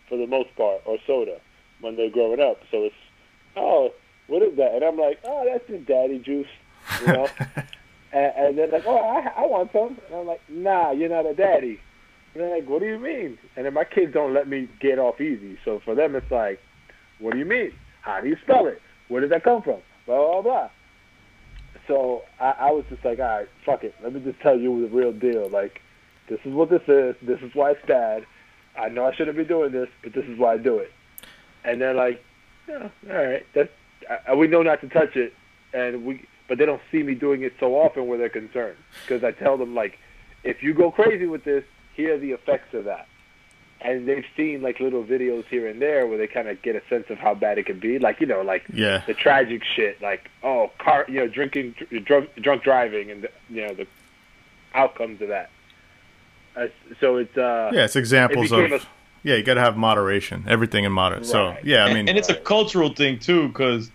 for 0.09 0.19
the 0.19 0.27
most 0.27 0.49
part 0.57 0.83
or 0.85 0.99
soda 1.07 1.41
when 1.81 1.95
they're 1.95 2.11
growing 2.11 2.41
up. 2.41 2.59
So 2.73 2.83
it's 2.83 2.95
oh 3.55 3.93
what 4.27 4.43
is 4.43 4.57
that? 4.57 4.75
And 4.75 4.83
I'm 4.83 4.97
like 4.99 5.21
oh 5.25 5.47
that's 5.49 5.65
just 5.69 5.87
daddy 5.87 6.19
juice, 6.19 6.49
you 7.01 7.07
know. 7.07 7.29
and, 8.13 8.33
and 8.37 8.59
they're 8.59 8.67
like 8.67 8.83
oh 8.89 8.99
I, 8.99 9.43
I 9.43 9.47
want 9.47 9.71
some. 9.73 9.99
And 10.09 10.15
I'm 10.17 10.27
like 10.27 10.41
nah 10.49 10.91
you're 10.91 11.09
not 11.09 11.27
a 11.27 11.35
daddy. 11.35 11.79
And 12.35 12.43
they're 12.43 12.57
like 12.57 12.69
what 12.69 12.81
do 12.81 12.87
you 12.87 12.99
mean? 12.99 13.39
And 13.55 13.65
then 13.65 13.75
my 13.75 13.85
kids 13.85 14.13
don't 14.13 14.35
let 14.35 14.49
me 14.49 14.69
get 14.81 14.99
off 14.99 15.21
easy. 15.21 15.59
So 15.65 15.79
for 15.85 15.95
them 15.95 16.17
it's 16.17 16.31
like 16.33 16.59
what 17.21 17.35
do 17.35 17.39
you 17.39 17.45
mean? 17.45 17.71
How 18.03 18.21
do 18.21 18.27
you 18.29 18.37
spell 18.43 18.67
it? 18.67 18.83
Where 19.11 19.21
did 19.21 19.31
that 19.31 19.45
come 19.45 19.61
from? 19.61 19.81
Blah 20.07 20.41
blah 20.41 20.43
blah. 20.43 20.71
So 21.87 22.23
I, 22.39 22.55
I 22.59 22.71
was 22.71 22.85
just 22.89 23.05
like, 23.05 23.19
all 23.19 23.27
right, 23.27 23.49
fuck 23.67 23.85
it. 23.85 23.95
Let 24.03 24.15
me 24.15 24.21
just 24.21 24.41
tell 24.41 24.59
you 24.59 24.89
the 24.89 24.95
real 24.95 25.13
deal. 25.13 25.49
Like, 25.49 25.83
this 26.29 26.39
is 26.45 26.55
what 26.55 26.71
this 26.71 26.83
is. 26.87 27.17
This 27.21 27.41
is 27.41 27.55
why 27.55 27.73
it's 27.73 27.87
bad. 27.87 28.25
I 28.79 28.89
know 28.89 29.07
I 29.07 29.15
shouldn't 29.15 29.37
be 29.37 29.45
doing 29.45 29.73
this, 29.73 29.89
but 30.03 30.15
this 30.15 30.25
is 30.25 30.39
why 30.39 30.55
I 30.55 30.57
do 30.57 30.79
it. 30.79 30.93
And 31.65 31.81
they're 31.81 31.95
like, 31.95 32.25
yeah, 32.69 32.89
all 33.11 33.17
right. 33.17 33.45
That's 33.55 33.71
I, 34.29 34.35
we 34.35 34.47
know 34.47 34.63
not 34.63 34.81
to 34.83 34.89
touch 34.89 35.17
it, 35.17 35.35
and 35.75 36.05
we 36.07 36.27
but 36.49 36.59
they 36.59 36.67
don't 36.67 36.83
see 36.91 37.03
me 37.03 37.15
doing 37.15 37.43
it 37.43 37.53
so 37.61 37.75
often 37.75 38.07
where 38.07 38.19
they're 38.19 38.29
concerned 38.29 38.77
because 39.03 39.25
I 39.25 39.33
tell 39.33 39.57
them 39.57 39.75
like, 39.75 39.99
if 40.45 40.63
you 40.63 40.75
go 40.75 40.91
crazy 40.91 41.27
with 41.27 41.45
this, 41.45 41.65
here 41.95 42.15
are 42.15 42.19
the 42.19 42.33
effects 42.33 42.75
of 42.75 42.85
that. 42.85 43.07
And 43.83 44.07
they've 44.07 44.27
seen 44.37 44.61
like 44.61 44.79
little 44.79 45.03
videos 45.03 45.47
here 45.47 45.67
and 45.67 45.81
there 45.81 46.07
where 46.07 46.19
they 46.19 46.27
kind 46.27 46.49
of 46.49 46.61
get 46.61 46.77
a 46.77 46.83
sense 46.89 47.07
of 47.09 47.19
how 47.19 47.35
bad 47.35 47.57
it 47.59 47.65
can 47.65 47.79
be. 47.79 47.99
Like 47.99 48.21
you 48.21 48.27
know, 48.27 48.43
like 48.43 48.65
Yeah. 48.73 49.03
the 49.07 49.15
tragic 49.15 49.65
shit, 49.65 50.01
like 50.03 50.31
oh, 50.43 50.71
car, 50.79 51.07
you 51.09 51.21
know, 51.21 51.29
drinking, 51.29 51.75
dr- 51.79 52.05
drunk, 52.05 52.31
drunk 52.37 52.63
driving, 52.63 53.11
and 53.11 53.23
the, 53.23 53.31
you 53.49 53.67
know 53.67 53.75
the 53.75 53.87
outcomes 54.75 55.23
of 55.23 55.29
that. 55.29 55.51
Uh, 56.57 56.67
so 57.01 57.17
it's 57.17 57.37
uh, 57.39 57.71
Yeah, 57.73 57.85
it's 57.85 57.97
examples 57.97 58.53
It 58.53 58.57
became 58.57 58.73
of. 58.75 58.87
yeah, 59.23 59.37
you 59.37 59.43
got 59.43 59.55
to 59.55 59.61
have 59.61 59.77
moderation. 59.77 60.45
Everything 60.49 60.85
in 60.85 60.93
moderate. 60.93 61.25
So 61.27 61.57
yeah, 61.63 61.85
I 61.85 61.95
mean, 61.95 62.09
and, 62.09 62.19
it's 62.19 62.29
a 62.29 62.35
cultural 62.35 62.93
thing 62.93 63.19
too, 63.19 63.49
because 63.49 63.91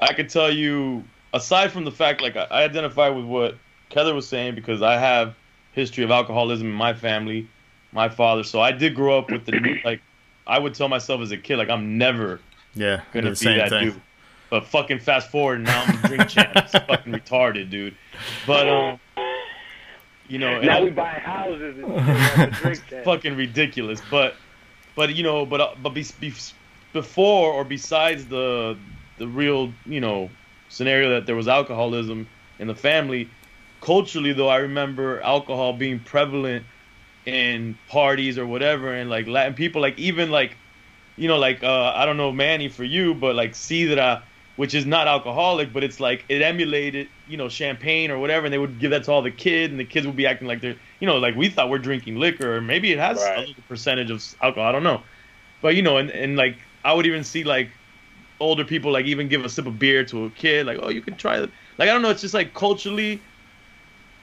I 0.00 0.14
could 0.14 0.30
tell 0.30 0.50
you, 0.50 1.04
aside 1.34 1.70
from 1.72 1.84
the 1.84 1.90
fact, 1.90 2.22
like 2.22 2.36
I, 2.36 2.44
I 2.44 2.62
identify 2.64 3.08
with 3.10 3.24
what 3.24 3.56
Keller 3.90 4.14
was 4.14 4.26
saying, 4.26 4.54
because 4.54 4.80
I 4.80 4.96
have 4.98 5.34
history 5.72 6.02
of 6.04 6.10
alcoholism 6.10 6.66
in 6.66 6.72
my 6.72 6.94
family, 6.94 7.48
my 7.92 8.08
father. 8.08 8.42
So 8.44 8.60
I 8.60 8.72
did 8.72 8.94
grow 8.94 9.18
up 9.18 9.30
with 9.30 9.46
the 9.46 9.80
like. 9.84 10.00
I 10.46 10.58
would 10.58 10.72
tell 10.74 10.88
myself 10.88 11.20
as 11.20 11.30
a 11.30 11.36
kid, 11.36 11.56
like 11.58 11.68
I'm 11.68 11.98
never 11.98 12.40
yeah, 12.74 13.02
gonna 13.12 13.24
the 13.26 13.30
be 13.32 13.36
same 13.36 13.58
that 13.58 13.68
thing. 13.68 13.90
dude. 13.90 14.00
But 14.48 14.64
fucking 14.66 15.00
fast 15.00 15.30
forward, 15.30 15.60
now 15.60 15.82
I'm 15.86 16.02
a 16.04 16.08
drink 16.08 16.28
champ. 16.30 16.52
It's 16.56 16.72
fucking 16.72 17.12
retarded, 17.12 17.68
dude. 17.68 17.94
But 18.46 18.66
um, 18.66 19.00
you 20.26 20.38
know, 20.38 20.56
and 20.56 20.66
now 20.66 20.78
I- 20.78 20.82
we 20.84 20.90
buy 20.90 21.10
houses 21.10 21.76
and 21.78 21.86
shit, 21.86 22.00
have 22.16 22.50
to 22.54 22.56
drink 22.62 22.88
that. 22.90 23.04
fucking 23.04 23.36
ridiculous. 23.36 24.00
But 24.10 24.36
but 24.96 25.14
you 25.14 25.22
know, 25.22 25.44
but 25.44 25.60
uh, 25.60 25.74
but 25.82 25.90
be, 25.90 26.06
be, 26.18 26.32
before 26.94 27.52
or 27.52 27.64
besides 27.64 28.26
the 28.26 28.76
the 29.18 29.28
real 29.28 29.72
you 29.84 30.00
know 30.00 30.30
scenario 30.70 31.10
that 31.10 31.26
there 31.26 31.36
was 31.36 31.46
alcoholism 31.48 32.26
in 32.58 32.68
the 32.68 32.74
family, 32.74 33.28
culturally 33.82 34.32
though, 34.32 34.48
I 34.48 34.56
remember 34.58 35.20
alcohol 35.20 35.74
being 35.74 35.98
prevalent 36.00 36.64
in 37.28 37.78
parties 37.88 38.38
or 38.38 38.46
whatever, 38.46 38.94
and 38.94 39.10
like 39.10 39.28
Latin 39.28 39.54
people, 39.54 39.82
like 39.82 39.98
even 39.98 40.30
like 40.30 40.58
you 41.16 41.28
know, 41.28 41.38
like 41.38 41.62
uh, 41.62 41.92
I 41.94 42.06
don't 42.06 42.16
know 42.16 42.32
Manny 42.32 42.68
for 42.68 42.84
you, 42.84 43.14
but 43.14 43.34
like 43.34 43.52
Sidra, 43.52 44.24
which 44.56 44.74
is 44.74 44.86
not 44.86 45.08
alcoholic, 45.08 45.72
but 45.72 45.84
it's 45.84 46.00
like 46.00 46.24
it 46.28 46.42
emulated, 46.42 47.08
you 47.26 47.36
know, 47.36 47.48
champagne 47.48 48.10
or 48.10 48.18
whatever, 48.18 48.46
and 48.46 48.52
they 48.52 48.58
would 48.58 48.78
give 48.78 48.92
that 48.92 49.04
to 49.04 49.12
all 49.12 49.22
the 49.22 49.30
kids, 49.32 49.70
and 49.72 49.80
the 49.80 49.84
kids 49.84 50.06
would 50.06 50.16
be 50.16 50.26
acting 50.26 50.48
like 50.48 50.60
they're 50.62 50.76
you 51.00 51.06
know, 51.08 51.18
like 51.18 51.34
we 51.36 51.48
thought 51.50 51.70
we're 51.70 51.78
drinking 51.78 52.16
liquor, 52.16 52.56
or 52.56 52.60
maybe 52.60 52.92
it 52.92 52.98
has 52.98 53.30
Right. 53.30 53.36
a 53.36 53.40
little 53.40 53.64
percentage 53.68 54.10
of 54.10 54.22
alcohol. 54.42 54.68
I 54.68 54.72
don't 54.72 54.84
know, 54.84 55.04
but 55.62 55.76
you 55.76 55.82
know, 55.82 55.98
and 55.98 56.10
and 56.10 56.36
like 56.36 56.60
I 56.84 56.92
would 56.94 57.06
even 57.06 57.24
see 57.24 57.44
like 57.44 57.72
older 58.40 58.64
people 58.64 58.92
like 58.92 59.06
even 59.06 59.28
give 59.28 59.44
a 59.44 59.48
sip 59.48 59.66
of 59.66 59.78
beer 59.78 60.04
to 60.04 60.24
a 60.26 60.30
kid, 60.30 60.66
like 60.66 60.78
oh 60.82 60.90
you 60.90 61.02
can 61.02 61.16
try 61.16 61.38
it. 61.38 61.50
Like 61.78 61.88
I 61.88 61.92
don't 61.92 62.02
know, 62.02 62.10
it's 62.10 62.20
just 62.22 62.34
like 62.34 62.54
culturally, 62.54 63.24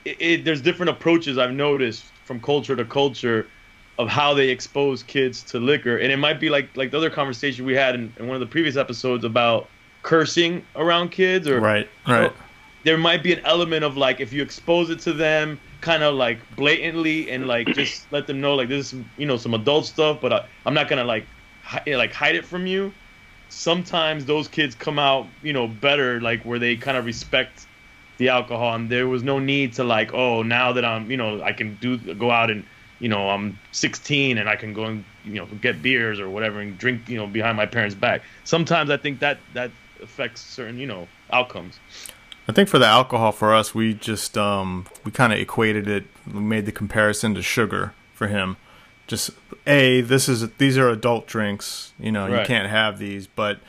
it, 0.05 0.21
it 0.21 0.45
there's 0.45 0.61
different 0.61 0.91
approaches 0.91 1.37
I've 1.37 1.53
noticed 1.53 2.21
from 2.25 2.41
culture 2.41 2.75
to 2.75 2.85
culture 2.85 3.51
of 3.97 4.09
how 4.09 4.33
they 4.33 4.49
expose 4.49 5.03
kids 5.03 5.43
to 5.45 5.59
liquor, 5.59 5.97
and 5.97 6.11
it 6.11 6.17
might 6.17 6.39
be 6.39 6.49
like 6.49 6.75
like 6.77 6.91
the 6.91 6.97
other 6.97 7.09
conversation 7.09 7.65
we 7.65 7.75
had 7.75 7.95
in, 7.95 8.13
in 8.19 8.27
one 8.27 8.35
of 8.35 8.41
the 8.41 8.47
previous 8.47 8.77
episodes 8.77 9.23
about 9.25 9.71
cursing 10.03 10.67
around 10.75 11.09
kids 11.09 11.47
or 11.47 11.61
Right, 11.61 11.89
right. 12.07 12.31
there 12.83 12.97
might 12.97 13.23
be 13.23 13.33
an 13.33 13.45
element 13.45 13.83
of 13.83 13.97
like 13.97 14.19
if 14.19 14.31
you 14.31 14.41
expose 14.41 14.89
it 14.89 14.99
to 15.01 15.13
them 15.13 15.59
kind 15.81 16.03
of 16.03 16.15
like 16.15 16.47
blatantly 16.49 17.29
and 17.29 17.47
like 17.47 17.71
just 17.71 18.07
let 18.11 18.27
them 18.27 18.41
know 18.41 18.55
like 18.55 18.69
this 18.69 18.93
is 18.93 19.03
you 19.17 19.25
know 19.25 19.37
some 19.37 19.53
adult 19.53 19.85
stuff 19.85 20.19
but 20.21 20.31
I, 20.33 20.41
i'm 20.65 20.73
not 20.73 20.87
gonna 20.87 21.03
like 21.03 21.29
hi- 21.61 21.83
like 21.95 22.13
hide 22.13 22.35
it 22.35 22.45
from 22.45 22.67
you 22.67 22.95
sometimes 23.49 24.25
those 24.25 24.47
kids 24.47 24.75
come 24.75 24.99
out 24.99 25.33
you 25.41 25.53
know 25.53 25.67
better 25.67 26.21
like 26.21 26.43
where 26.45 26.59
they 26.59 26.77
kind 26.77 26.97
of 26.97 27.05
respect 27.05 27.67
the 28.17 28.29
alcohol 28.29 28.75
and 28.75 28.89
there 28.89 29.07
was 29.07 29.23
no 29.23 29.39
need 29.39 29.73
to 29.73 29.83
like 29.83 30.13
oh 30.13 30.41
now 30.41 30.71
that 30.71 30.85
i'm 30.85 31.09
you 31.09 31.17
know 31.17 31.41
i 31.43 31.51
can 31.51 31.75
do 31.75 31.97
go 32.15 32.31
out 32.31 32.49
and 32.49 32.63
you 32.99 33.09
know 33.09 33.29
i'm 33.29 33.57
16 33.71 34.37
and 34.37 34.49
i 34.49 34.55
can 34.55 34.73
go 34.73 34.85
and 34.85 35.03
you 35.23 35.33
know 35.33 35.45
get 35.61 35.81
beers 35.81 36.19
or 36.19 36.29
whatever 36.29 36.59
and 36.59 36.77
drink 36.77 37.07
you 37.09 37.17
know 37.17 37.27
behind 37.27 37.57
my 37.57 37.65
parents 37.65 37.95
back 37.95 38.21
sometimes 38.43 38.89
i 38.89 38.97
think 38.97 39.19
that 39.19 39.39
that 39.53 39.71
affects 40.01 40.41
certain 40.41 40.77
you 40.77 40.87
know 40.87 41.07
outcomes 41.31 41.79
I 42.47 42.51
think 42.51 42.69
for 42.69 42.77
the 42.77 42.85
alcohol 42.85 43.31
for 43.31 43.55
us, 43.55 43.73
we 43.73 43.95
just 43.95 44.37
um, 44.37 44.85
we 45.03 45.11
kind 45.11 45.33
of 45.33 45.39
equated 45.39 45.87
it. 45.87 46.05
We 46.31 46.41
made 46.41 46.67
the 46.67 46.71
comparison 46.71 47.33
to 47.33 47.41
sugar 47.41 47.93
for 48.13 48.27
him. 48.27 48.57
Just 49.07 49.31
a 49.65 50.01
this 50.01 50.29
is 50.29 50.47
these 50.57 50.77
are 50.77 50.89
adult 50.89 51.25
drinks. 51.25 51.93
You 51.99 52.11
know 52.11 52.27
you 52.27 52.45
can't 52.45 52.69
have 52.69 52.99
these, 52.99 53.25
but 53.25 53.59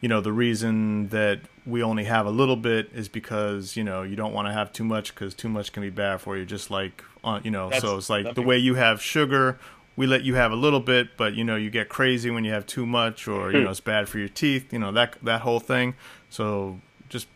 you 0.00 0.08
know 0.08 0.20
the 0.20 0.32
reason 0.32 1.08
that 1.08 1.40
we 1.66 1.82
only 1.82 2.04
have 2.04 2.26
a 2.26 2.30
little 2.30 2.56
bit 2.56 2.90
is 2.94 3.08
because 3.08 3.76
you 3.76 3.84
know 3.84 4.02
you 4.02 4.16
don't 4.16 4.32
want 4.32 4.48
to 4.48 4.52
have 4.52 4.72
too 4.72 4.84
much 4.84 5.14
because 5.14 5.34
too 5.34 5.48
much 5.48 5.72
can 5.72 5.82
be 5.82 5.90
bad 5.90 6.20
for 6.20 6.36
you. 6.36 6.44
Just 6.44 6.70
like 6.70 7.04
uh, 7.22 7.40
you 7.42 7.50
know, 7.50 7.66
That's- 7.68 7.82
so 7.82 7.96
it's 7.96 8.10
like 8.10 8.34
the 8.34 8.42
way 8.42 8.56
you 8.58 8.74
have 8.76 9.02
sugar. 9.02 9.58
We 9.96 10.06
let 10.06 10.22
you 10.22 10.36
have 10.36 10.50
a 10.52 10.56
little 10.56 10.80
bit, 10.80 11.16
but 11.18 11.34
you 11.34 11.44
know 11.44 11.56
you 11.56 11.68
get 11.68 11.90
crazy 11.90 12.30
when 12.30 12.44
you 12.44 12.52
have 12.52 12.64
too 12.66 12.86
much, 12.86 13.28
or 13.28 13.52
you 13.52 13.62
know 13.62 13.70
it's 13.70 13.80
bad 13.80 14.08
for 14.08 14.18
your 14.18 14.28
teeth. 14.28 14.72
You 14.72 14.78
know 14.78 14.92
that 14.92 15.16
that 15.22 15.42
whole 15.42 15.60
thing. 15.60 15.94
So 16.30 16.80
just 17.10 17.26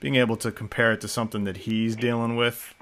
being 0.00 0.16
able 0.16 0.36
to 0.38 0.50
compare 0.50 0.92
it 0.92 1.00
to 1.02 1.08
something 1.08 1.44
that 1.44 1.58
he's 1.58 1.94
dealing 1.94 2.34
with 2.34 2.74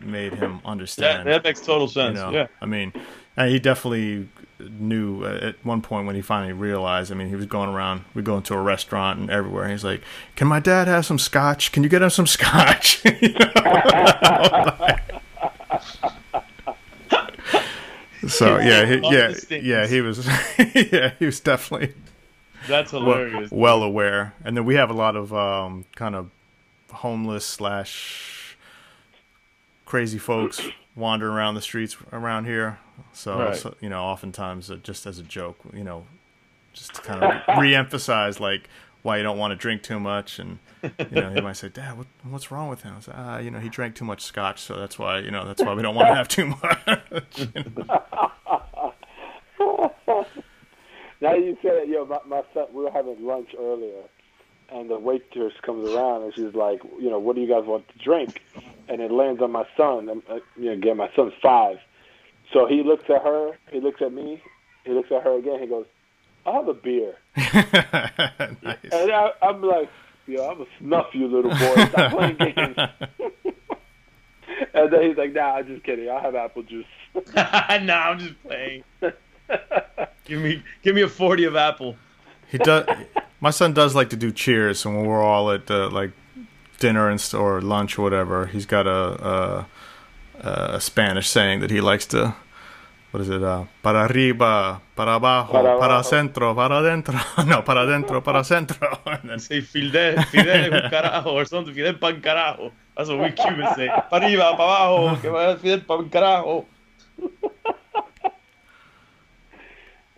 made 0.00 0.34
him 0.34 0.60
understand. 0.64 1.26
that 1.28 1.44
makes 1.44 1.60
total 1.60 1.82
you 1.82 1.88
sense 1.92 2.16
know, 2.18 2.30
yeah 2.32 2.48
I 2.60 2.66
mean, 2.66 2.92
and 3.36 3.50
he 3.50 3.58
definitely 3.58 4.28
knew 4.70 5.24
at 5.24 5.56
one 5.64 5.82
point 5.82 6.06
when 6.06 6.14
he 6.14 6.22
finally 6.22 6.52
realized. 6.52 7.10
I 7.12 7.14
mean, 7.14 7.28
he 7.28 7.36
was 7.36 7.46
going 7.46 7.68
around. 7.70 8.04
We 8.14 8.22
go 8.22 8.36
into 8.36 8.54
a 8.54 8.60
restaurant 8.60 9.18
and 9.20 9.30
everywhere. 9.30 9.64
And 9.64 9.72
he's 9.72 9.84
like, 9.84 10.02
"Can 10.36 10.48
my 10.48 10.60
dad 10.60 10.88
have 10.88 11.06
some 11.06 11.18
scotch? 11.18 11.72
Can 11.72 11.82
you 11.82 11.88
get 11.88 12.02
him 12.02 12.10
some 12.10 12.26
scotch?" 12.26 13.02
You 13.22 13.34
know? 13.34 14.96
so 18.28 18.58
yeah, 18.58 18.86
he, 18.86 19.00
yeah, 19.02 19.34
yeah. 19.50 19.86
He 19.86 20.00
was, 20.00 20.26
yeah, 20.74 21.12
he 21.18 21.26
was 21.26 21.40
definitely 21.40 21.94
That's 22.68 22.92
well, 22.92 23.02
hilarious. 23.02 23.50
well 23.50 23.82
aware. 23.82 24.34
And 24.44 24.56
then 24.56 24.64
we 24.64 24.76
have 24.76 24.90
a 24.90 24.94
lot 24.94 25.16
of 25.16 25.32
um, 25.34 25.84
kind 25.94 26.14
of 26.14 26.30
homeless 26.92 27.44
slash 27.44 28.56
crazy 29.86 30.18
folks 30.18 30.60
wandering 30.94 31.34
around 31.34 31.54
the 31.54 31.62
streets 31.62 31.96
around 32.12 32.44
here. 32.44 32.78
So, 33.12 33.38
Right. 33.38 33.54
so, 33.56 33.74
you 33.80 33.88
know, 33.88 34.02
oftentimes 34.02 34.70
uh, 34.70 34.76
just 34.82 35.06
as 35.06 35.18
a 35.18 35.22
joke, 35.22 35.56
you 35.74 35.84
know, 35.84 36.06
just 36.72 36.94
to 36.94 37.00
kind 37.02 37.22
of 37.22 37.42
re-emphasize 37.58 38.40
like 38.40 38.68
why 39.02 39.16
you 39.16 39.22
don't 39.22 39.38
want 39.38 39.50
to 39.52 39.56
drink 39.56 39.82
too 39.82 39.98
much, 40.00 40.38
and 40.38 40.58
you 41.10 41.16
know, 41.16 41.30
he 41.30 41.40
might 41.40 41.56
say, 41.56 41.68
"Dad, 41.68 41.98
what, 41.98 42.06
what's 42.22 42.50
wrong 42.52 42.68
with 42.68 42.82
him?" 42.82 42.94
I 42.96 43.00
say, 43.00 43.12
"Ah, 43.14 43.38
you 43.38 43.50
know, 43.50 43.58
he 43.58 43.68
drank 43.68 43.94
too 43.96 44.04
much 44.04 44.20
scotch, 44.22 44.60
so 44.60 44.76
that's 44.78 44.98
why, 44.98 45.18
you 45.18 45.30
know, 45.30 45.44
that's 45.44 45.64
why 45.64 45.74
we 45.74 45.82
don't 45.82 45.94
want 45.96 46.08
to 46.08 46.14
have 46.14 46.28
too 46.28 46.46
much." 46.46 47.48
Now 51.20 51.34
you 51.34 51.56
said, 51.62 51.88
yo, 51.88 52.04
my, 52.04 52.18
my 52.26 52.42
son, 52.52 52.66
we 52.72 52.82
were 52.82 52.90
having 52.90 53.24
lunch 53.24 53.50
earlier, 53.58 54.02
and 54.70 54.90
the 54.90 54.98
waitress 54.98 55.52
comes 55.64 55.84
around 55.84 56.22
and 56.24 56.34
she's 56.34 56.52
like, 56.54 56.80
you 57.00 57.10
know, 57.10 57.20
what 57.20 57.36
do 57.36 57.42
you 57.42 57.48
guys 57.48 57.62
want 57.64 57.86
to 57.88 57.98
drink? 58.02 58.40
And 58.88 59.00
it 59.00 59.12
lands 59.12 59.40
on 59.40 59.52
my 59.52 59.64
son. 59.76 60.08
um, 60.08 60.22
uh, 60.28 60.40
You 60.56 60.66
know, 60.66 60.72
again, 60.72 60.96
my 60.96 61.08
son's 61.14 61.32
five, 61.40 61.76
so 62.52 62.66
he 62.66 62.82
looks 62.82 63.04
at 63.08 63.22
her, 63.22 63.52
he 63.70 63.80
looks 63.80 64.00
at 64.02 64.12
me, 64.12 64.42
he 64.84 64.92
looks 64.92 65.10
at 65.12 65.22
her 65.22 65.36
again. 65.38 65.60
He 65.60 65.66
goes, 65.66 65.86
"I'll 66.46 66.54
have 66.54 66.68
a 66.68 66.74
beer," 66.74 67.14
nice. 67.36 68.76
and 68.92 69.12
I, 69.12 69.30
I'm 69.42 69.62
like, 69.62 69.88
yo, 70.26 70.48
I'm 70.48 70.58
gonna 70.58 70.70
snuff 70.78 71.06
you, 71.12 71.28
little 71.28 71.50
boy. 71.50 71.84
Stop 71.86 72.12
playing 72.12 72.36
games. 72.36 72.76
and 74.74 74.92
then 74.92 75.02
he's 75.02 75.16
like, 75.16 75.32
Nah, 75.32 75.56
I'm 75.56 75.66
just 75.66 75.84
kidding. 75.84 76.08
I'll 76.08 76.20
have 76.20 76.34
apple 76.34 76.62
juice. 76.62 76.86
nah, 77.34 78.10
I'm 78.10 78.18
just 78.18 78.42
playing. 78.42 78.84
give 80.24 80.40
me, 80.40 80.62
give 80.82 80.94
me 80.94 81.02
a 81.02 81.08
forty 81.08 81.44
of 81.44 81.56
apple. 81.56 81.96
He 82.50 82.58
does. 82.58 82.86
My 83.40 83.50
son 83.50 83.72
does 83.72 83.94
like 83.94 84.10
to 84.10 84.16
do 84.16 84.30
cheers, 84.30 84.84
and 84.84 84.96
when 84.96 85.06
we're 85.06 85.22
all 85.22 85.50
at 85.50 85.70
uh, 85.70 85.88
like 85.90 86.12
dinner 86.78 87.08
and 87.08 87.20
st- 87.20 87.40
or 87.40 87.60
lunch 87.60 87.98
or 87.98 88.02
whatever, 88.02 88.46
he's 88.46 88.66
got 88.66 88.86
a, 88.86 89.66
a 90.40 90.74
a 90.74 90.80
Spanish 90.80 91.28
saying 91.28 91.60
that 91.60 91.70
he 91.70 91.80
likes 91.80 92.06
to. 92.06 92.34
What 93.12 93.22
is 93.22 93.30
it? 93.30 93.42
Uh, 93.42 93.64
para 93.82 94.04
arriba, 94.06 94.82
para 94.96 95.16
abajo, 95.16 95.52
Para 95.52 95.78
para, 95.78 95.94
abajo. 95.96 96.04
centro, 96.04 96.54
para 96.56 96.78
adentro. 96.78 97.14
No, 97.46 97.64
para 97.64 97.82
adentro, 97.82 98.22
para 98.24 98.44
centro. 98.44 98.78
And 99.06 99.30
then, 99.30 99.40
Say 99.40 99.62
Fidel, 99.62 100.22
Fidel 100.24 100.90
carajo 100.90 101.32
or 101.32 101.46
something. 101.46 101.74
Fidel 101.74 101.94
pan 101.98 102.22
carajo. 102.22 102.72
That's 102.96 103.10
what 103.10 103.20
we 103.20 103.32
Cubans 103.32 103.76
say. 103.76 103.88
Pa 103.88 104.18
arriba, 104.18 104.56
pa 104.56 104.64
abajo, 104.88 105.20
que 105.22 105.30
vaya 105.30 105.56
Fidel 105.58 105.82
pan 105.82 106.10
carajo. 106.10 106.66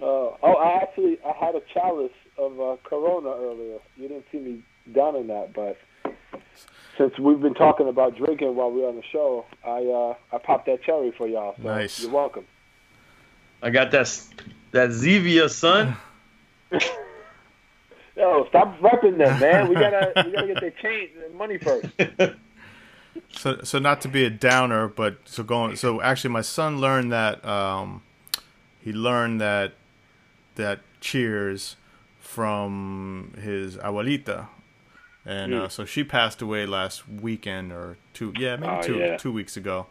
Uh, 0.00 0.30
oh, 0.42 0.56
I 0.56 0.82
actually 0.82 1.18
I 1.26 1.32
had 1.32 1.54
a 1.56 1.62
chalice 1.74 2.12
of 2.38 2.60
uh, 2.60 2.76
Corona 2.84 3.30
earlier. 3.30 3.78
You 3.96 4.08
didn't 4.08 4.26
see 4.32 4.38
me 4.38 4.62
down 4.94 5.16
in 5.16 5.28
that, 5.28 5.54
but 5.54 5.78
since 6.98 7.18
we've 7.18 7.40
been 7.40 7.54
talking 7.54 7.88
about 7.88 8.16
drinking 8.16 8.56
while 8.56 8.70
we're 8.70 8.88
on 8.88 8.96
the 8.96 9.02
show, 9.12 9.46
I 9.64 9.82
uh, 9.84 10.14
I 10.36 10.38
popped 10.38 10.66
that 10.66 10.82
cherry 10.84 11.12
for 11.16 11.26
y'all. 11.28 11.56
So 11.62 11.68
Nice. 11.68 12.00
You're 12.02 12.12
welcome. 12.12 12.44
I 13.64 13.70
got 13.70 13.90
that, 13.92 14.02
s- 14.02 14.30
that 14.72 14.90
Zevia, 14.90 15.48
son. 15.50 15.96
Yo, 18.16 18.46
stop 18.48 18.78
repping 18.80 19.18
them, 19.18 19.40
man. 19.40 19.68
We 19.68 19.74
gotta 19.74 20.12
we 20.26 20.32
gotta 20.32 20.46
get 20.46 20.60
their 20.60 20.70
change 20.70 21.10
money 21.34 21.58
first. 21.58 21.86
so, 23.32 23.60
so 23.64 23.78
not 23.80 24.00
to 24.02 24.08
be 24.08 24.24
a 24.24 24.30
downer, 24.30 24.86
but 24.86 25.18
so 25.24 25.42
going. 25.42 25.74
So 25.76 26.00
actually, 26.00 26.30
my 26.30 26.42
son 26.42 26.80
learned 26.80 27.10
that. 27.12 27.44
Um, 27.44 28.02
he 28.80 28.92
learned 28.92 29.40
that 29.40 29.72
that 30.54 30.80
cheers 31.00 31.74
from 32.20 33.32
his 33.40 33.76
abuelita, 33.78 34.46
and 35.26 35.52
uh, 35.54 35.68
so 35.68 35.84
she 35.84 36.04
passed 36.04 36.40
away 36.40 36.66
last 36.66 37.08
weekend 37.08 37.72
or 37.72 37.96
two. 38.12 38.32
Yeah, 38.38 38.56
maybe 38.56 38.72
Oh, 38.72 38.82
two 38.82 38.98
yeah. 38.98 39.16
two 39.16 39.32
weeks 39.32 39.56
ago. 39.56 39.86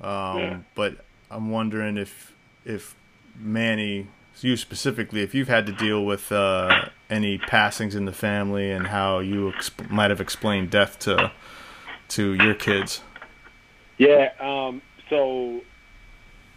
Um, 0.00 0.38
Yeah. 0.38 0.58
But 0.76 1.04
I'm 1.28 1.50
wondering 1.50 1.96
if 1.96 2.32
if 2.64 2.94
Manny, 3.36 4.08
you 4.40 4.56
specifically, 4.56 5.22
if 5.22 5.34
you've 5.34 5.48
had 5.48 5.66
to 5.66 5.72
deal 5.72 6.04
with 6.04 6.30
uh, 6.32 6.86
any 7.10 7.38
passings 7.38 7.94
in 7.94 8.04
the 8.04 8.12
family 8.12 8.70
and 8.70 8.88
how 8.88 9.18
you 9.18 9.52
exp- 9.52 9.90
might 9.90 10.10
have 10.10 10.20
explained 10.20 10.70
death 10.70 10.98
to 11.00 11.32
to 12.08 12.34
your 12.34 12.54
kids. 12.54 13.00
Yeah. 13.98 14.32
Um. 14.40 14.82
So, 15.08 15.60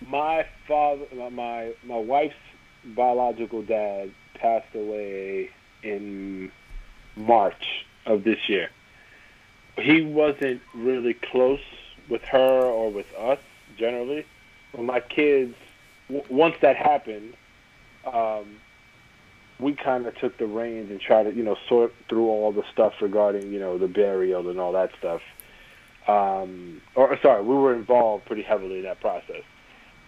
my 0.08 0.46
father, 0.68 1.06
my 1.32 1.74
my 1.84 1.98
wife's 1.98 2.36
biological 2.84 3.62
dad 3.62 4.12
passed 4.36 4.74
away 4.76 5.50
in 5.84 6.52
March 7.16 7.86
of 8.06 8.24
this 8.24 8.48
year. 8.48 8.70
He 9.78 10.02
wasn't 10.02 10.62
really 10.74 11.14
close 11.14 11.62
with 12.10 12.24
her 12.24 12.64
or 12.64 12.92
with 12.92 13.14
us 13.16 13.40
generally. 13.78 14.26
My 14.78 15.00
kids, 15.00 15.56
w- 16.10 16.26
once 16.30 16.56
that 16.62 16.76
happened, 16.76 17.34
um, 18.12 18.58
we 19.60 19.74
kind 19.74 20.06
of 20.06 20.16
took 20.18 20.38
the 20.38 20.46
reins 20.46 20.92
and 20.92 21.00
tried 21.02 21.24
to, 21.24 21.34
you 21.34 21.44
know, 21.44 21.56
sort 21.68 21.94
through 22.10 22.28
all 22.28 22.52
the 22.52 22.64
stuff 22.72 22.94
regarding, 23.02 23.52
you 23.52 23.60
know, 23.60 23.78
the 23.78 23.88
burial 23.88 24.50
and 24.50 24.60
all 24.60 24.72
that 24.74 24.92
stuff 25.00 25.22
um, 26.08 26.82
or 26.96 27.18
sorry, 27.22 27.44
we 27.44 27.54
were 27.54 27.76
involved 27.76 28.26
pretty 28.26 28.42
heavily 28.42 28.78
in 28.78 28.84
that 28.84 29.02
process, 29.02 29.44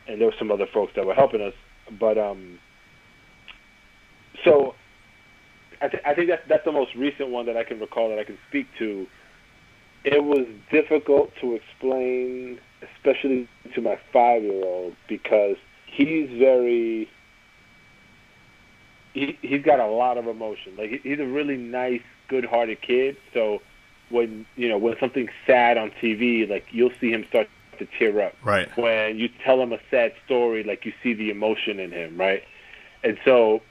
and 0.07 0.19
there 0.19 0.27
were 0.27 0.35
some 0.39 0.51
other 0.51 0.65
folks 0.65 0.93
that 0.95 1.05
were 1.05 1.13
helping 1.13 1.41
us. 1.41 1.53
But 1.99 2.17
um, 2.17 2.59
so 4.45 4.75
I, 5.81 5.89
th- 5.89 6.03
I 6.05 6.13
think 6.13 6.29
that's 6.29 6.47
that's 6.47 6.65
the 6.65 6.71
most 6.71 6.95
recent 6.95 7.29
one 7.29 7.45
that 7.47 7.57
I 7.57 7.63
can 7.63 7.79
recall 7.79 8.09
that 8.09 8.19
I 8.19 8.23
can 8.23 8.37
speak 8.47 8.67
to. 8.79 9.07
It 10.05 10.23
was 10.23 10.47
difficult 10.71 11.33
to 11.41 11.55
explain 11.55 12.59
especially 12.95 13.49
to 13.75 13.81
my 13.81 13.99
five 14.13 14.41
year 14.41 14.63
old, 14.63 14.95
because 15.09 15.57
he's 15.91 16.29
very 16.29 17.09
he 19.13 19.37
he's 19.41 19.63
got 19.63 19.79
a 19.79 19.87
lot 19.87 20.17
of 20.17 20.27
emotion. 20.27 20.75
Like 20.77 20.89
he, 20.89 20.97
he's 20.97 21.19
a 21.19 21.25
really 21.25 21.57
nice, 21.57 22.01
good 22.27 22.45
hearted 22.45 22.81
kid. 22.81 23.17
So 23.33 23.61
when 24.09 24.45
you 24.55 24.69
know 24.69 24.77
when 24.77 24.95
something's 24.99 25.31
sad 25.45 25.77
on 25.77 25.91
TV, 26.01 26.49
like 26.49 26.65
you'll 26.71 26.93
see 26.99 27.11
him 27.11 27.25
start 27.29 27.49
to 27.79 27.87
tear 27.97 28.21
up. 28.21 28.35
Right. 28.43 28.75
When 28.77 29.17
you 29.17 29.29
tell 29.43 29.61
him 29.61 29.73
a 29.73 29.79
sad 29.89 30.13
story, 30.25 30.63
like 30.63 30.85
you 30.85 30.93
see 31.01 31.13
the 31.13 31.29
emotion 31.29 31.79
in 31.79 31.91
him, 31.91 32.17
right? 32.17 32.43
And 33.03 33.17
so 33.25 33.61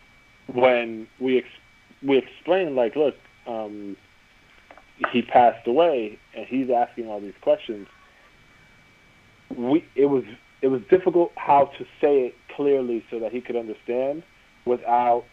when 0.47 1.07
we 1.19 1.39
ex- 1.39 1.49
we 2.03 2.17
explain, 2.17 2.75
like, 2.75 2.97
look, 2.97 3.17
um, 3.47 3.97
he 5.13 5.23
passed 5.23 5.67
away, 5.67 6.19
and 6.35 6.47
he's 6.47 6.71
asking 6.71 7.09
all 7.09 7.21
these 7.21 7.35
questions. 7.41 7.89
We 9.55 9.85
it 9.95 10.07
was 10.07 10.25
it 10.63 10.69
was 10.69 10.81
difficult 10.91 11.33
how 11.37 11.67
to 11.79 11.85
say 12.01 12.27
it 12.27 12.35
clearly 12.55 13.05
so 13.11 13.21
that 13.21 13.33
he 13.33 13.41
could 13.41 13.57
understand 13.57 14.23
without 14.65 15.25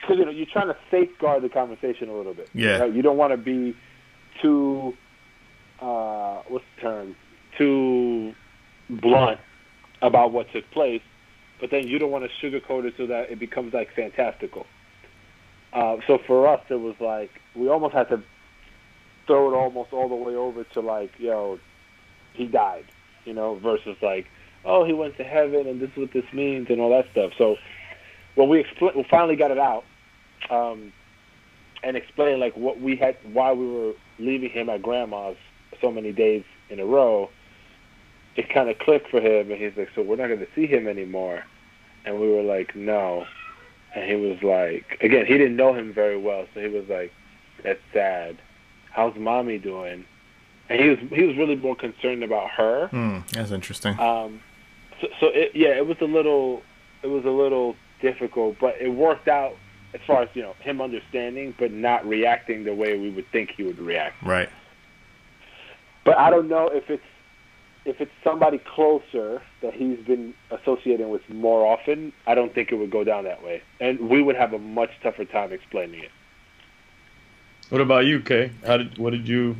because 0.00 0.18
you 0.18 0.24
know 0.24 0.30
you're 0.30 0.46
trying 0.46 0.68
to 0.68 0.76
safeguard 0.90 1.42
the 1.42 1.48
conversation 1.48 2.08
a 2.08 2.14
little 2.14 2.34
bit. 2.34 2.48
Yeah. 2.54 2.78
right? 2.78 2.92
You 2.92 3.02
don't 3.02 3.16
want 3.16 3.32
to 3.32 3.36
be 3.36 3.76
too 4.40 4.96
uh, 5.80 6.42
what's 6.48 6.64
the 6.76 6.82
term 6.82 7.16
too 7.58 8.34
blunt 8.88 9.40
about 10.02 10.32
what 10.32 10.50
took 10.52 10.70
place, 10.70 11.02
but 11.60 11.70
then 11.70 11.86
you 11.86 11.98
don't 11.98 12.10
want 12.10 12.24
to 12.24 12.30
sugarcoat 12.46 12.84
it 12.84 12.94
so 12.96 13.06
that 13.06 13.30
it 13.30 13.38
becomes 13.38 13.72
like 13.72 13.92
fantastical. 13.94 14.66
Uh, 15.72 15.96
so 16.06 16.18
for 16.26 16.46
us, 16.46 16.60
it 16.70 16.80
was 16.80 16.94
like 17.00 17.30
we 17.54 17.68
almost 17.68 17.94
had 17.94 18.08
to 18.08 18.22
throw 19.26 19.52
it 19.52 19.56
almost 19.56 19.92
all 19.92 20.08
the 20.08 20.14
way 20.14 20.34
over 20.34 20.64
to 20.64 20.80
like, 20.80 21.10
yo, 21.18 21.58
he 22.34 22.46
died, 22.46 22.84
you 23.26 23.34
know, 23.34 23.56
versus 23.56 23.96
like, 24.00 24.26
oh, 24.64 24.84
he 24.84 24.92
went 24.92 25.16
to 25.16 25.24
heaven 25.24 25.66
and 25.66 25.80
this 25.80 25.90
is 25.90 25.96
what 25.96 26.12
this 26.12 26.24
means 26.32 26.68
and 26.70 26.80
all 26.80 26.90
that 26.90 27.10
stuff. 27.12 27.32
So 27.36 27.56
when 28.34 28.48
we 28.48 28.62
expl- 28.62 28.94
we 28.96 29.04
finally 29.10 29.36
got 29.36 29.50
it 29.50 29.58
out 29.58 29.84
um, 30.50 30.92
and 31.82 31.96
explained 31.96 32.40
like 32.40 32.56
what 32.56 32.80
we 32.80 32.96
had, 32.96 33.16
why 33.32 33.52
we 33.52 33.66
were 33.66 33.92
leaving 34.18 34.50
him 34.50 34.68
at 34.68 34.82
grandma's 34.82 35.36
so 35.80 35.90
many 35.90 36.12
days 36.12 36.44
in 36.70 36.80
a 36.80 36.86
row, 36.86 37.28
it 38.36 38.48
kind 38.52 38.68
of 38.68 38.78
clicked 38.78 39.10
for 39.10 39.20
him, 39.20 39.50
and 39.50 39.60
he's 39.60 39.76
like, 39.76 39.88
"So 39.94 40.02
we're 40.02 40.16
not 40.16 40.28
going 40.28 40.40
to 40.40 40.48
see 40.54 40.66
him 40.66 40.86
anymore," 40.86 41.44
and 42.04 42.20
we 42.20 42.28
were 42.28 42.42
like, 42.42 42.76
"No," 42.76 43.24
and 43.94 44.04
he 44.04 44.16
was 44.16 44.42
like, 44.42 44.98
again, 45.00 45.26
he 45.26 45.38
didn't 45.38 45.56
know 45.56 45.72
him 45.72 45.92
very 45.92 46.18
well, 46.18 46.46
so 46.52 46.60
he 46.60 46.68
was 46.68 46.84
like, 46.88 47.12
"That's 47.64 47.80
sad. 47.92 48.38
How's 48.90 49.16
mommy 49.16 49.58
doing?" 49.58 50.04
And 50.68 50.80
he 50.80 50.88
was 50.88 50.98
he 51.10 51.24
was 51.24 51.36
really 51.36 51.56
more 51.56 51.76
concerned 51.76 52.22
about 52.22 52.50
her. 52.50 52.88
Hmm, 52.88 53.18
that's 53.32 53.52
interesting. 53.52 53.98
Um, 54.00 54.40
so, 55.00 55.08
so 55.20 55.26
it, 55.28 55.52
yeah, 55.54 55.76
it 55.76 55.86
was 55.86 55.98
a 56.00 56.06
little, 56.06 56.62
it 57.02 57.08
was 57.08 57.24
a 57.24 57.30
little 57.30 57.76
difficult, 58.00 58.56
but 58.60 58.76
it 58.80 58.88
worked 58.88 59.28
out 59.28 59.56
as 59.94 60.00
far 60.06 60.22
as 60.22 60.28
you 60.34 60.42
know 60.42 60.54
him 60.60 60.80
understanding, 60.80 61.54
but 61.58 61.72
not 61.72 62.06
reacting 62.06 62.64
the 62.64 62.74
way 62.74 62.98
we 62.98 63.10
would 63.10 63.30
think 63.30 63.52
he 63.56 63.62
would 63.62 63.78
react. 63.78 64.22
right. 64.22 64.48
But 66.04 66.18
I 66.18 66.30
don't 66.30 66.48
know 66.48 66.68
if 66.68 66.88
it's 66.88 67.02
if 67.84 68.00
it's 68.00 68.12
somebody 68.24 68.58
closer 68.58 69.42
that 69.62 69.74
he's 69.74 69.98
been 70.00 70.34
associating 70.50 71.08
with 71.10 71.28
more 71.28 71.64
often. 71.66 72.12
I 72.26 72.34
don't 72.34 72.52
think 72.54 72.72
it 72.72 72.76
would 72.76 72.90
go 72.90 73.04
down 73.04 73.24
that 73.24 73.42
way, 73.42 73.62
and 73.80 74.08
we 74.08 74.22
would 74.22 74.36
have 74.36 74.52
a 74.52 74.58
much 74.58 74.90
tougher 75.02 75.24
time 75.24 75.52
explaining 75.52 76.02
it. 76.02 76.10
What 77.70 77.80
about 77.80 78.04
you, 78.06 78.20
Kay? 78.20 78.50
How 78.64 78.76
did 78.76 78.98
what 78.98 79.10
did 79.10 79.26
you 79.28 79.56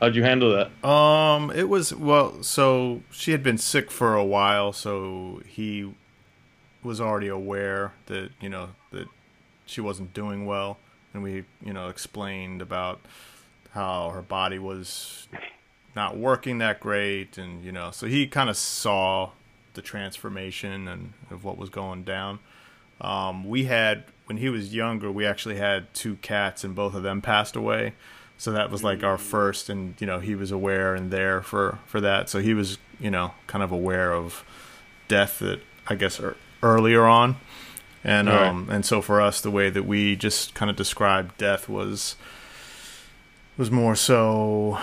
how'd 0.00 0.14
you 0.14 0.22
handle 0.22 0.52
that? 0.52 0.88
Um, 0.88 1.50
it 1.50 1.68
was 1.68 1.94
well. 1.94 2.42
So 2.42 3.02
she 3.10 3.32
had 3.32 3.42
been 3.42 3.58
sick 3.58 3.90
for 3.90 4.14
a 4.14 4.24
while, 4.24 4.72
so 4.72 5.42
he 5.46 5.92
was 6.82 7.00
already 7.00 7.28
aware 7.28 7.92
that 8.06 8.30
you 8.40 8.48
know 8.48 8.70
that 8.92 9.08
she 9.66 9.80
wasn't 9.80 10.14
doing 10.14 10.46
well, 10.46 10.78
and 11.12 11.22
we 11.22 11.44
you 11.64 11.72
know 11.72 11.88
explained 11.88 12.62
about 12.62 13.00
how 13.72 14.10
her 14.10 14.22
body 14.22 14.58
was 14.58 15.28
not 15.94 16.16
working 16.16 16.58
that 16.58 16.80
great, 16.80 17.38
and 17.38 17.64
you 17.64 17.72
know, 17.72 17.90
so 17.90 18.06
he 18.06 18.26
kind 18.26 18.48
of 18.48 18.56
saw 18.56 19.30
the 19.74 19.82
transformation 19.82 20.88
and 20.88 21.12
of 21.30 21.44
what 21.44 21.58
was 21.58 21.70
going 21.70 22.02
down. 22.02 22.38
Um, 23.00 23.48
we 23.48 23.64
had 23.64 24.04
when 24.26 24.38
he 24.38 24.48
was 24.48 24.74
younger, 24.74 25.10
we 25.10 25.24
actually 25.24 25.56
had 25.56 25.92
two 25.94 26.16
cats, 26.16 26.64
and 26.64 26.74
both 26.74 26.94
of 26.94 27.02
them 27.02 27.22
passed 27.22 27.56
away. 27.56 27.94
So 28.38 28.52
that 28.52 28.70
was 28.70 28.82
like 28.84 29.02
our 29.02 29.18
first, 29.18 29.68
and 29.68 29.94
you 30.00 30.06
know 30.06 30.20
he 30.20 30.34
was 30.34 30.50
aware 30.52 30.94
and 30.94 31.10
there 31.10 31.42
for 31.42 31.78
for 31.86 32.00
that. 32.00 32.28
So 32.30 32.38
he 32.38 32.54
was 32.54 32.78
you 33.00 33.10
know 33.10 33.32
kind 33.46 33.62
of 33.64 33.72
aware 33.72 34.12
of 34.12 34.44
death 35.08 35.40
that 35.40 35.60
I 35.88 35.94
guess 35.96 36.20
er, 36.20 36.36
earlier 36.62 37.04
on, 37.04 37.36
and 38.04 38.28
Right. 38.28 38.46
um 38.48 38.68
and 38.70 38.84
so 38.86 39.02
for 39.02 39.20
us 39.20 39.40
the 39.40 39.50
way 39.50 39.70
that 39.70 39.84
we 39.84 40.14
just 40.16 40.54
kind 40.54 40.70
of 40.70 40.76
described 40.76 41.36
death 41.38 41.68
was 41.68 42.14
was 43.56 43.70
more 43.70 43.96
so 43.96 44.78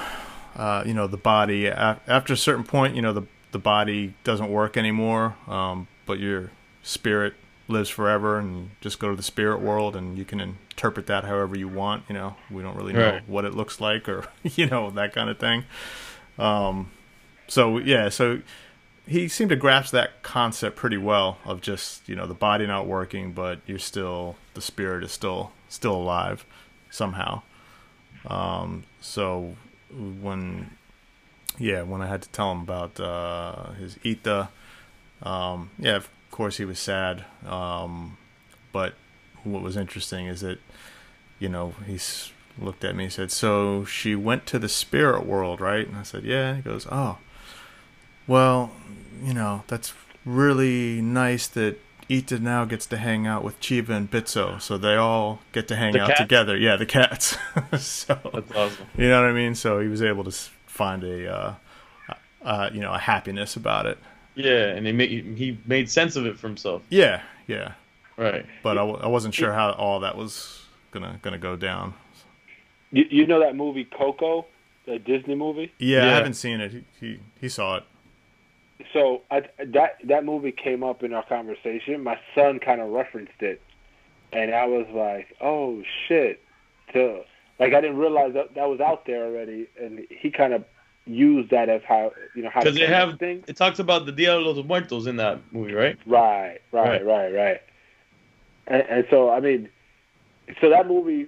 uh, 0.56 0.84
you 0.86 0.94
know 0.94 1.08
the 1.08 1.18
body 1.18 1.68
after 1.70 2.34
a 2.34 2.38
certain 2.38 2.64
point 2.64 2.96
you 2.96 3.02
know 3.02 3.14
the 3.14 3.24
the 3.52 3.60
body 3.60 4.14
doesn't 4.26 4.50
work 4.52 4.76
anymore 4.76 5.36
um, 5.48 5.88
but 6.06 6.20
your 6.20 6.52
spirit 6.84 7.34
lives 7.68 7.90
forever 7.90 8.38
and 8.38 8.72
just 8.82 9.00
go 9.00 9.10
to 9.10 9.16
the 9.16 9.24
spirit 9.24 9.62
world 9.62 9.96
and 9.96 10.18
you 10.18 10.26
can 10.26 10.58
interpret 10.76 11.08
that 11.08 11.24
however 11.24 11.58
you 11.58 11.68
want 11.68 12.04
you 12.10 12.14
know. 12.14 12.36
We 12.52 12.62
don't 12.62 12.76
really 12.76 12.94
know 12.94 13.12
Right. 13.14 13.28
what 13.30 13.46
it 13.46 13.54
looks 13.54 13.80
like 13.82 14.08
or 14.10 14.28
you 14.44 14.68
know 14.68 14.90
that 14.92 15.14
kind 15.14 15.30
of 15.30 15.38
thing. 15.40 15.64
Um, 16.38 16.92
so 17.48 17.78
yeah 17.78 18.10
so 18.10 18.42
he 19.08 19.28
seemed 19.28 19.50
to 19.52 19.56
grasp 19.56 19.92
that 19.94 20.24
concept 20.24 20.76
pretty 20.76 20.98
well 20.98 21.38
of 21.46 21.62
just 21.62 22.08
you 22.10 22.16
know 22.16 22.26
the 22.26 22.34
body 22.34 22.66
not 22.68 22.88
working 22.88 23.32
but 23.34 23.60
you're 23.68 23.78
still 23.80 24.36
the 24.56 24.62
spirit 24.62 25.04
is 25.04 25.12
still 25.12 25.52
still 25.70 25.96
alive 25.96 26.46
somehow. 26.90 27.42
Um, 28.28 28.84
so 29.02 29.56
when 29.92 30.72
yeah 31.60 31.84
when 31.84 32.02
i 32.02 32.08
had 32.08 32.22
to 32.22 32.30
tell 32.30 32.52
him 32.52 32.62
about 32.62 33.00
uh, 33.00 33.72
his 33.74 33.98
ita 34.04 34.50
um, 35.24 35.70
yeah 35.80 35.96
of 35.96 36.10
course 36.32 36.58
he 36.58 36.66
was 36.66 36.80
sad 36.80 37.24
um, 37.48 38.18
but 38.74 38.96
what 39.46 39.62
was 39.62 39.78
interesting 39.78 40.26
is 40.28 40.42
that 40.42 40.60
you 41.40 41.48
know 41.50 41.74
he's 41.86 42.32
looked 42.60 42.84
at 42.84 42.96
me 42.96 43.04
and 43.06 43.14
said 43.14 43.30
so 43.32 43.84
she 43.86 44.16
went 44.16 44.46
to 44.46 44.58
the 44.58 44.70
spirit 44.70 45.26
world 45.26 45.60
right 45.62 45.88
and 45.88 45.98
i 45.98 46.04
said 46.04 46.24
yeah 46.24 46.56
he 46.56 46.62
goes 46.62 46.88
oh 46.92 47.18
well, 48.28 48.72
you 49.24 49.36
know, 49.36 49.64
that's 49.68 49.94
really 50.26 51.00
nice 51.00 51.46
that 51.50 51.78
Ita 52.10 52.40
now 52.40 52.66
gets 52.66 52.88
to 52.88 52.98
hang 52.98 53.28
out 53.28 53.44
with 53.44 53.60
Chiva 53.60 53.90
and 53.90 54.10
Bitso, 54.10 54.60
so 54.60 54.80
they 54.80 54.96
all 54.96 55.42
get 55.52 55.68
to 55.68 55.76
hang 55.76 55.94
The 55.94 56.00
out 56.02 56.08
cats? 56.08 56.22
together. 56.22 56.58
Yeah, 56.58 56.76
the 56.76 56.88
cats. 56.88 57.38
so 57.78 58.20
That's 58.34 58.52
awesome. 58.52 58.86
you 58.98 59.10
know 59.10 59.22
what 59.22 59.30
I 59.30 59.34
mean. 59.34 59.54
So 59.54 59.80
he 59.80 59.88
was 59.88 60.02
able 60.02 60.24
to 60.24 60.32
find 60.32 61.04
a, 61.04 61.32
uh, 61.32 61.54
uh, 62.44 62.70
you 62.74 62.80
know, 62.80 62.94
a 62.94 62.98
happiness 62.98 63.56
about 63.56 63.86
it. 63.86 64.00
Yeah, 64.34 64.70
and 64.70 64.88
he 64.88 64.92
made 64.92 65.10
he 65.38 65.58
made 65.68 65.88
sense 65.90 66.16
of 66.16 66.26
it 66.26 66.40
for 66.40 66.48
himself. 66.48 66.82
Yeah, 66.90 67.22
yeah. 67.46 67.74
Right. 68.18 68.46
But 68.64 68.78
I, 68.78 68.82
w- 68.82 69.00
I 69.02 69.08
wasn't 69.08 69.34
sure 69.34 69.52
how 69.52 69.72
all 69.72 70.00
that 70.02 70.16
was 70.18 70.66
gonna 70.92 71.20
gonna 71.22 71.38
go 71.38 71.56
down. 71.56 71.94
You, 72.92 73.06
you 73.10 73.28
know 73.28 73.40
that 73.42 73.56
movie 73.56 73.84
Coco, 73.86 74.46
the 74.86 75.00
Disney 75.00 75.36
movie? 75.36 75.72
Yeah, 75.80 76.04
I 76.04 76.06
Yeah. 76.08 76.16
haven't 76.16 76.36
seen 76.36 76.62
it. 76.62 76.72
He, 76.72 76.84
he 77.00 77.20
he 77.42 77.50
saw 77.50 77.78
it. 77.78 77.84
So 78.94 79.22
I, 79.32 79.42
that 79.66 79.98
that 80.06 80.24
movie 80.26 80.52
came 80.52 80.84
up 80.84 81.04
in 81.04 81.14
our 81.14 81.26
conversation. 81.26 82.04
My 82.04 82.18
son 82.34 82.60
kind 82.60 82.82
of 82.82 82.90
referenced 82.92 83.42
it, 83.42 83.62
and 84.32 84.54
I 84.54 84.66
was 84.66 84.86
like, 84.94 85.36
"Oh 85.42 85.82
shit!" 86.08 86.42
To 86.94 87.22
like, 87.60 87.74
I 87.74 87.82
didn't 87.82 87.98
realize 87.98 88.34
that 88.34 88.54
that 88.56 88.70
was 88.70 88.80
out 88.80 89.06
there 89.06 89.26
already, 89.26 89.68
and 89.82 90.06
he 90.10 90.30
kind 90.30 90.54
of 90.54 90.64
used 91.06 91.52
that 91.52 91.70
as 91.70 91.82
how 91.88 92.12
you 92.36 92.44
know 92.44 92.50
how 92.50 92.62
Because 92.62 92.76
they 92.78 92.86
have 92.86 93.18
things. 93.20 93.46
it 93.48 93.56
talks 93.58 93.80
about 93.80 94.06
the 94.06 94.12
Dia 94.12 94.32
de 94.32 94.40
los 94.40 94.64
Muertos 94.66 95.06
in 95.08 95.18
that 95.18 95.40
movie, 95.52 95.74
right? 95.74 95.98
Right, 96.06 96.60
right, 96.72 97.04
right, 97.06 97.34
right. 97.34 97.62
And, 98.68 98.84
and 98.84 99.08
so, 99.10 99.30
I 99.30 99.40
mean, 99.40 99.70
so 100.62 100.70
that 100.70 100.88
movie 100.88 101.28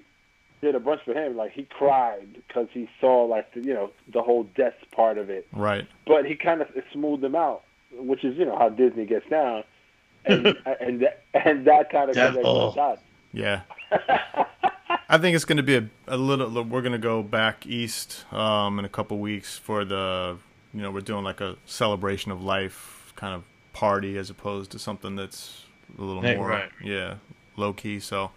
did 0.60 0.74
a 0.74 0.80
bunch 0.80 1.02
for 1.04 1.14
him. 1.14 1.36
Like 1.36 1.52
he 1.52 1.64
cried 1.64 2.28
because 2.46 2.68
he 2.72 2.88
saw 3.00 3.24
like 3.24 3.52
the, 3.54 3.60
you 3.60 3.74
know 3.74 3.90
the 4.12 4.22
whole 4.22 4.44
death 4.56 4.74
part 4.92 5.18
of 5.18 5.30
it. 5.30 5.46
Right. 5.52 5.86
but 6.06 6.24
he 6.24 6.34
kind 6.34 6.60
of 6.60 6.68
smoothed 6.92 7.22
them 7.22 7.34
out, 7.34 7.62
which 7.92 8.24
is 8.24 8.36
you 8.36 8.44
know 8.44 8.58
how 8.58 8.68
Disney 8.68 9.06
gets 9.06 9.28
down, 9.28 9.64
and 10.24 10.46
and 10.80 11.02
that, 11.02 11.22
and 11.34 11.66
that 11.66 11.90
kind 11.90 12.10
of 12.10 12.16
connects 12.16 12.36
Devil. 12.36 12.72
the. 12.72 12.98
Yeah. 13.32 13.60
I 15.10 15.16
think 15.16 15.34
it's 15.34 15.46
going 15.46 15.56
to 15.56 15.62
be 15.62 15.76
a, 15.76 15.88
a 16.06 16.16
little. 16.16 16.50
We're 16.62 16.82
going 16.82 16.92
to 16.92 16.98
go 16.98 17.22
back 17.22 17.66
east 17.66 18.30
um, 18.32 18.78
in 18.78 18.84
a 18.84 18.88
couple 18.88 19.18
weeks 19.18 19.56
for 19.56 19.84
the. 19.84 20.38
You 20.74 20.82
know, 20.82 20.90
we're 20.90 21.00
doing 21.00 21.24
like 21.24 21.40
a 21.40 21.56
celebration 21.64 22.30
of 22.30 22.42
life 22.42 23.12
kind 23.16 23.34
of 23.34 23.44
party 23.72 24.18
as 24.18 24.28
opposed 24.28 24.70
to 24.72 24.78
something 24.78 25.16
that's 25.16 25.64
a 25.96 26.02
little 26.02 26.22
Hey, 26.22 26.36
more, 26.36 26.48
right. 26.48 26.70
yeah, 26.82 27.14
low 27.56 27.72
key. 27.72 28.00
So, 28.00 28.30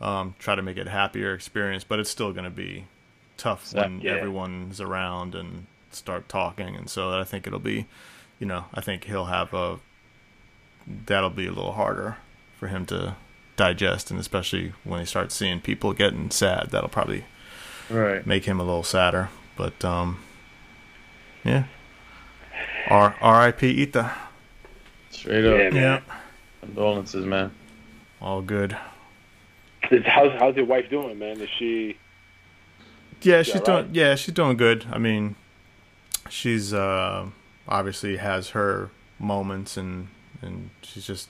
um, 0.00 0.34
try 0.38 0.54
to 0.54 0.62
make 0.62 0.76
it 0.78 0.86
a 0.86 0.90
happier 0.90 1.34
experience, 1.34 1.84
but 1.84 1.98
it's 1.98 2.10
still 2.10 2.32
going 2.32 2.44
to 2.44 2.50
be 2.50 2.86
tough 3.36 3.72
when 3.74 4.00
Yeah. 4.00 4.12
everyone's 4.12 4.80
around 4.80 5.34
and 5.34 5.66
start 5.90 6.28
talking, 6.28 6.76
and 6.76 6.88
so 6.88 7.18
I 7.18 7.24
think 7.24 7.46
it'll 7.46 7.58
be, 7.58 7.86
you 8.38 8.46
know, 8.46 8.66
I 8.72 8.80
think 8.80 9.04
he'll 9.04 9.26
have 9.26 9.52
a 9.54 9.78
that'll 11.06 11.30
be 11.30 11.46
a 11.46 11.52
little 11.52 11.72
harder 11.72 12.16
for 12.58 12.68
him 12.68 12.86
to 12.86 13.14
digest, 13.56 14.10
and 14.10 14.18
especially 14.18 14.72
when 14.84 15.00
he 15.00 15.06
starts 15.06 15.34
seeing 15.34 15.60
people 15.60 15.92
getting 15.92 16.30
sad, 16.30 16.68
that'll 16.70 16.88
probably 16.88 17.24
Right. 17.90 18.24
make 18.26 18.44
him 18.44 18.58
a 18.60 18.62
little 18.64 18.82
sadder. 18.84 19.28
But 19.56 19.84
um, 19.84 20.20
yeah, 21.44 21.64
R 22.88 23.14
R.I.P. 23.20 23.82
Ita. 23.82 24.10
Straight 25.10 25.44
up. 25.44 25.72
Yeah. 25.74 25.80
Yeah, 25.80 26.00
Condolences, 26.60 27.24
man. 27.24 27.50
all 28.20 28.42
good. 28.42 28.76
Is- 29.90 30.04
How's 30.04 30.32
how's 30.38 30.56
your 30.56 30.66
wife 30.66 30.88
doing, 30.90 31.18
man? 31.18 31.40
Is 31.40 31.48
she? 31.58 31.96
Yeah, 33.22 33.42
she's 33.42 33.60
doing. 33.60 33.86
right? 33.86 33.94
Yeah, 33.94 34.14
she's 34.14 34.34
doing 34.34 34.56
good. 34.56 34.86
I 34.92 34.98
mean, 34.98 35.36
she's 36.28 36.72
uh, 36.72 37.26
obviously 37.68 38.16
has 38.18 38.50
her 38.50 38.90
moments, 39.18 39.76
and 39.76 40.08
and 40.42 40.70
she's 40.82 41.06
just 41.06 41.28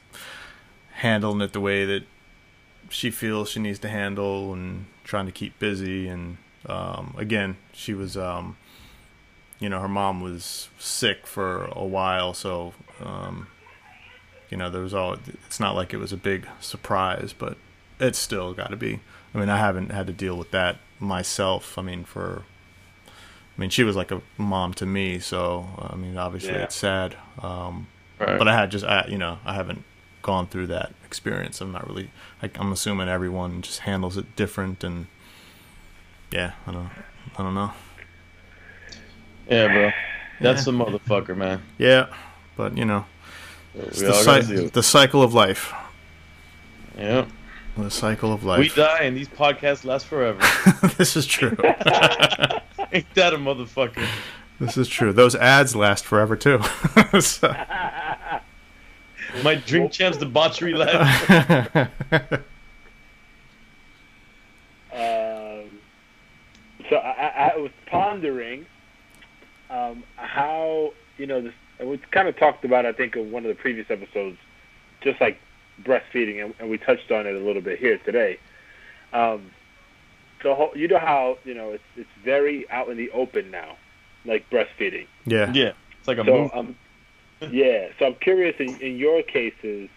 handling 0.95 1.41
it 1.41 1.53
the 1.53 1.61
way 1.61 1.85
that 1.85 2.03
she 2.89 3.11
feels 3.11 3.51
she 3.51 3.61
needs 3.61 3.79
to 3.81 3.89
handle, 3.89 4.53
and 4.53 4.87
trying 5.05 5.27
to 5.27 5.33
keep 5.33 5.59
busy. 5.59 6.07
And 6.09 6.37
um, 6.67 7.15
again, 7.17 7.57
she 7.73 7.95
was, 7.95 8.17
um, 8.17 8.57
you 9.61 9.69
know, 9.69 9.81
her 9.81 9.89
mom 9.89 10.21
was 10.21 10.69
sick 10.79 11.27
for 11.27 11.65
a 11.73 11.85
while, 11.85 12.35
so 12.35 12.75
um, 13.03 13.47
you 14.51 14.57
know, 14.57 14.69
there 14.71 14.83
was 14.83 14.93
all. 14.95 15.17
It's 15.47 15.61
not 15.61 15.75
like 15.75 15.95
it 15.95 15.99
was 15.99 16.13
a 16.13 16.17
big 16.17 16.47
surprise, 16.61 17.33
but 17.37 17.57
it's 17.99 18.19
still 18.19 18.53
got 18.53 18.71
to 18.71 18.77
be. 18.77 19.01
I 19.35 19.39
mean, 19.39 19.49
I 19.49 19.59
haven't 19.59 19.91
had 19.93 20.07
to 20.09 20.13
deal 20.13 20.37
with 20.37 20.51
that 20.51 20.79
myself. 20.99 21.79
I 21.79 21.83
mean, 21.83 22.05
for, 22.05 22.43
I 23.07 23.61
mean, 23.61 23.71
she 23.71 23.85
was 23.85 23.95
like 23.97 24.11
a 24.11 24.21
mom 24.37 24.75
to 24.75 24.87
me, 24.87 25.19
so 25.21 25.69
I 25.79 25.95
mean, 25.97 26.17
obviously 26.19 26.51
Yeah. 26.55 26.65
it's 26.65 26.75
sad. 26.77 27.17
Um, 27.43 27.87
Right. 28.19 28.39
but 28.39 28.49
I 28.49 28.55
had 28.55 28.71
just, 28.71 28.85
I, 28.85 29.07
you 29.09 29.17
know, 29.17 29.39
I 29.47 29.55
haven't 29.55 29.83
gone 30.21 30.47
through 30.47 30.67
that 30.67 30.93
experience. 31.07 31.61
I'm 31.63 31.73
not 31.73 31.87
really. 31.89 32.11
I, 32.43 32.51
I'm 32.57 32.71
assuming 32.73 33.09
everyone 33.09 33.63
just 33.63 33.79
handles 33.81 34.17
it 34.19 34.35
different, 34.37 34.85
and 34.85 35.07
yeah, 36.31 36.53
I 36.67 36.73
don't, 36.73 36.91
I 37.39 37.43
don't 37.43 37.55
know. 37.55 37.73
yeah, 39.49 39.69
bro. 39.69 39.91
That's 40.41 40.67
a 40.67 40.71
motherfucker, 40.71 41.37
man. 41.37 41.63
Yeah, 41.79 42.07
but 42.57 42.77
you 42.77 42.85
know, 42.85 43.05
it's 43.75 44.01
We 44.01 44.07
the, 44.07 44.13
all 44.15 44.25
gotta 44.25 44.43
cy- 44.45 44.67
the 44.69 44.83
cycle 44.83 45.23
of 45.23 45.35
life. 45.35 45.73
Yeah. 46.97 47.27
The 47.77 47.91
cycle 47.91 48.33
of 48.33 48.45
life. 48.45 48.59
We 48.59 48.69
die 48.69 49.01
and 49.03 49.17
these 49.17 49.29
podcasts 49.29 49.85
last 49.85 50.07
forever. 50.07 50.41
this 50.99 51.17
is 51.17 51.25
true. 51.27 51.57
Ain't 52.93 53.15
that 53.15 53.33
a 53.33 53.39
motherfucker? 53.39 54.05
this 54.59 54.77
is 54.77 54.89
true. 54.89 55.13
Those 55.13 55.35
ads 55.37 55.75
last 55.77 56.05
forever 56.05 56.37
too. 56.37 56.61
So- 57.21 57.55
My 59.45 59.55
drink 59.55 59.93
champs 59.93 60.19
debauchery 60.19 60.75
last. 60.75 61.31
Um, 64.93 65.71
so 66.89 66.97
I, 66.97 67.11
I, 67.47 67.53
I 67.55 67.57
was 67.59 67.71
pondering 67.87 68.67
um, 69.71 70.03
how 70.17 70.93
you 71.21 71.27
know 71.27 71.41
this. 71.43 71.53
And 71.79 71.89
we 71.89 71.99
kind 72.11 72.29
of 72.29 72.37
talked 72.37 72.65
about, 72.65 72.85
I 72.87 72.93
think, 72.93 73.15
in 73.17 73.31
one 73.31 73.45
of 73.45 73.49
the 73.49 73.55
previous 73.55 73.91
episodes, 73.91 74.37
just 75.03 75.21
like 75.21 75.39
breastfeeding, 75.83 76.45
and, 76.45 76.55
and 76.59 76.69
we 76.71 76.79
touched 76.79 77.11
on 77.11 77.27
it 77.27 77.35
a 77.35 77.39
little 77.39 77.63
bit 77.63 77.79
here 77.79 77.99
today. 77.99 78.39
Um, 79.13 79.51
so 80.43 80.55
ho- 80.55 80.73
you 80.75 80.89
know 80.89 80.99
how 80.99 81.39
you 81.45 81.55
know 81.55 81.71
it's 81.73 81.85
it's 81.97 82.09
very 82.25 82.69
out 82.71 82.89
in 82.89 82.97
the 82.97 83.11
open 83.13 83.51
now, 83.51 83.77
like 84.25 84.49
breastfeeding. 84.51 85.07
yeah. 85.27 85.53
Yeah. 85.55 85.73
It's 85.99 86.09
like 86.09 86.19
a 86.19 86.25
So 86.25 86.33
move. 86.33 86.51
um, 86.55 86.77
yeah. 87.51 87.89
So 87.99 88.07
I'm 88.07 88.15
curious 88.15 88.57
in, 88.59 88.77
in 88.81 88.97
your 88.97 89.23
cases 89.23 89.91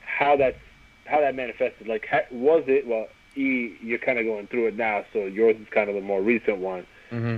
how 0.00 0.36
that's 0.36 0.58
how 1.04 1.20
that 1.20 1.34
manifested. 1.34 1.86
Like, 1.88 2.06
ha- 2.10 2.26
was 2.30 2.64
it 2.68 2.86
well? 2.86 3.08
E, 3.36 3.76
you're 3.82 3.98
kind 3.98 4.18
of 4.18 4.24
going 4.24 4.46
through 4.46 4.68
it 4.68 4.76
now, 4.78 5.04
so 5.12 5.26
yours 5.26 5.56
is 5.60 5.66
kind 5.70 5.90
of 5.90 5.94
the 5.94 6.00
more 6.00 6.22
recent 6.22 6.56
one. 6.58 6.86
hmm 7.10 7.36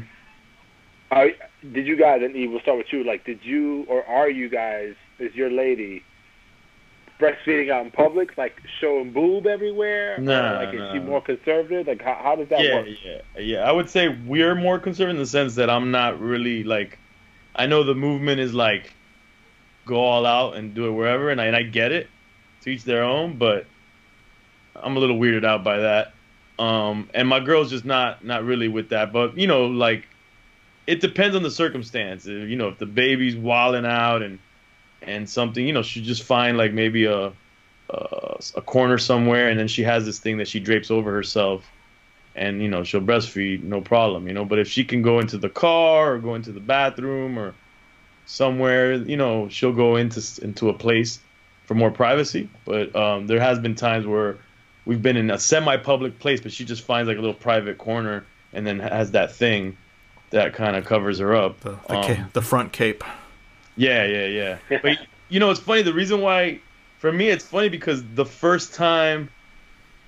Are, 1.11 1.31
did 1.73 1.87
you 1.87 1.97
guys? 1.97 2.23
And 2.23 2.37
E, 2.37 2.47
we'll 2.49 2.61
start 2.61 2.79
with 2.79 2.93
you. 2.93 3.05
Like, 3.05 3.25
did 3.25 3.41
you 3.43 3.85
or 3.89 4.05
are 4.05 4.29
you 4.29 4.49
guys? 4.49 4.95
Is 5.19 5.35
your 5.35 5.51
lady 5.51 6.03
breastfeeding 7.19 7.71
out 7.71 7.85
in 7.85 7.91
public, 7.91 8.37
like 8.39 8.61
showing 8.81 9.13
boob 9.13 9.47
everywhere? 9.47 10.17
Or, 10.17 10.19
Nah, 10.21 10.61
like, 10.61 10.75
is 10.75 10.93
she 10.93 10.99
more 11.01 11.21
conservative? 11.21 11.87
Like, 11.87 12.03
how, 12.03 12.19
how 12.23 12.37
does 12.37 12.49
that 12.51 12.61
yeah, 12.61 12.75
work? 12.75 12.87
yeah, 13.05 13.21
yeah. 13.39 13.59
I 13.59 13.73
would 13.73 13.91
say 13.91 14.09
we're 14.09 14.55
more 14.55 14.79
conservative 14.79 15.17
in 15.17 15.23
the 15.23 15.27
sense 15.27 15.55
that 15.57 15.71
I'm 15.71 15.91
not 15.91 16.21
really 16.21 16.63
like. 16.65 16.99
I 17.57 17.67
know 17.67 17.83
the 17.83 17.95
movement 17.95 18.41
is 18.41 18.55
like, 18.55 18.93
go 19.87 19.97
all 19.97 20.27
out 20.27 20.55
and 20.55 20.75
do 20.75 20.87
it 20.87 20.93
wherever, 20.93 21.31
and 21.31 21.41
I 21.41 21.47
and 21.47 21.57
I 21.57 21.63
get 21.63 21.91
it, 21.91 22.09
to 22.63 22.71
each 22.71 22.85
their 22.85 23.03
own. 23.03 23.39
But 23.39 23.67
I'm 24.77 24.97
a 24.97 25.01
little 25.01 25.19
weirded 25.19 25.45
out 25.45 25.65
by 25.65 25.79
that. 25.79 26.13
Um, 26.59 27.09
and 27.15 27.29
my 27.29 27.41
girl's 27.41 27.71
just 27.71 27.85
not 27.85 28.25
not 28.25 28.45
really 28.45 28.69
with 28.69 28.91
that. 28.91 29.13
But 29.13 29.37
you 29.37 29.47
know, 29.47 29.67
like, 29.67 30.05
it 30.89 31.03
depends 31.03 31.37
on 31.37 31.43
the 31.43 31.51
circumstance. 31.51 32.25
You 32.25 32.57
know, 32.57 32.69
if 32.69 32.79
the 32.79 32.87
baby's 32.87 33.37
wilding 33.37 33.85
out 33.85 34.23
and 34.23 34.39
and 35.03 35.29
something, 35.29 35.65
you 35.65 35.75
know, 35.75 35.83
she 35.83 36.03
just 36.03 36.23
find 36.23 36.57
like 36.57 36.73
maybe 36.73 37.05
a 37.05 37.33
a, 37.91 38.39
a 38.57 38.63
corner 38.63 38.97
somewhere, 38.97 39.51
and 39.51 39.61
then 39.61 39.69
she 39.69 39.83
has 39.83 40.07
this 40.07 40.19
thing 40.19 40.39
that 40.39 40.49
she 40.49 40.61
drapes 40.61 40.91
over 40.91 41.13
herself 41.13 41.65
and 42.35 42.63
you 42.63 42.69
know 42.69 42.85
she'll 42.85 43.01
breastfeed 43.01 43.63
no 43.63 43.81
problem 43.81 44.27
you 44.27 44.33
know. 44.33 44.45
But 44.45 44.59
if 44.61 44.69
she 44.69 44.85
can 44.85 45.03
go 45.03 45.19
into 45.19 45.37
the 45.37 45.49
car 45.49 46.15
or 46.15 46.19
go 46.19 46.35
into 46.35 46.53
the 46.53 46.61
bathroom 46.61 47.39
or 47.39 47.55
somewhere 48.27 48.95
you 48.95 49.17
know 49.17 49.49
she'll 49.49 49.73
go 49.73 49.97
into 49.97 50.23
into 50.43 50.69
a 50.71 50.75
place 50.75 51.21
for 51.65 51.75
more 51.75 51.91
privacy. 51.91 52.49
But 52.65 52.95
um, 52.97 53.27
there 53.27 53.41
has 53.41 53.59
been 53.59 53.75
times 53.75 54.07
where 54.07 54.39
we've 54.87 55.03
been 55.03 55.17
in 55.17 55.31
a 55.31 55.39
semi-public 55.39 56.19
place 56.19 56.41
but 56.41 56.53
she 56.53 56.65
just 56.65 56.83
finds 56.83 57.09
like 57.09 57.19
a 57.19 57.21
little 57.21 57.35
private 57.35 57.77
corner 57.77 58.25
and 58.53 58.67
then 58.67 58.79
has 58.79 59.11
that 59.11 59.33
thing 59.33 59.77
that 60.31 60.53
kind 60.55 60.77
of 60.77 60.85
covers 60.85 61.19
her 61.19 61.35
up 61.35 61.61
The 61.61 61.79
the, 61.89 61.97
Um, 61.97 62.31
the 62.33 62.43
front 62.43 62.73
cape. 62.73 63.03
yeah, 63.77 64.05
yeah, 64.05 64.27
yeah. 64.71 64.79
But 64.83 64.99
you 65.29 65.41
know, 65.41 65.51
it's 65.51 65.61
funny. 65.61 65.83
The 65.83 65.93
reason 65.95 66.21
why, 66.21 66.61
for 66.99 67.13
me, 67.13 67.29
it's 67.29 67.45
funny 67.45 67.69
because 67.69 68.03
the 68.15 68.25
first 68.27 68.75
time 68.75 69.29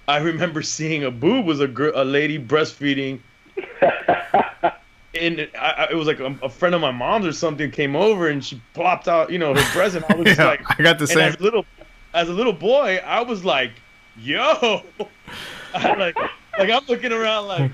I 0.09 0.18
remember 0.18 0.62
seeing 0.76 1.04
a 1.04 1.11
boob 1.11 1.46
was 1.46 1.61
a 1.61 1.68
girl, 1.68 1.92
a 1.94 2.04
lady 2.04 2.38
breastfeeding, 2.38 3.20
and 5.14 5.40
it, 5.40 5.50
I, 5.59 5.70
I- 5.70 5.88
it 5.90 5.94
was 5.94 6.06
like 6.06 6.20
a, 6.20 6.35
a 6.42 6.48
friend 6.48 6.74
of 6.74 6.80
my 6.80 6.90
mom's 6.90 7.26
or 7.26 7.33
something 7.33 7.70
came 7.70 7.96
over 7.96 8.28
and 8.28 8.44
she 8.44 8.61
plopped 8.74 9.09
out, 9.09 9.30
you 9.30 9.38
know, 9.38 9.54
her 9.54 9.72
breast, 9.72 9.96
and 9.96 10.04
I 10.09 10.14
was 10.14 10.26
Yeah, 10.38 10.44
like, 10.46 10.80
I 10.80 10.83
got 10.83 10.98
the 10.98 11.06
same. 11.06 11.18
as 11.20 11.35
a 11.37 11.42
little, 11.42 11.64
as 12.14 12.28
a 12.28 12.33
little 12.33 12.52
boy, 12.52 13.00
I 13.04 13.22
was 13.22 13.44
like, 13.44 13.72
yo, 14.18 14.83
I'm 15.74 15.98
like, 15.98 16.16
like 16.16 16.70
I'm 16.70 16.85
looking 16.87 17.12
around 17.12 17.46
like, 17.48 17.70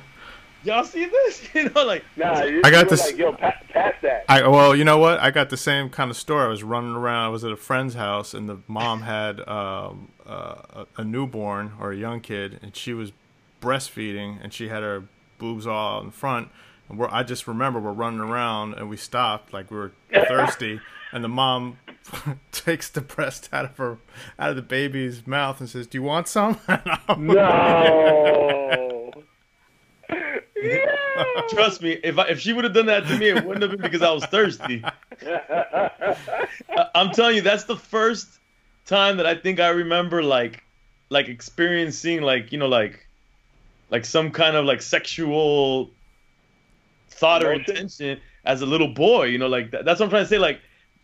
y'all 0.65 0.85
see 0.85 1.05
this? 1.07 1.43
You 1.55 1.71
know, 1.71 1.85
like, 1.85 2.05
Nah, 2.17 2.43
you, 2.45 2.61
I 2.65 2.71
got 2.71 2.79
you 2.81 2.85
were 2.85 2.91
this- 2.91 3.07
Like, 3.07 3.19
Yo, 3.19 3.33
pa- 3.33 3.53
pass 3.73 3.95
that. 4.03 4.25
I 4.29 4.47
well, 4.49 4.75
you 4.77 4.85
know 4.85 4.99
what? 4.99 5.19
I 5.21 5.31
got 5.31 5.51
the 5.51 5.57
same 5.57 5.89
kind 5.91 6.11
of 6.11 6.17
story. 6.17 6.45
I 6.45 6.49
was 6.49 6.63
running 6.63 6.95
around. 6.95 7.25
I 7.27 7.29
was 7.29 7.45
at 7.45 7.53
a 7.53 7.57
friend's 7.57 7.95
house, 7.95 8.35
and 8.35 8.49
the 8.49 8.59
mom 8.67 9.03
had 9.03 9.41
um, 9.49 10.11
uh, 10.27 10.57
a, 10.75 10.87
a 10.99 11.05
newborn 11.05 11.73
or 11.81 11.93
a 11.93 11.97
young 11.97 12.21
kid, 12.21 12.59
and 12.63 12.75
she 12.77 12.93
was 12.95 13.13
breastfeeding, 13.61 14.39
and 14.43 14.53
she 14.53 14.69
had 14.69 14.83
her 14.83 15.05
boobs 15.39 15.67
all 15.67 15.99
out 15.99 16.05
in 16.05 16.11
front. 16.11 16.49
And 16.89 16.99
we're, 16.99 17.09
I 17.11 17.23
just 17.23 17.47
remember 17.49 17.81
we're 17.81 17.93
running 17.93 18.21
around, 18.21 18.75
and 18.75 18.89
we 18.91 18.97
stopped 18.97 19.53
like 19.53 19.71
we 19.71 19.77
were 19.77 19.93
thirsty, 20.13 20.81
and 21.13 21.23
the 21.25 21.29
mom 21.29 21.79
takes 22.53 22.89
the 22.91 23.01
breast 23.01 23.49
out 23.53 23.65
of 23.65 23.77
her 23.79 23.99
out 24.39 24.51
of 24.51 24.57
the 24.57 24.63
baby's 24.63 25.27
mouth 25.27 25.61
and 25.61 25.69
says, 25.69 25.87
"Do 25.87 25.99
you 25.99 26.03
want 26.03 26.29
some?" 26.29 26.59
No. 27.19 28.96
Trust 31.49 31.83
me, 31.83 31.99
if 32.03 32.19
I, 32.19 32.29
if 32.29 32.41
she 32.41 32.53
would 32.53 32.65
have 32.65 32.75
done 32.75 32.87
that 32.87 33.07
to 33.07 33.19
me, 33.19 33.29
it 33.29 33.45
wouldn't 33.45 33.63
have 33.63 33.71
been 33.71 33.81
because 33.81 34.03
I 34.03 34.11
was 34.11 34.25
thirsty. 34.27 34.85
I'm 36.95 37.11
telling 37.11 37.37
you, 37.37 37.43
that's 37.43 37.65
the 37.65 37.77
first 37.77 38.29
time 38.87 39.17
that 39.19 39.27
I 39.27 39.35
think 39.35 39.61
I 39.61 39.69
remember 39.69 40.23
like 40.23 40.63
like 41.09 41.29
experiencing 41.29 42.23
like 42.23 42.53
you 42.53 42.59
know 42.59 42.67
like 42.67 43.07
like 43.91 44.05
some 44.05 44.31
kind 44.31 44.57
of 44.57 44.65
like 44.65 44.83
sexual 44.83 45.91
thought 47.09 47.45
or 47.45 47.53
intention 47.53 48.21
as 48.45 48.63
a 48.63 48.67
little 48.67 48.89
boy. 48.89 49.25
You 49.25 49.39
know, 49.39 49.49
like 49.49 49.71
that, 49.73 49.85
that's 49.85 50.01
what 50.01 50.07
I'm 50.07 50.11
trying 50.11 50.25
to 50.25 50.29
say. 50.29 50.39
Like 50.39 50.61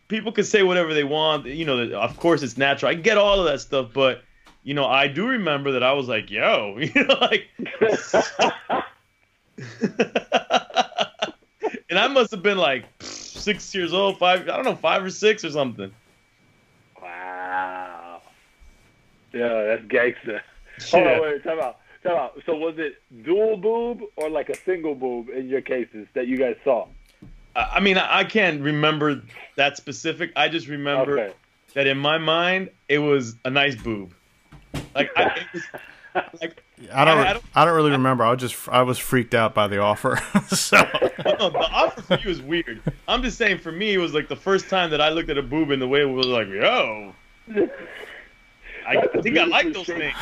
people 0.09 0.33
can 0.33 0.45
say 0.45 0.63
whatever 0.63 0.95
they 0.95 1.05
want. 1.05 1.47
You 1.47 1.65
know, 1.65 1.79
of 1.93 2.17
course 2.17 2.43
it's 2.43 2.57
natural. 2.57 2.91
I 2.91 2.95
get 2.95 3.19
all 3.19 3.41
of 3.41 3.47
that 3.47 3.61
stuff, 3.61 3.91
but 3.93 4.23
you 4.65 4.75
know, 4.75 4.87
I 4.87 5.09
do 5.09 5.27
remember 5.27 5.73
that 5.73 5.83
I 5.83 5.93
was 5.93 6.09
like, 6.09 6.31
yo, 6.31 6.79
you 6.81 6.93
know, 6.95 7.17
like. 7.21 7.49
and 11.91 11.99
I 11.99 12.09
must 12.09 12.31
have 12.31 12.43
been 12.43 12.59
like 12.59 12.85
six 13.01 13.75
years 13.75 13.93
old, 13.93 14.19
five, 14.19 14.43
I 14.43 14.57
don't 14.57 14.65
know, 14.65 14.77
five 14.77 15.05
or 15.05 15.11
six 15.11 15.45
or 15.45 15.51
something. 15.51 15.93
Wow. 17.01 18.23
Yeah, 19.33 19.65
that's 19.65 19.85
gangster. 19.89 20.43
Hold 20.91 21.07
Yeah. 21.07 21.13
on, 21.13 21.23
wait, 21.23 21.45
time 21.45 21.61
out. 21.61 21.79
Time 22.03 22.17
out. 22.17 22.43
So 22.47 22.57
was 22.57 22.75
it 22.79 23.01
dual 23.25 23.57
boob 23.57 24.03
or 24.17 24.29
like 24.29 24.49
a 24.49 24.57
single 24.65 24.95
boob 24.95 25.29
in 25.29 25.49
your 25.49 25.61
cases 25.61 26.07
that 26.15 26.27
you 26.27 26.37
guys 26.37 26.57
saw? 26.65 26.87
I 27.55 27.81
mean, 27.81 27.99
I 27.99 28.21
I 28.21 28.25
can't 28.25 28.63
remember 28.63 29.23
that 29.57 29.77
specific. 29.77 30.33
I 30.37 30.49
just 30.49 30.69
remember 30.69 31.19
Okay. 31.19 31.35
that 31.75 31.87
in 31.87 31.99
my 31.99 32.19
mind 32.19 32.71
it 32.89 32.99
was 32.99 33.37
a 33.45 33.51
nice 33.51 33.77
boob. 33.77 34.15
Like 34.95 35.11
I, 35.17 35.47
was, 35.53 35.63
like 36.41 36.63
I 36.93 37.05
don't. 37.05 37.19
I- 37.19 37.23
I 37.23 37.31
I 37.31 37.33
don't- 37.35 37.45
don't, 37.55 37.75
really 37.77 37.91
remember. 37.93 38.25
I 38.25 38.31
was 38.33 38.41
just. 38.41 38.69
I 38.69 38.83
was 38.83 38.99
freaked 38.99 39.35
out 39.35 39.55
by 39.55 39.69
the 39.69 39.79
offer. 39.79 40.21
so 40.49 40.77
no, 40.79 40.91
oh, 41.41 41.51
the 41.51 41.59
offer 41.59 42.03
for 42.03 42.19
you 42.19 42.31
is 42.31 42.43
weird. 42.43 42.81
I'm 43.09 43.23
just 43.23 43.39
saying 43.39 43.59
for 43.59 43.73
me 43.73 43.95
it 43.95 43.99
was 43.99 44.13
like 44.15 44.29
the 44.29 44.37
first 44.37 44.69
time 44.69 44.91
that 44.91 45.01
I 45.01 45.09
looked 45.11 45.31
at 45.31 45.39
a 45.39 45.43
boob 45.43 45.71
in 45.71 45.79
the 45.81 45.89
way 45.89 46.03
it 46.03 46.07
was 46.07 46.27
like, 46.27 46.49
yo, 46.49 47.15
I, 48.87 48.97
I 48.97 49.21
think 49.21 49.39
I 49.39 49.45
like 49.45 49.73
those 49.73 49.87
things. 49.87 50.15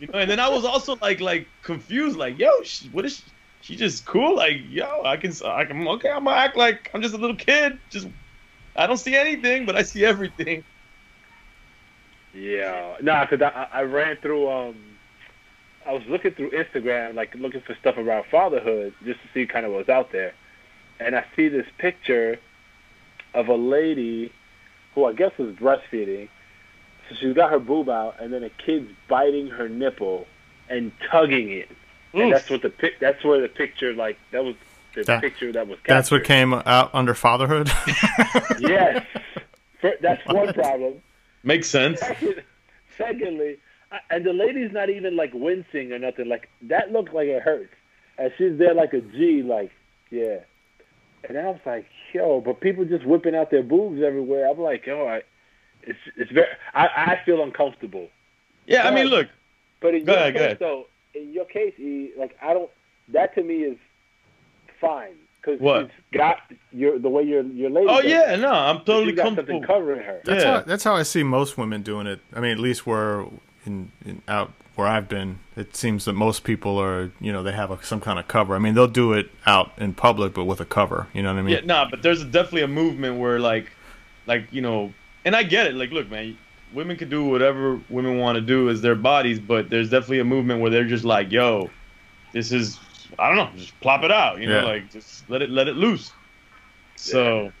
You 0.00 0.08
know, 0.08 0.18
and 0.18 0.30
then 0.30 0.40
I 0.40 0.48
was 0.48 0.64
also 0.64 0.96
like 1.00 1.20
like 1.20 1.46
confused, 1.62 2.16
like, 2.16 2.38
yo, 2.38 2.62
she, 2.62 2.88
what 2.88 3.04
is 3.04 3.16
she? 3.18 3.22
She 3.60 3.76
just 3.76 4.04
cool, 4.04 4.36
like, 4.36 4.58
yo, 4.68 5.02
I 5.06 5.16
can, 5.16 5.32
I 5.42 5.64
can, 5.64 5.88
okay, 5.88 6.10
I'm 6.10 6.24
gonna 6.24 6.36
act 6.36 6.54
like 6.54 6.90
I'm 6.92 7.00
just 7.00 7.14
a 7.14 7.16
little 7.16 7.36
kid. 7.36 7.78
Just, 7.88 8.08
I 8.76 8.86
don't 8.86 8.98
see 8.98 9.14
anything, 9.16 9.64
but 9.64 9.74
I 9.74 9.82
see 9.82 10.04
everything. 10.04 10.64
Yeah, 12.34 12.96
nah, 13.00 13.24
cause 13.26 13.40
I, 13.42 13.68
I 13.72 13.82
ran 13.82 14.16
through. 14.16 14.50
Um, 14.50 14.76
I 15.86 15.92
was 15.92 16.02
looking 16.08 16.32
through 16.32 16.50
Instagram, 16.50 17.14
like 17.14 17.34
looking 17.34 17.60
for 17.60 17.74
stuff 17.76 17.96
around 17.96 18.24
fatherhood, 18.30 18.94
just 19.04 19.20
to 19.22 19.28
see 19.34 19.46
kind 19.46 19.64
of 19.66 19.72
what's 19.72 19.88
out 19.88 20.10
there, 20.12 20.34
and 20.98 21.14
I 21.14 21.24
see 21.36 21.48
this 21.48 21.66
picture 21.78 22.38
of 23.34 23.48
a 23.48 23.54
lady 23.54 24.32
who 24.94 25.04
I 25.04 25.12
guess 25.12 25.36
was 25.38 25.54
breastfeeding. 25.56 26.28
So 27.08 27.16
she's 27.16 27.34
got 27.34 27.50
her 27.50 27.58
boob 27.58 27.88
out, 27.90 28.16
and 28.20 28.32
then 28.32 28.42
a 28.42 28.50
kid's 28.50 28.90
biting 29.08 29.48
her 29.48 29.68
nipple 29.68 30.26
and 30.70 30.90
tugging 31.10 31.50
it, 31.50 31.68
and 32.14 32.32
that's 32.32 32.48
what 32.50 32.62
the 32.62 32.70
pic. 32.70 32.98
That's 32.98 33.22
where 33.22 33.40
the 33.40 33.48
picture, 33.48 33.92
like 33.92 34.18
that 34.32 34.42
was 34.42 34.54
the 34.94 35.04
That- 35.04 35.20
picture 35.20 35.52
that 35.52 35.68
was. 35.68 35.76
Captured. 35.80 35.94
that's 35.94 36.10
what 36.10 36.24
came 36.24 36.54
out 36.54 36.90
under 36.94 37.14
fatherhood. 37.14 37.70
Yes, 38.58 39.04
that's 40.00 40.26
one 40.26 40.52
problem. 40.54 41.02
Makes 41.44 41.68
sense. 41.68 42.00
Second, 42.00 42.42
secondly, 42.98 43.58
and 44.10 44.24
the 44.24 44.32
lady's 44.32 44.72
not 44.72 44.90
even 44.90 45.16
like 45.16 45.32
wincing 45.34 45.92
or 45.92 45.98
nothing. 45.98 46.28
Like 46.28 46.48
that 46.62 46.92
looked 46.92 47.14
like 47.14 47.28
it 47.28 47.42
hurts, 47.42 47.74
and 48.18 48.32
she's 48.38 48.58
there 48.58 48.74
like 48.74 48.94
a 48.94 49.00
G, 49.00 49.42
like 49.42 49.72
yeah. 50.10 50.40
And 51.28 51.38
I 51.38 51.46
was 51.50 51.60
like, 51.66 51.86
yo, 52.12 52.40
but 52.40 52.60
people 52.60 52.84
just 52.84 53.06
whipping 53.06 53.34
out 53.34 53.50
their 53.50 53.62
boobs 53.62 54.02
everywhere. 54.02 54.48
I'm 54.50 54.58
like, 54.60 54.86
yo, 54.86 55.06
I, 55.06 55.22
it's 55.82 55.98
it's 56.16 56.30
very. 56.32 56.48
I 56.74 56.86
I 56.86 57.20
feel 57.24 57.42
uncomfortable. 57.42 58.08
Yeah, 58.66 58.88
I 58.88 58.90
mean, 58.90 59.06
look, 59.06 59.28
But 59.80 59.94
in 59.94 60.04
Go 60.04 60.12
your 60.12 60.20
ahead, 60.22 60.34
case, 60.34 60.56
though, 60.58 60.86
in 61.14 61.32
your 61.32 61.44
case, 61.46 61.78
E, 61.78 62.12
like 62.18 62.36
I 62.42 62.54
don't. 62.54 62.70
That 63.08 63.34
to 63.34 63.42
me 63.42 63.64
is 63.64 63.78
fine 64.80 65.16
because 65.44 65.60
What? 65.60 65.90
she's 66.10 66.18
got 66.18 66.38
your 66.72 66.98
the 66.98 67.08
way 67.08 67.22
your 67.24 67.42
your 67.42 67.70
lady. 67.70 67.86
oh 67.88 68.00
yeah, 68.00 68.34
it. 68.34 68.40
no, 68.40 68.50
I'm 68.52 68.78
totally 68.78 69.06
She's 69.06 69.16
got 69.16 69.24
comfortable. 69.24 69.54
something 69.60 69.66
covering 69.66 70.00
her. 70.02 70.20
That's 70.24 70.44
Yeah. 70.44 70.50
how 70.58 70.60
that's 70.62 70.84
how 70.84 70.94
I 70.94 71.02
see 71.02 71.22
most 71.22 71.58
women 71.58 71.82
doing 71.82 72.06
it. 72.06 72.20
I 72.34 72.40
mean, 72.40 72.52
at 72.52 72.58
least 72.58 72.86
where 72.86 73.26
in, 73.66 73.90
in 74.04 74.22
out 74.28 74.52
where 74.76 74.88
I've 74.88 75.08
been, 75.08 75.38
it 75.56 75.76
seems 75.76 76.04
that 76.06 76.14
most 76.14 76.42
people 76.44 76.78
are 76.78 77.10
you 77.20 77.32
know 77.32 77.42
they 77.42 77.52
have 77.52 77.70
a, 77.70 77.82
some 77.84 78.00
kind 78.00 78.18
of 78.18 78.26
cover. 78.28 78.54
I 78.54 78.58
mean, 78.58 78.74
they'll 78.74 78.86
do 78.88 79.12
it 79.12 79.30
out 79.46 79.72
in 79.78 79.94
public, 79.94 80.34
but 80.34 80.44
with 80.44 80.60
a 80.60 80.64
cover. 80.64 81.06
You 81.12 81.22
know 81.22 81.32
what 81.32 81.38
I 81.38 81.42
mean? 81.42 81.54
Yeah, 81.54 81.60
nah, 81.64 81.88
but 81.88 82.02
there's 82.02 82.24
definitely 82.24 82.62
a 82.62 82.68
movement 82.68 83.18
where 83.20 83.38
like, 83.38 83.70
like 84.26 84.46
you 84.50 84.60
know, 84.62 84.92
and 85.24 85.36
I 85.36 85.42
get 85.44 85.66
it. 85.68 85.74
Like, 85.74 85.92
look, 85.92 86.10
man, 86.10 86.36
women 86.72 86.96
can 86.96 87.08
do 87.08 87.24
whatever 87.24 87.80
women 87.88 88.18
want 88.18 88.34
to 88.36 88.40
do 88.42 88.68
as 88.68 88.80
their 88.82 88.96
bodies, 88.96 89.38
but 89.38 89.70
there's 89.70 89.90
definitely 89.90 90.18
a 90.20 90.24
movement 90.24 90.60
where 90.60 90.70
they're 90.72 90.84
just 90.88 91.04
like, 91.04 91.30
yo, 91.30 91.70
this 92.32 92.50
is, 92.50 92.80
I 93.18 93.28
don't 93.28 93.36
know, 93.36 93.50
just 93.58 93.78
plop 93.80 94.02
it 94.02 94.10
out, 94.10 94.40
you 94.40 94.48
know, 94.48 94.60
Yeah. 94.60 94.64
like 94.64 94.90
just 94.90 95.28
let 95.30 95.42
it 95.42 95.50
let 95.50 95.68
it 95.68 95.76
loose. 95.76 96.12
So, 96.96 97.52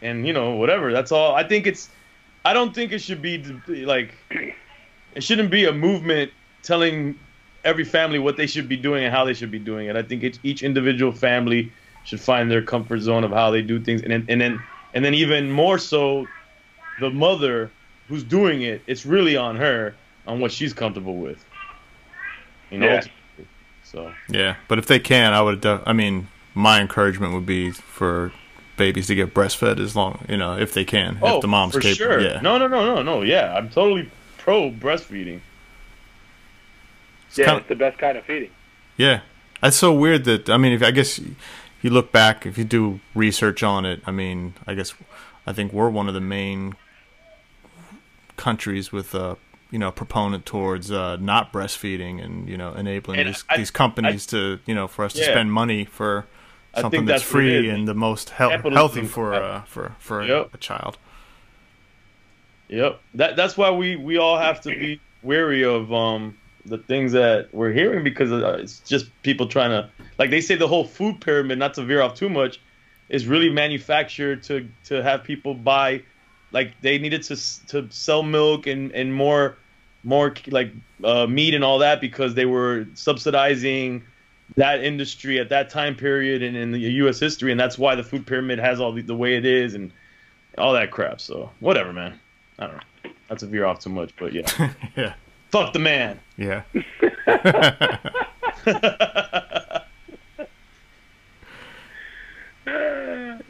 and 0.00 0.26
you 0.26 0.32
know, 0.32 0.52
whatever. 0.52 0.92
That's 0.92 1.12
all. 1.12 1.34
I 1.34 1.44
think 1.44 1.66
it's. 1.66 1.88
I 2.44 2.52
don't 2.52 2.74
think 2.74 2.92
it 2.92 2.98
should 2.98 3.22
be 3.22 3.38
like, 3.84 4.14
it 5.14 5.22
shouldn't 5.22 5.50
be 5.50 5.64
a 5.64 5.72
movement 5.72 6.32
telling 6.62 7.18
every 7.64 7.84
family 7.84 8.18
what 8.18 8.36
they 8.36 8.46
should 8.46 8.68
be 8.68 8.76
doing 8.76 9.04
and 9.04 9.14
how 9.14 9.24
they 9.24 9.34
should 9.34 9.50
be 9.50 9.60
doing 9.60 9.86
it. 9.86 9.94
I 9.96 10.02
think 10.02 10.24
it's 10.24 10.38
each 10.42 10.62
individual 10.62 11.12
family 11.12 11.70
should 12.04 12.20
find 12.20 12.50
their 12.50 12.62
comfort 12.62 12.98
zone 13.00 13.22
of 13.22 13.30
how 13.30 13.50
they 13.52 13.62
do 13.62 13.80
things, 13.80 14.02
and 14.02 14.10
then 14.10 14.26
and 14.28 14.40
then 14.40 14.62
and 14.94 15.04
then 15.04 15.14
even 15.14 15.50
more 15.50 15.78
so, 15.78 16.26
the 17.00 17.10
mother 17.10 17.70
who's 18.08 18.24
doing 18.24 18.62
it, 18.62 18.82
it's 18.86 19.06
really 19.06 19.36
on 19.36 19.56
her 19.56 19.94
on 20.26 20.40
what 20.40 20.52
she's 20.52 20.72
comfortable 20.72 21.16
with. 21.16 21.44
You 22.70 22.78
know. 22.78 22.86
Yeah. 22.86 23.04
So 23.92 24.12
Yeah, 24.28 24.56
but 24.68 24.78
if 24.78 24.86
they 24.86 24.98
can, 24.98 25.32
I 25.34 25.42
would. 25.42 25.60
Def- 25.60 25.82
I 25.86 25.92
mean, 25.92 26.28
my 26.54 26.80
encouragement 26.80 27.34
would 27.34 27.46
be 27.46 27.70
for 27.70 28.32
babies 28.78 29.06
to 29.08 29.14
get 29.14 29.34
breastfed 29.34 29.78
as 29.78 29.94
long, 29.94 30.24
you 30.28 30.36
know, 30.38 30.56
if 30.56 30.72
they 30.72 30.84
can. 30.84 31.18
oh, 31.22 31.36
if 31.36 31.42
the 31.42 31.48
mom's 31.48 31.74
for 31.74 31.80
capable. 31.80 31.96
sure. 32.12 32.20
Yeah. 32.20 32.40
No, 32.40 32.56
no, 32.58 32.66
no, 32.68 32.94
no, 32.96 33.02
no. 33.02 33.22
Yeah, 33.22 33.54
I'm 33.54 33.68
totally 33.68 34.10
pro 34.38 34.70
breastfeeding. 34.70 35.40
It's 37.28 37.38
Yeah, 37.38 37.44
kinda- 37.46 37.60
it's 37.60 37.68
the 37.68 37.76
best 37.76 37.98
kind 37.98 38.16
of 38.18 38.24
feeding. 38.24 38.50
Yeah, 38.96 39.20
that's 39.60 39.76
so 39.76 39.92
weird 39.92 40.24
that 40.24 40.48
I 40.50 40.56
mean, 40.56 40.72
if 40.72 40.82
I 40.82 40.90
guess 40.90 41.18
if 41.18 41.26
you 41.82 41.90
look 41.90 42.12
back, 42.12 42.46
if 42.46 42.56
you 42.58 42.64
do 42.64 43.00
research 43.14 43.62
on 43.62 43.84
it, 43.84 44.00
I 44.06 44.10
mean, 44.10 44.54
I 44.66 44.74
guess 44.74 44.94
I 45.46 45.52
think 45.52 45.72
we're 45.72 45.88
one 45.90 46.08
of 46.08 46.14
the 46.14 46.20
main 46.20 46.74
countries 48.36 48.90
with 48.92 49.14
a 49.14 49.36
you 49.72 49.78
know 49.78 49.90
proponent 49.90 50.46
towards 50.46 50.92
uh, 50.92 51.16
not 51.16 51.52
breastfeeding 51.52 52.22
and 52.24 52.48
you 52.48 52.56
know 52.56 52.72
enabling 52.74 53.18
And 53.20 53.28
these 53.30 53.44
I- 53.48 53.56
these 53.56 53.72
companies 53.72 54.26
to 54.26 54.60
you 54.66 54.74
know 54.74 54.86
for 54.86 55.04
us 55.04 55.14
to 55.14 55.24
spend 55.24 55.50
money 55.52 55.84
for 55.84 56.26
something 56.76 57.04
that's, 57.06 57.22
that's 57.22 57.30
free 57.30 57.68
and 57.68 57.88
the 57.88 57.94
most 57.94 58.30
Capitalism. 58.30 58.72
healthy 58.74 59.06
for 59.06 59.34
uh, 59.34 59.62
for 59.62 59.96
for 59.98 60.22
Yep. 60.24 60.50
a 60.54 60.58
child. 60.58 60.98
Yep. 62.68 63.00
That 63.14 63.36
that's 63.36 63.56
why 63.56 63.70
we 63.70 63.96
we 63.96 64.18
all 64.18 64.38
have 64.38 64.60
to 64.62 64.70
be 64.70 65.00
wary 65.22 65.64
of 65.64 65.92
um 65.92 66.36
the 66.64 66.78
things 66.78 67.12
that 67.12 67.48
we're 67.52 67.72
hearing 67.72 68.04
because 68.04 68.30
uh, 68.32 68.58
it's 68.60 68.80
just 68.80 69.06
people 69.22 69.46
trying 69.46 69.70
to 69.70 69.90
like 70.18 70.30
they 70.30 70.40
say 70.40 70.54
the 70.54 70.68
whole 70.68 70.84
food 70.84 71.20
pyramid 71.20 71.58
not 71.58 71.74
to 71.74 71.82
veer 71.82 72.00
off 72.02 72.14
too 72.14 72.28
much 72.28 72.60
is 73.08 73.26
really 73.26 73.50
manufactured 73.50 74.42
to 74.44 74.68
to 74.84 75.02
have 75.02 75.24
people 75.24 75.54
buy 75.54 76.02
like 76.52 76.74
they 76.80 76.98
needed 76.98 77.22
to 77.22 77.36
to 77.68 77.88
sell 77.90 78.22
milk 78.22 78.66
and 78.66 78.92
and 78.92 79.12
more 79.14 79.58
more 80.04 80.34
like 80.48 80.72
uh, 81.04 81.26
meat 81.26 81.54
and 81.54 81.62
all 81.64 81.78
that 81.78 82.00
because 82.00 82.34
they 82.34 82.46
were 82.46 82.86
subsidizing 82.94 84.02
that 84.56 84.82
industry 84.84 85.38
at 85.38 85.48
that 85.48 85.70
time 85.70 85.94
period 85.94 86.42
and 86.42 86.56
in 86.56 86.72
the 86.72 86.78
U.S. 86.78 87.18
history, 87.18 87.50
and 87.52 87.60
that's 87.60 87.78
why 87.78 87.94
the 87.94 88.02
food 88.02 88.26
pyramid 88.26 88.58
has 88.58 88.80
all 88.80 88.92
the, 88.92 89.02
the 89.02 89.14
way 89.14 89.36
it 89.36 89.46
is 89.46 89.74
and 89.74 89.90
all 90.58 90.72
that 90.74 90.90
crap. 90.90 91.20
So 91.20 91.50
whatever, 91.60 91.92
man. 91.92 92.18
I 92.58 92.66
don't 92.66 92.76
know. 92.76 93.10
That's 93.28 93.42
a 93.42 93.46
veer 93.46 93.64
off 93.64 93.80
too 93.80 93.90
much, 93.90 94.12
but 94.18 94.32
yeah. 94.32 94.46
Yeah, 94.96 95.14
Fuck 95.50 95.72
the 95.72 95.78
man. 95.78 96.20
yeah. 96.36 96.62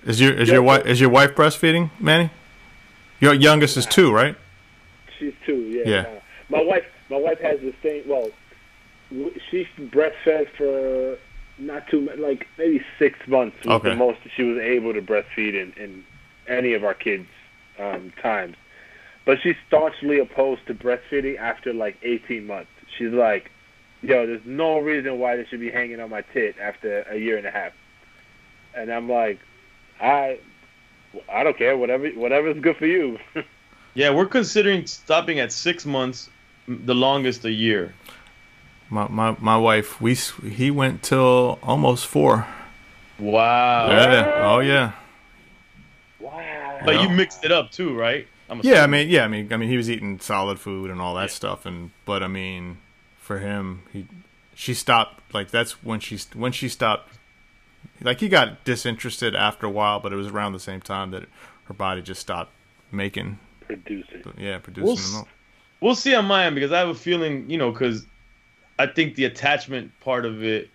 is 0.05 0.21
your 0.21 0.33
is 0.35 0.49
your 0.49 0.63
wife 0.63 0.87
is 0.87 1.01
your 1.01 1.11
wife 1.11 1.35
breastfeeding, 1.35 1.91
Manny? 1.99 2.31
Your 3.21 3.35
youngest 3.35 3.77
is 3.77 3.87
two, 3.87 4.13
right? 4.13 4.37
She's 5.19 5.33
two, 5.47 5.55
yeah. 5.55 5.83
Yeah. 5.89 6.07
My 6.53 6.63
wife, 6.63 6.85
my 7.11 7.17
wife 7.17 7.41
has 7.41 7.61
the 7.61 7.73
same. 7.83 8.03
Well, 8.07 8.31
she 9.51 9.67
breastfed 9.79 10.49
for 10.57 11.19
not 11.59 11.89
too 11.89 12.03
mu- 12.03 12.23
like 12.23 12.47
maybe 12.59 12.83
six 12.99 13.19
months 13.27 13.57
was 13.65 13.77
Okay. 13.77 13.89
the 13.91 13.97
most 13.97 14.19
she 14.37 14.43
was 14.43 14.59
able 14.59 14.93
to 14.93 15.01
breastfeed 15.03 15.55
in, 15.55 15.73
in 15.83 16.05
any 16.47 16.75
of 16.75 16.85
our 16.85 16.95
kids' 16.95 17.27
um, 17.79 18.13
times. 18.23 18.57
But 19.25 19.39
she's 19.43 19.57
staunchly 19.69 20.19
opposed 20.19 20.67
to 20.67 20.75
breastfeeding 20.75 21.39
after 21.39 21.73
like 21.73 21.97
18 22.03 22.47
months. 22.47 22.71
She's 22.99 23.13
like, 23.13 23.51
"Yo, 24.03 24.27
there's 24.27 24.45
no 24.45 24.79
reason 24.79 25.19
why 25.19 25.37
this 25.37 25.49
should 25.49 25.61
be 25.61 25.71
hanging 25.71 26.01
on 26.01 26.11
my 26.11 26.21
tit 26.35 26.57
after 26.61 27.03
a 27.03 27.17
year 27.17 27.39
and 27.39 27.47
a 27.47 27.51
half." 27.51 27.73
And 28.75 28.93
I'm 28.93 29.09
like, 29.09 29.39
"I, 30.01 30.39
I 31.31 31.45
don't 31.45 31.57
care. 31.57 31.77
Whatever, 31.79 32.09
whatever's 32.11 32.59
good 32.61 32.77
for 32.77 32.87
you." 32.87 33.19
Yeah, 33.95 34.09
we're 34.09 34.25
considering 34.25 34.87
stopping 34.87 35.39
at 35.39 35.53
six 35.53 35.85
months, 35.85 36.27
m- 36.27 36.33
the 36.69 36.95
longest 36.95 37.45
a 37.45 37.51
year. 37.53 37.95
My 38.91 39.09
my 39.09 39.37
my 39.41 39.57
wife, 39.57 40.01
we 40.01 40.15
he 40.15 40.71
went 40.71 41.03
till 41.03 41.59
almost 41.63 42.07
four. 42.07 42.47
Wow. 43.19 43.91
Yeah. 43.91 44.41
Oh 44.45 44.59
yeah. 44.61 44.93
wow. 46.21 46.81
But 46.85 47.01
you 47.01 47.09
mixed 47.09 47.45
it 47.45 47.53
up 47.53 47.71
too, 47.71 47.95
right? 47.97 48.27
I'm 48.51 48.61
Yeah, 48.63 48.83
I 48.83 48.87
mean, 48.87 49.09
yeah, 49.09 49.25
I 49.25 49.29
mean, 49.29 49.53
I 49.53 49.57
mean, 49.57 49.69
he 49.69 49.77
was 49.77 49.89
eating 49.89 50.19
solid 50.21 50.59
food 50.59 50.91
and 50.91 51.01
all 51.01 51.15
that 51.15 51.31
stuff, 51.31 51.65
and 51.65 51.91
but 52.05 52.23
I 52.23 52.29
mean, 52.29 52.79
for 53.19 53.39
him, 53.39 53.83
he 53.93 54.07
she 54.55 54.75
stopped. 54.75 55.33
Like 55.33 55.51
that's 55.51 55.83
when 55.83 56.01
she 56.01 56.19
when 56.35 56.53
she 56.53 56.69
stopped. 56.69 57.15
Like 58.03 58.21
he 58.21 58.29
got 58.29 58.65
disinterested 58.65 59.35
after 59.35 59.67
a 59.67 59.71
while, 59.71 60.01
but 60.01 60.13
it 60.13 60.17
was 60.17 60.27
around 60.29 60.53
the 60.53 60.61
same 60.61 60.81
time 60.81 61.13
that 61.13 61.25
her 61.65 61.75
body 61.75 62.03
just 62.03 62.21
stopped 62.21 62.53
making, 62.91 63.39
Producing. 63.61 64.23
yeah, 64.37 64.59
producing 64.59 64.85
We'll 64.85 64.97
the 64.97 65.03
s- 65.03 65.13
milk. 65.13 65.29
We'll 65.83 65.97
see 65.97 66.15
on 66.15 66.25
my 66.27 66.47
end 66.47 66.55
because 66.55 66.73
I 66.73 66.79
have 66.79 66.89
a 66.89 66.95
feeling, 66.95 67.51
you 67.51 67.59
know, 67.59 67.73
because 67.73 68.07
I 68.79 68.87
think 68.87 69.17
the 69.17 69.25
attachment 69.25 69.93
part 70.01 70.25
of 70.25 70.43
it 70.45 70.71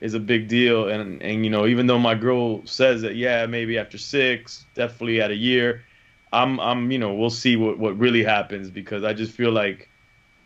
is 0.00 0.14
a 0.14 0.20
big 0.20 0.48
deal. 0.48 0.88
And 0.88 1.22
and 1.22 1.44
you 1.44 1.50
know, 1.50 1.66
even 1.66 1.86
though 1.86 1.98
my 1.98 2.14
girl 2.14 2.66
says 2.66 3.02
that, 3.02 3.14
yeah, 3.14 3.46
maybe 3.46 3.78
after 3.78 3.96
six, 3.96 4.66
definitely 4.74 5.22
at 5.22 5.30
a 5.30 5.36
year, 5.36 5.84
I'm 6.32 6.58
I'm 6.60 6.90
you 6.90 6.98
know, 6.98 7.14
we'll 7.14 7.30
see 7.30 7.56
what 7.56 7.78
what 7.78 7.96
really 7.98 8.24
happens 8.24 8.68
because 8.68 9.04
I 9.04 9.14
just 9.14 9.32
feel 9.32 9.52
like 9.52 9.88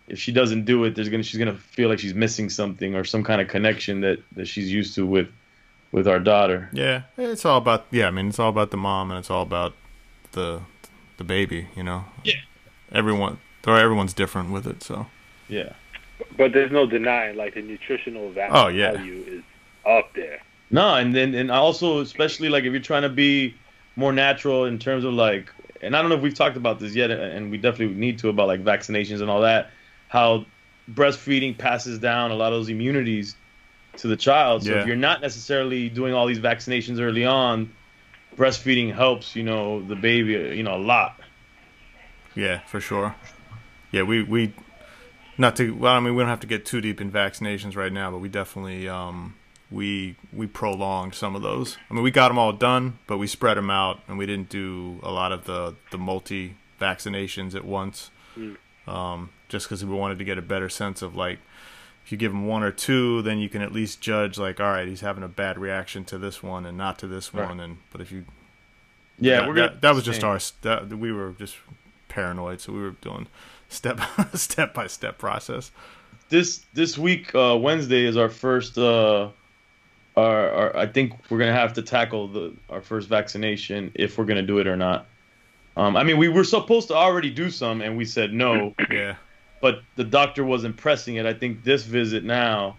if 0.09 0.19
she 0.19 0.31
doesn't 0.31 0.67
do 0.67 0.85
it, 0.85 0.95
there's 0.95 1.09
gonna 1.09 1.23
she's 1.23 1.39
gonna 1.39 1.55
feel 1.55 1.89
like 1.89 1.99
she's 1.99 2.15
missing 2.15 2.51
something 2.51 2.95
or 2.95 3.05
some 3.05 3.25
kind 3.25 3.41
of 3.41 3.49
connection 3.49 4.03
that 4.03 4.19
that 4.33 4.47
she's 4.47 4.71
used 4.71 4.95
to 4.97 5.07
with 5.07 5.29
with 5.91 6.07
our 6.07 6.21
daughter. 6.21 6.69
Yeah, 6.73 7.03
it's 7.17 7.45
all 7.45 7.59
about 7.59 7.87
yeah. 7.91 8.09
I 8.09 8.11
mean, 8.11 8.29
it's 8.29 8.39
all 8.39 8.51
about 8.51 8.71
the 8.71 8.77
mom, 8.77 9.11
and 9.11 9.19
it's 9.19 9.31
all 9.31 9.43
about 9.43 9.73
the 10.33 10.61
the 11.17 11.25
baby. 11.25 11.69
You 11.75 11.83
know. 11.83 12.05
Yeah. 12.25 12.35
Everyone, 12.93 13.39
or 13.67 13.79
everyone's 13.79 14.15
different 14.15 14.51
with 14.51 14.67
it. 14.67 14.83
So. 14.83 15.07
Yeah. 15.49 15.73
But 16.37 16.53
there's 16.53 16.73
no 16.73 16.87
denying, 16.87 17.37
like 17.37 17.55
the 17.55 17.63
nutritional 17.63 18.31
value, 18.31 18.55
Oh, 18.55 18.69
yeah. 18.69 18.93
value 18.93 19.25
is 19.27 19.43
up 19.85 20.13
there. 20.15 20.41
No, 20.71 20.95
and 20.95 21.15
then 21.15 21.35
and 21.35 21.51
also 21.51 22.01
especially 22.01 22.49
like 22.49 22.65
if 22.65 22.73
you're 22.73 22.81
trying 22.83 23.03
to 23.03 23.09
be 23.09 23.55
more 23.95 24.13
natural 24.13 24.65
in 24.65 24.79
terms 24.79 25.05
of 25.05 25.13
like, 25.13 25.53
and 25.81 25.95
I 25.97 26.01
don't 26.01 26.09
know 26.11 26.17
if 26.17 26.23
we've 26.23 26.35
talked 26.35 26.57
about 26.57 26.81
this 26.81 26.95
yet, 26.95 27.11
and 27.11 27.51
we 27.51 27.59
definitely 27.59 27.95
need 27.95 28.19
to 28.21 28.29
about 28.29 28.49
like 28.49 28.65
vaccinations 28.65 29.21
and 29.21 29.31
all 29.31 29.43
that, 29.43 29.71
how 30.09 30.45
breastfeeding 30.93 31.57
passes 31.57 31.99
down 31.99 32.31
a 32.31 32.35
lot 32.35 32.53
of 32.53 32.59
those 32.59 32.69
immunities 32.69 33.37
to 33.99 34.09
the 34.09 34.17
child. 34.17 34.65
So 34.65 34.71
Yeah. 34.73 34.81
if 34.81 34.87
you're 34.87 34.97
not 34.97 35.21
necessarily 35.21 35.89
doing 35.89 36.15
all 36.15 36.27
these 36.27 36.39
vaccinations 36.41 37.01
early 37.01 37.25
on, 37.25 37.71
breastfeeding 38.37 38.93
helps, 38.95 39.37
you 39.37 39.43
know, 39.45 39.83
the 39.83 39.97
baby, 39.97 40.33
you 40.57 40.63
know, 40.63 40.75
a 40.77 40.79
lot. 40.83 41.21
Yeah, 42.35 42.59
for 42.67 42.81
sure. 42.81 43.15
Yeah, 43.93 44.03
we 44.03 44.23
we 44.23 44.53
not 45.39 45.57
to 45.57 45.75
well, 45.75 45.93
I 45.95 46.01
mean, 46.01 46.15
we 46.15 46.23
don't 46.23 46.29
have 46.31 46.41
to 46.41 46.47
get 46.47 46.65
too 46.67 46.81
deep 46.81 47.01
in 47.01 47.11
vaccinations 47.11 47.77
right 47.77 47.93
now, 47.93 48.11
but 48.11 48.19
we 48.19 48.29
definitely 48.29 48.89
um 48.89 49.35
we 49.71 50.17
we 50.33 50.47
prolonged 50.47 51.15
some 51.15 51.35
of 51.35 51.43
those. 51.43 51.77
I 51.91 51.95
mean, 51.95 52.03
we 52.03 52.11
got 52.11 52.29
them 52.29 52.39
all 52.39 52.53
done, 52.53 52.99
but 53.07 53.19
we 53.19 53.27
spread 53.27 53.57
them 53.57 53.71
out, 53.71 54.01
and 54.09 54.17
we 54.19 54.27
didn't 54.27 54.49
do 54.49 55.01
a 55.03 55.11
lot 55.11 55.33
of 55.33 55.45
the 55.45 55.75
the 55.91 55.99
multi 55.99 56.57
vaccinations 56.81 57.55
at 57.55 57.65
once. 57.65 58.11
Um, 58.87 59.31
just 59.49 59.67
because 59.67 59.85
we 59.85 59.93
wanted 59.95 60.19
to 60.19 60.25
get 60.25 60.39
a 60.39 60.43
better 60.43 60.69
sense 60.69 61.03
of 61.03 61.17
like, 61.17 61.39
if 62.05 62.13
you 62.13 62.19
give 62.19 62.31
him 62.31 62.47
one 62.47 62.63
or 62.63 62.71
two, 62.71 63.21
then 63.23 63.39
you 63.39 63.49
can 63.49 63.61
at 63.63 63.73
least 63.73 64.01
judge 64.01 64.39
like, 64.39 64.61
all 64.61 64.71
right, 64.71 64.87
he's 64.87 65.01
having 65.01 65.25
a 65.25 65.29
bad 65.29 65.59
reaction 65.59 66.05
to 66.05 66.19
this 66.19 66.41
one 66.43 66.65
and 66.65 66.79
not 66.79 66.99
to 67.01 67.09
this 67.09 67.35
Right. 67.35 67.49
one, 67.49 67.59
and 67.59 67.79
but 67.91 68.01
if 68.01 68.13
you 68.13 68.25
Yeah, 69.19 69.41
that, 69.41 69.49
we're 69.49 69.55
gonna 69.55 69.69
that, 69.71 69.81
that 69.81 69.95
was 69.95 70.05
just 70.05 70.23
our 70.23 70.39
that, 70.63 70.89
we 70.91 71.11
were 71.13 71.33
just 71.33 71.57
paranoid, 72.09 72.61
so 72.61 72.73
we 72.73 72.81
were 72.81 72.91
doing 73.01 73.27
step 73.69 74.01
step 74.35 74.75
by 74.75 74.87
step 74.87 75.19
process. 75.19 75.71
this 76.29 76.65
this 76.75 76.99
week 76.99 77.35
uh, 77.35 77.57
Wednesday 77.61 78.05
is 78.05 78.17
our 78.17 78.29
first. 78.29 78.79
Uh, 78.79 79.31
our, 80.17 80.51
our 80.51 80.77
I 80.77 80.87
think 80.87 81.13
we're 81.31 81.39
gonna 81.39 81.53
have 81.53 81.75
to 81.75 81.83
tackle 81.83 82.29
the 82.29 82.55
our 82.71 82.81
first 82.81 83.09
vaccination 83.09 83.93
if 83.95 84.17
we're 84.19 84.25
gonna 84.25 84.43
do 84.43 84.59
it 84.59 84.67
or 84.67 84.77
not. 84.77 85.07
Um, 85.77 85.95
I 85.95 86.05
mean, 86.05 86.17
we 86.17 86.29
were 86.29 86.45
supposed 86.45 86.89
to 86.89 86.95
already 86.95 87.31
do 87.31 87.51
some, 87.51 87.83
and 87.83 87.99
we 87.99 88.07
said 88.07 88.33
no, 88.33 88.75
Yeah, 88.91 89.17
but 89.61 89.83
the 89.97 90.05
doctor 90.05 90.43
wasn't 90.45 90.77
pressing 90.77 91.17
it. 91.17 91.27
I 91.27 91.35
think 91.35 91.65
this 91.65 91.85
visit 91.85 92.25
now, 92.25 92.79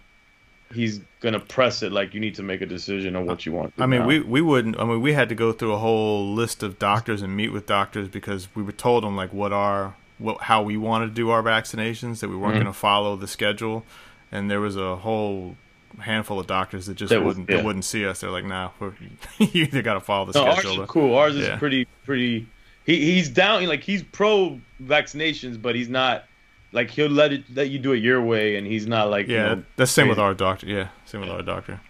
he's 0.74 1.00
gonna 1.20 1.38
press 1.38 1.82
it 1.82 1.92
like 1.92 2.12
you 2.12 2.20
need 2.20 2.34
to 2.34 2.42
make 2.42 2.60
a 2.60 2.66
decision 2.66 3.14
on 3.14 3.24
what 3.24 3.46
you 3.46 3.52
want. 3.52 3.72
I 3.78 3.86
mean 3.86 4.00
now. 4.00 4.06
we 4.06 4.20
we 4.20 4.40
wouldn't. 4.40 4.78
I 4.80 4.84
mean 4.84 5.00
we 5.00 5.12
had 5.12 5.28
to 5.28 5.36
go 5.36 5.52
through 5.52 5.74
a 5.74 5.78
whole 5.78 6.34
list 6.34 6.64
of 6.64 6.78
doctors 6.78 7.22
and 7.22 7.36
meet 7.36 7.52
with 7.52 7.66
doctors 7.66 8.08
because 8.08 8.48
we 8.56 8.64
were 8.64 8.72
told 8.72 9.04
them 9.04 9.16
like 9.16 9.32
what 9.32 9.52
our 9.52 9.94
what 10.18 10.42
how 10.42 10.62
we 10.62 10.76
wanted 10.76 11.06
to 11.06 11.12
do 11.14 11.30
our 11.30 11.42
vaccinations 11.42 12.20
that 12.20 12.28
we 12.28 12.36
weren't 12.36 12.52
Mhm. 12.54 12.62
going 12.62 12.66
to 12.66 12.72
follow 12.72 13.16
the 13.16 13.28
schedule, 13.28 13.84
and 14.32 14.50
there 14.50 14.60
was 14.60 14.76
a 14.76 14.96
whole 14.96 15.56
handful 16.00 16.38
of 16.38 16.46
doctors 16.46 16.86
that 16.86 16.94
just 16.94 17.10
That 17.10 17.24
wouldn't 17.24 17.48
yeah. 17.48 17.56
that 17.56 17.64
wouldn't 17.64 17.84
see 17.84 18.06
us. 18.06 18.20
They're 18.20 18.30
like, 18.30 18.44
nah, 18.44 18.70
we're, 18.78 18.92
you 19.38 19.64
either 19.64 19.82
got 19.82 19.94
to 19.94 20.00
follow 20.00 20.30
the 20.30 20.38
No, 20.38 20.46
ours 20.50 20.58
schedule. 20.58 20.82
is 20.84 20.90
cool. 20.90 21.14
Ours 21.16 21.34
is 21.36 21.48
pretty 21.58 21.86
pretty. 22.04 22.46
He 22.84 23.14
he's 23.14 23.28
down. 23.28 23.64
Like 23.66 23.82
he's 23.82 24.02
pro 24.02 24.60
vaccinations, 24.82 25.60
but 25.60 25.74
he's 25.74 25.88
not. 25.88 26.24
Like 26.72 26.90
he'll 26.90 27.08
let 27.10 27.32
it 27.32 27.44
let 27.54 27.70
you 27.70 27.78
do 27.78 27.92
it 27.92 27.98
your 27.98 28.20
way, 28.20 28.56
and 28.56 28.66
he's 28.66 28.86
not 28.86 29.08
like 29.08 29.26
Yeah, 29.28 29.50
You 29.50 29.56
know, 29.56 29.62
that's 29.76 29.90
same 29.90 30.08
with 30.08 30.18
our 30.18 30.34
doctor. 30.34 30.66
Yeah, 30.66 30.88
same 31.06 31.22
with 31.22 31.30
our 31.30 31.42
doctor. 31.42 31.80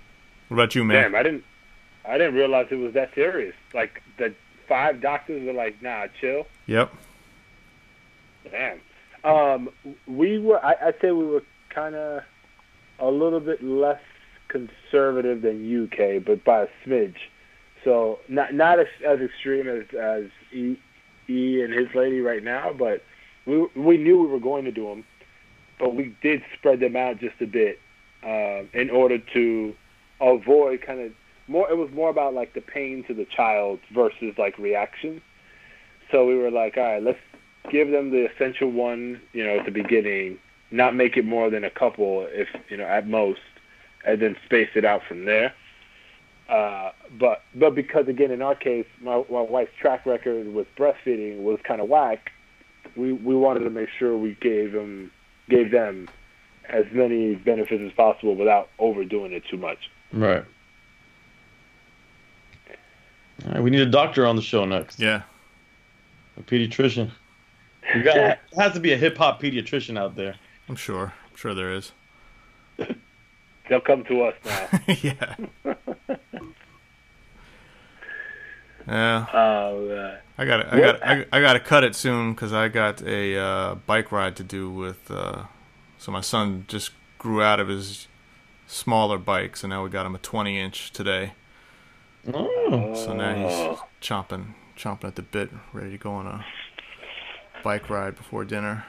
What 0.48 0.54
about 0.56 0.74
you, 0.76 0.84
man? 0.84 1.02
Damn, 1.02 1.14
I 1.16 1.22
didn't, 1.24 1.44
I 2.08 2.16
didn't 2.16 2.34
realize 2.34 2.68
it 2.70 2.76
was 2.76 2.94
that 2.94 3.12
serious. 3.14 3.54
Like 3.74 4.02
the 4.18 4.34
five 4.68 5.00
doctors 5.00 5.46
are 5.48 5.52
like, 5.52 5.82
nah, 5.82 6.06
chill. 6.20 6.46
Yep. 6.66 6.92
Damn. 8.50 8.80
Um, 9.24 9.68
we 10.06 10.38
were. 10.38 10.64
I, 10.64 10.74
I'd 10.86 10.94
say 11.00 11.10
we 11.10 11.26
were 11.26 11.42
kind 11.74 11.94
of 11.94 12.22
a 12.98 13.06
little 13.06 13.40
bit 13.40 13.62
less 13.62 14.00
conservative 14.48 15.42
than 15.42 15.84
UK, 15.84 16.24
but 16.24 16.44
by 16.44 16.62
a 16.62 16.66
smidge. 16.84 17.16
So 17.84 18.18
not 18.28 18.54
not 18.54 18.78
as, 18.78 18.86
as 19.06 19.20
extreme 19.20 19.68
as 19.68 19.84
as 19.94 20.24
E, 20.52 20.76
e 21.28 21.62
and 21.62 21.72
his 21.72 21.88
lady 21.94 22.20
right 22.20 22.42
now, 22.42 22.72
but 22.76 23.02
we 23.46 23.66
we 23.76 23.96
knew 23.96 24.20
we 24.20 24.26
were 24.26 24.40
going 24.40 24.64
to 24.64 24.72
do 24.72 24.88
them, 24.88 25.04
but 25.78 25.94
we 25.94 26.14
did 26.22 26.42
spread 26.56 26.80
them 26.80 26.96
out 26.96 27.18
just 27.18 27.40
a 27.40 27.46
bit 27.46 27.78
um, 28.24 28.68
in 28.74 28.90
order 28.90 29.18
to 29.34 29.74
avoid 30.20 30.82
kind 30.82 31.00
of 31.00 31.12
more. 31.46 31.70
It 31.70 31.76
was 31.76 31.90
more 31.92 32.10
about 32.10 32.34
like 32.34 32.54
the 32.54 32.60
pain 32.60 33.04
to 33.08 33.14
the 33.14 33.24
child 33.24 33.78
versus 33.94 34.34
like 34.38 34.58
reaction. 34.58 35.22
So 36.10 36.26
we 36.26 36.34
were 36.36 36.50
like, 36.50 36.76
all 36.76 36.82
right, 36.84 37.02
let's 37.02 37.18
give 37.70 37.90
them 37.90 38.10
the 38.10 38.28
essential 38.30 38.70
one, 38.70 39.20
you 39.32 39.44
know, 39.44 39.58
at 39.58 39.64
the 39.64 39.70
beginning, 39.70 40.38
not 40.70 40.94
make 40.94 41.16
it 41.16 41.24
more 41.24 41.50
than 41.50 41.64
a 41.64 41.70
couple, 41.70 42.26
if 42.30 42.48
you 42.68 42.76
know, 42.76 42.84
at 42.84 43.06
most, 43.06 43.40
and 44.06 44.20
then 44.20 44.36
space 44.44 44.70
it 44.74 44.84
out 44.84 45.02
from 45.06 45.24
there. 45.24 45.54
Uh, 46.48 46.92
but 47.18 47.42
but 47.54 47.74
because 47.74 48.08
again, 48.08 48.30
in 48.30 48.40
our 48.40 48.54
case, 48.54 48.86
my, 49.00 49.22
my 49.30 49.40
wife's 49.42 49.72
track 49.78 50.06
record 50.06 50.52
with 50.52 50.66
breastfeeding 50.76 51.42
was 51.42 51.58
kind 51.62 51.80
of 51.80 51.88
whack. 51.88 52.32
We 52.96 53.12
we 53.12 53.34
wanted 53.34 53.60
to 53.60 53.70
make 53.70 53.90
sure 53.98 54.16
we 54.16 54.36
gave 54.40 54.72
them 54.72 55.10
gave 55.48 55.70
them 55.70 56.08
as 56.68 56.84
many 56.92 57.34
benefits 57.34 57.82
as 57.82 57.92
possible 57.92 58.34
without 58.34 58.68
overdoing 58.78 59.32
it 59.32 59.42
too 59.50 59.56
much. 59.56 59.90
Right. 60.12 60.44
All 63.46 63.52
right, 63.52 63.62
we 63.62 63.70
need 63.70 63.80
a 63.80 63.86
doctor 63.86 64.26
on 64.26 64.36
the 64.36 64.42
show 64.42 64.64
next. 64.64 64.98
Yeah. 64.98 65.22
A 66.36 66.42
pediatrician. 66.42 67.10
We 67.98 68.04
got 68.04 68.14
there 68.14 68.38
has 68.56 68.72
to 68.72 68.80
be 68.80 68.92
a 68.92 68.96
hip 68.96 69.16
hop 69.16 69.40
pediatrician 69.40 69.98
out 69.98 70.16
there. 70.16 70.36
I'm 70.68 70.76
sure. 70.76 71.14
I'm 71.30 71.36
sure 71.36 71.54
there 71.54 71.72
is. 71.72 71.92
They'll 73.68 73.80
come 73.80 74.04
to 74.04 74.22
us 74.24 74.34
now. 74.44 74.68
yeah. 75.02 75.36
Yeah. 78.86 79.26
Oh, 79.34 79.90
uh, 79.90 80.16
I 80.38 80.46
got 80.46 80.72
I 80.72 80.80
got 80.80 81.06
I, 81.06 81.26
I 81.30 81.40
got 81.42 81.52
to 81.52 81.60
cut 81.60 81.84
it 81.84 81.94
soon 81.94 82.32
because 82.32 82.54
I 82.54 82.68
got 82.68 83.02
a 83.02 83.36
uh, 83.38 83.74
bike 83.74 84.10
ride 84.10 84.34
to 84.36 84.42
do 84.42 84.70
with. 84.70 85.10
Uh, 85.10 85.42
so 85.98 86.10
my 86.10 86.22
son 86.22 86.64
just 86.68 86.92
grew 87.18 87.42
out 87.42 87.60
of 87.60 87.68
his 87.68 88.08
smaller 88.66 89.18
bike, 89.18 89.58
so 89.58 89.68
now 89.68 89.84
we 89.84 89.90
got 89.90 90.06
him 90.06 90.14
a 90.14 90.18
20 90.18 90.58
inch 90.58 90.90
today. 90.90 91.32
Oh. 92.32 92.94
So 92.94 93.12
now 93.12 93.34
he's 93.34 93.78
chomping 94.00 94.54
chomping 94.74 95.04
at 95.04 95.16
the 95.16 95.22
bit, 95.22 95.50
ready 95.74 95.90
to 95.90 95.98
go 95.98 96.12
on 96.12 96.26
a 96.26 96.46
bike 97.62 97.88
ride 97.90 98.16
before 98.16 98.44
dinner. 98.44 98.84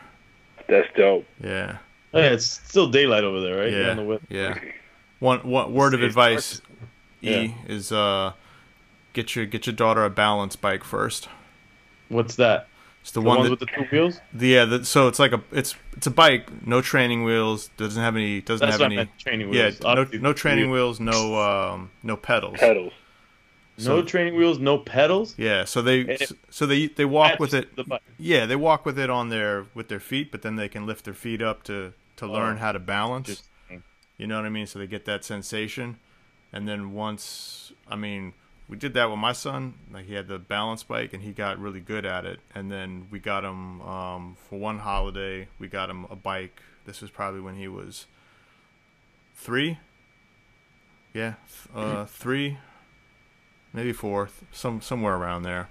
that's 0.67 0.87
dope. 0.95 1.25
Yeah. 1.43 1.77
Oh, 2.13 2.19
yeah, 2.19 2.29
it's 2.31 2.45
still 2.45 2.89
daylight 2.89 3.23
over 3.23 3.39
there, 3.41 3.57
right? 3.59 3.71
Yeah. 3.71 3.93
the. 3.93 4.19
Yeah. 4.29 4.59
One 5.19 5.39
one 5.39 5.73
word 5.73 5.93
of 5.93 6.01
It's 6.01 6.09
advice, 6.11 6.61
E, 7.21 7.29
Yeah. 7.29 7.51
is 7.67 7.91
uh, 7.91 8.33
get 9.13 9.35
your 9.35 9.45
get 9.45 9.67
your 9.67 9.75
daughter 9.75 10.03
a 10.05 10.09
balance 10.09 10.55
bike 10.55 10.83
first. 10.83 11.27
What's 12.07 12.35
that? 12.37 12.67
It's 13.01 13.11
the, 13.11 13.21
The 13.21 13.27
one 13.27 13.37
ones 13.39 13.49
that 13.49 13.59
with 13.59 13.59
the 13.59 13.65
two 13.75 13.87
wheels? 13.95 14.19
The, 14.33 14.47
yeah, 14.47 14.65
the, 14.65 14.85
so 14.85 15.07
it's 15.07 15.19
like 15.19 15.31
a 15.33 15.41
it's 15.51 15.75
it's 15.95 16.07
a 16.07 16.11
bike, 16.11 16.65
no 16.65 16.81
training 16.81 17.23
wheels, 17.23 17.69
doesn't 17.77 18.01
have 18.01 18.15
any 18.15 18.41
doesn't 18.41 18.65
That's 18.67 18.73
have 18.73 18.81
what 18.81 18.85
I 18.85 18.87
any 18.87 18.95
meant, 18.97 19.19
training 19.19 19.53
yeah, 19.53 19.65
wheels. 19.65 19.81
no 19.81 19.87
Obviously, 19.89 20.19
no 20.19 20.33
training 20.33 20.71
wheels. 20.71 20.99
wheels, 20.99 21.15
no 21.15 21.39
um 21.41 21.91
no 22.03 22.17
pedals. 22.17 22.57
Pedals. 22.59 22.93
No 23.79 24.01
So- 24.01 24.01
training 24.03 24.35
wheels, 24.35 24.59
no 24.59 24.77
pedals. 24.77 25.35
Yeah, 25.37 25.65
so 25.65 25.81
they 25.81 26.01
it- 26.01 26.31
so 26.49 26.65
they 26.65 26.87
they 26.87 27.05
walk 27.05 27.39
with 27.39 27.53
it. 27.53 27.75
The. 27.75 27.99
Yeah, 28.17 28.45
they 28.45 28.55
walk 28.55 28.85
with 28.85 28.99
it 28.99 29.09
on 29.09 29.29
their 29.29 29.65
with 29.73 29.87
their 29.87 29.99
feet, 29.99 30.31
but 30.31 30.41
then 30.41 30.55
they 30.55 30.69
can 30.69 30.85
lift 30.85 31.05
their 31.05 31.13
feet 31.13 31.41
up 31.41 31.63
to 31.63 31.93
to 32.17 32.27
learn 32.27 32.55
Oh, 32.57 32.59
how 32.59 32.71
to 32.73 32.79
balance. 32.79 33.43
You 34.17 34.27
know 34.27 34.35
what 34.35 34.45
I 34.45 34.49
mean? 34.49 34.67
So 34.67 34.79
they 34.79 34.87
get 34.87 35.05
that 35.05 35.23
sensation, 35.23 35.97
and 36.51 36.67
then 36.67 36.91
once 36.93 37.71
I 37.87 37.95
mean 37.95 38.33
we 38.67 38.75
did 38.77 38.93
that 38.93 39.09
with 39.09 39.17
my 39.17 39.31
son. 39.33 39.73
Like 39.91 40.05
he 40.05 40.13
had 40.13 40.27
the 40.27 40.37
balance 40.37 40.83
bike, 40.83 41.13
and 41.13 41.23
he 41.23 41.31
got 41.31 41.57
really 41.57 41.79
good 41.79 42.05
at 42.05 42.25
it. 42.25 42.39
And 42.53 42.69
then 42.71 43.07
we 43.09 43.17
got 43.19 43.43
him 43.45 43.81
um, 43.81 44.37
for 44.47 44.59
one 44.59 44.79
holiday. 44.79 45.47
We 45.57 45.67
got 45.67 45.89
him 45.89 46.05
a 46.11 46.15
bike. 46.15 46.61
This 46.85 47.01
was 47.01 47.09
probably 47.09 47.39
when 47.41 47.55
he 47.55 47.67
was 47.67 48.05
three. 49.35 49.77
Yeah, 51.13 51.33
uh, 51.73 52.05
three, 52.23 52.57
maybe 53.73 53.91
four, 53.93 54.29
some 54.51 54.81
somewhere 54.81 55.15
around 55.15 55.43
there. 55.43 55.69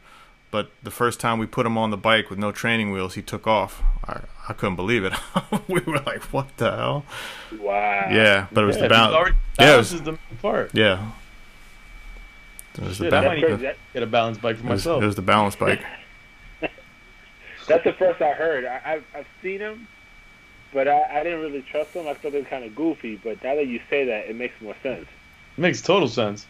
But 0.50 0.70
the 0.82 0.90
first 0.90 1.20
time 1.20 1.38
we 1.38 1.44
put 1.46 1.66
him 1.66 1.76
on 1.76 1.90
the 1.90 1.98
bike 1.98 2.30
with 2.30 2.38
no 2.38 2.52
training 2.52 2.90
wheels, 2.90 3.14
he 3.14 3.22
took 3.22 3.46
off. 3.46 3.82
I, 4.06 4.20
I 4.48 4.54
couldn't 4.54 4.76
believe 4.76 5.04
it. 5.04 5.12
we 5.68 5.80
were 5.80 6.00
like, 6.06 6.22
"What 6.32 6.56
the 6.56 6.70
hell?" 6.70 7.04
Wow. 7.60 8.08
Yeah, 8.10 8.46
but 8.50 8.64
it 8.64 8.66
was 8.66 8.76
Yeah, 8.76 8.82
the 8.84 8.88
balance. 8.88 9.14
already- 9.14 9.36
Yeah, 9.60 9.74
it 9.74 9.76
was, 9.76 9.92
is 9.92 10.02
the 10.02 10.18
part. 10.40 10.70
yeah. 10.74 11.10
It 12.76 12.84
was 12.84 12.96
Shit, 12.96 13.12
I 13.12 13.20
balance. 13.22 13.42
might 13.42 13.46
Crazy. 13.58 13.76
Get 13.92 14.02
a 14.02 14.06
balance 14.06 14.38
bike 14.38 14.56
for 14.56 14.62
It 14.66 14.70
was, 14.70 14.86
myself. 14.86 15.02
it 15.02 15.06
was 15.06 15.16
the 15.16 15.22
balance 15.22 15.56
bike. 15.56 15.82
That's 17.66 17.84
the 17.84 17.92
first 17.92 18.22
I 18.22 18.32
heard. 18.32 18.64
I, 18.64 18.80
I've 18.84 19.04
I've 19.14 19.26
seen 19.42 19.60
him, 19.60 19.86
but 20.72 20.88
I, 20.88 21.20
I 21.20 21.22
didn't 21.24 21.40
really 21.40 21.60
trust 21.62 21.92
him. 21.92 22.06
I 22.08 22.14
thought 22.14 22.32
they 22.32 22.40
were 22.40 22.46
kind 22.48 22.64
of 22.64 22.74
goofy. 22.74 23.16
But 23.22 23.42
now 23.44 23.54
that 23.56 23.66
you 23.66 23.80
say 23.90 24.04
that, 24.06 24.30
it 24.30 24.36
makes 24.36 24.58
more 24.62 24.76
sense. 24.82 25.06
It 25.56 25.60
makes 25.60 25.82
total 25.82 26.08
sense. 26.08 26.46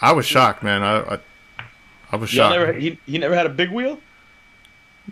I 0.00 0.12
was 0.12 0.26
shocked, 0.26 0.62
man. 0.62 0.82
I 0.82 1.14
I, 1.14 1.18
I 2.12 2.16
was 2.16 2.32
Y'all 2.34 2.50
shocked. 2.50 2.58
never 2.60 2.72
he, 2.72 2.98
he 3.06 3.18
never 3.18 3.34
had 3.34 3.46
a 3.46 3.50
big 3.50 3.70
wheel? 3.70 4.00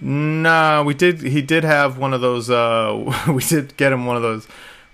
Nah, 0.01 0.83
we 0.83 0.95
did. 0.95 1.21
He 1.23 1.43
did 1.43 1.65
have 1.65 1.99
one 1.99 2.15
of 2.15 2.21
those. 2.21 2.51
Uh, 2.51 3.15
we 3.33 3.43
did 3.43 3.77
get 3.77 3.93
him 3.93 4.07
one 4.07 4.17
of 4.17 4.23
those. 4.23 4.47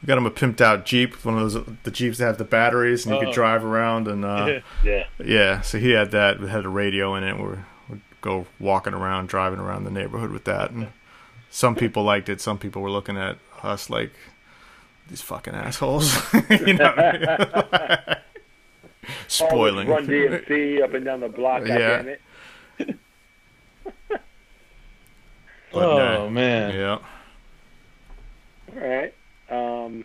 We 0.03 0.07
got 0.07 0.19
him 0.19 0.27
a 0.27 0.31
pimped 0.31 0.61
out 0.61 0.85
Jeep, 0.87 1.15
one 1.25 1.39
of 1.39 1.53
those 1.53 1.65
the 1.83 1.91
Jeeps 1.91 2.19
that 2.19 2.27
have 2.27 2.39
the 2.39 2.45
batteries 2.45 3.05
and 3.07 3.15
you 3.15 3.21
Oh. 3.21 3.25
could 3.25 3.35
drive 3.35 3.65
around. 3.65 4.07
And 4.09 4.25
uh, 4.25 4.61
Yeah. 4.83 5.07
yeah, 5.23 5.61
so 5.63 5.79
he 5.79 5.91
had 5.93 6.11
that. 6.13 6.41
It 6.43 6.49
had 6.49 6.65
a 6.65 6.69
radio 6.69 7.15
in 7.17 7.25
it. 7.25 7.37
We 7.39 7.43
would 7.89 8.01
go 8.21 8.47
walking 8.61 8.95
around, 8.95 9.29
driving 9.29 9.59
around 9.61 9.85
the 9.85 9.91
neighborhood 9.91 10.31
with 10.31 10.45
that. 10.45 10.71
And 10.71 10.89
some 11.51 11.75
people 11.75 12.03
liked 12.03 12.29
it. 12.29 12.41
Some 12.41 12.59
people 12.59 12.81
were 12.83 12.91
looking 12.91 13.17
at 13.17 13.39
us 13.63 13.89
like 13.91 14.13
these 15.09 15.23
fucking 15.23 15.55
assholes. 15.55 16.17
you 16.51 16.75
know, 16.75 16.95
spoiling. 19.29 19.89
Run 19.89 20.07
DMC 20.07 20.83
up 20.83 20.95
and 20.95 21.05
down 21.05 21.21
the 21.21 21.29
block. 21.29 21.67
Yeah. 21.67 21.79
Yeah. 21.79 22.15
it. 22.79 22.99
Oh 25.77 26.27
uh, 26.27 26.31
man. 26.31 26.73
Yeah. 26.73 26.99
All 28.75 28.89
right. 28.89 29.15
Um, 29.51 30.05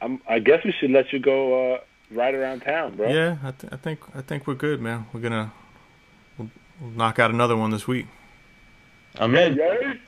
I'm, 0.00 0.20
I 0.28 0.38
guess 0.38 0.64
we 0.64 0.72
should 0.72 0.90
let 0.90 1.12
you 1.12 1.18
go 1.18 1.74
uh, 1.74 1.80
right 2.10 2.34
around 2.34 2.60
town, 2.60 2.96
bro. 2.96 3.08
Yeah, 3.08 3.36
I, 3.42 3.52
th- 3.52 3.72
I 3.72 3.76
think 3.76 4.00
I 4.14 4.20
think 4.22 4.46
we're 4.46 4.54
good, 4.54 4.80
man. 4.80 5.06
We're 5.12 5.20
gonna 5.20 5.52
we'll, 6.36 6.50
we'll 6.80 6.90
knock 6.90 7.18
out 7.18 7.30
another 7.30 7.56
one 7.56 7.70
this 7.70 7.86
week. 7.86 8.06
I'm 9.16 9.34
in. 9.34 9.56
Yay? 9.56 10.00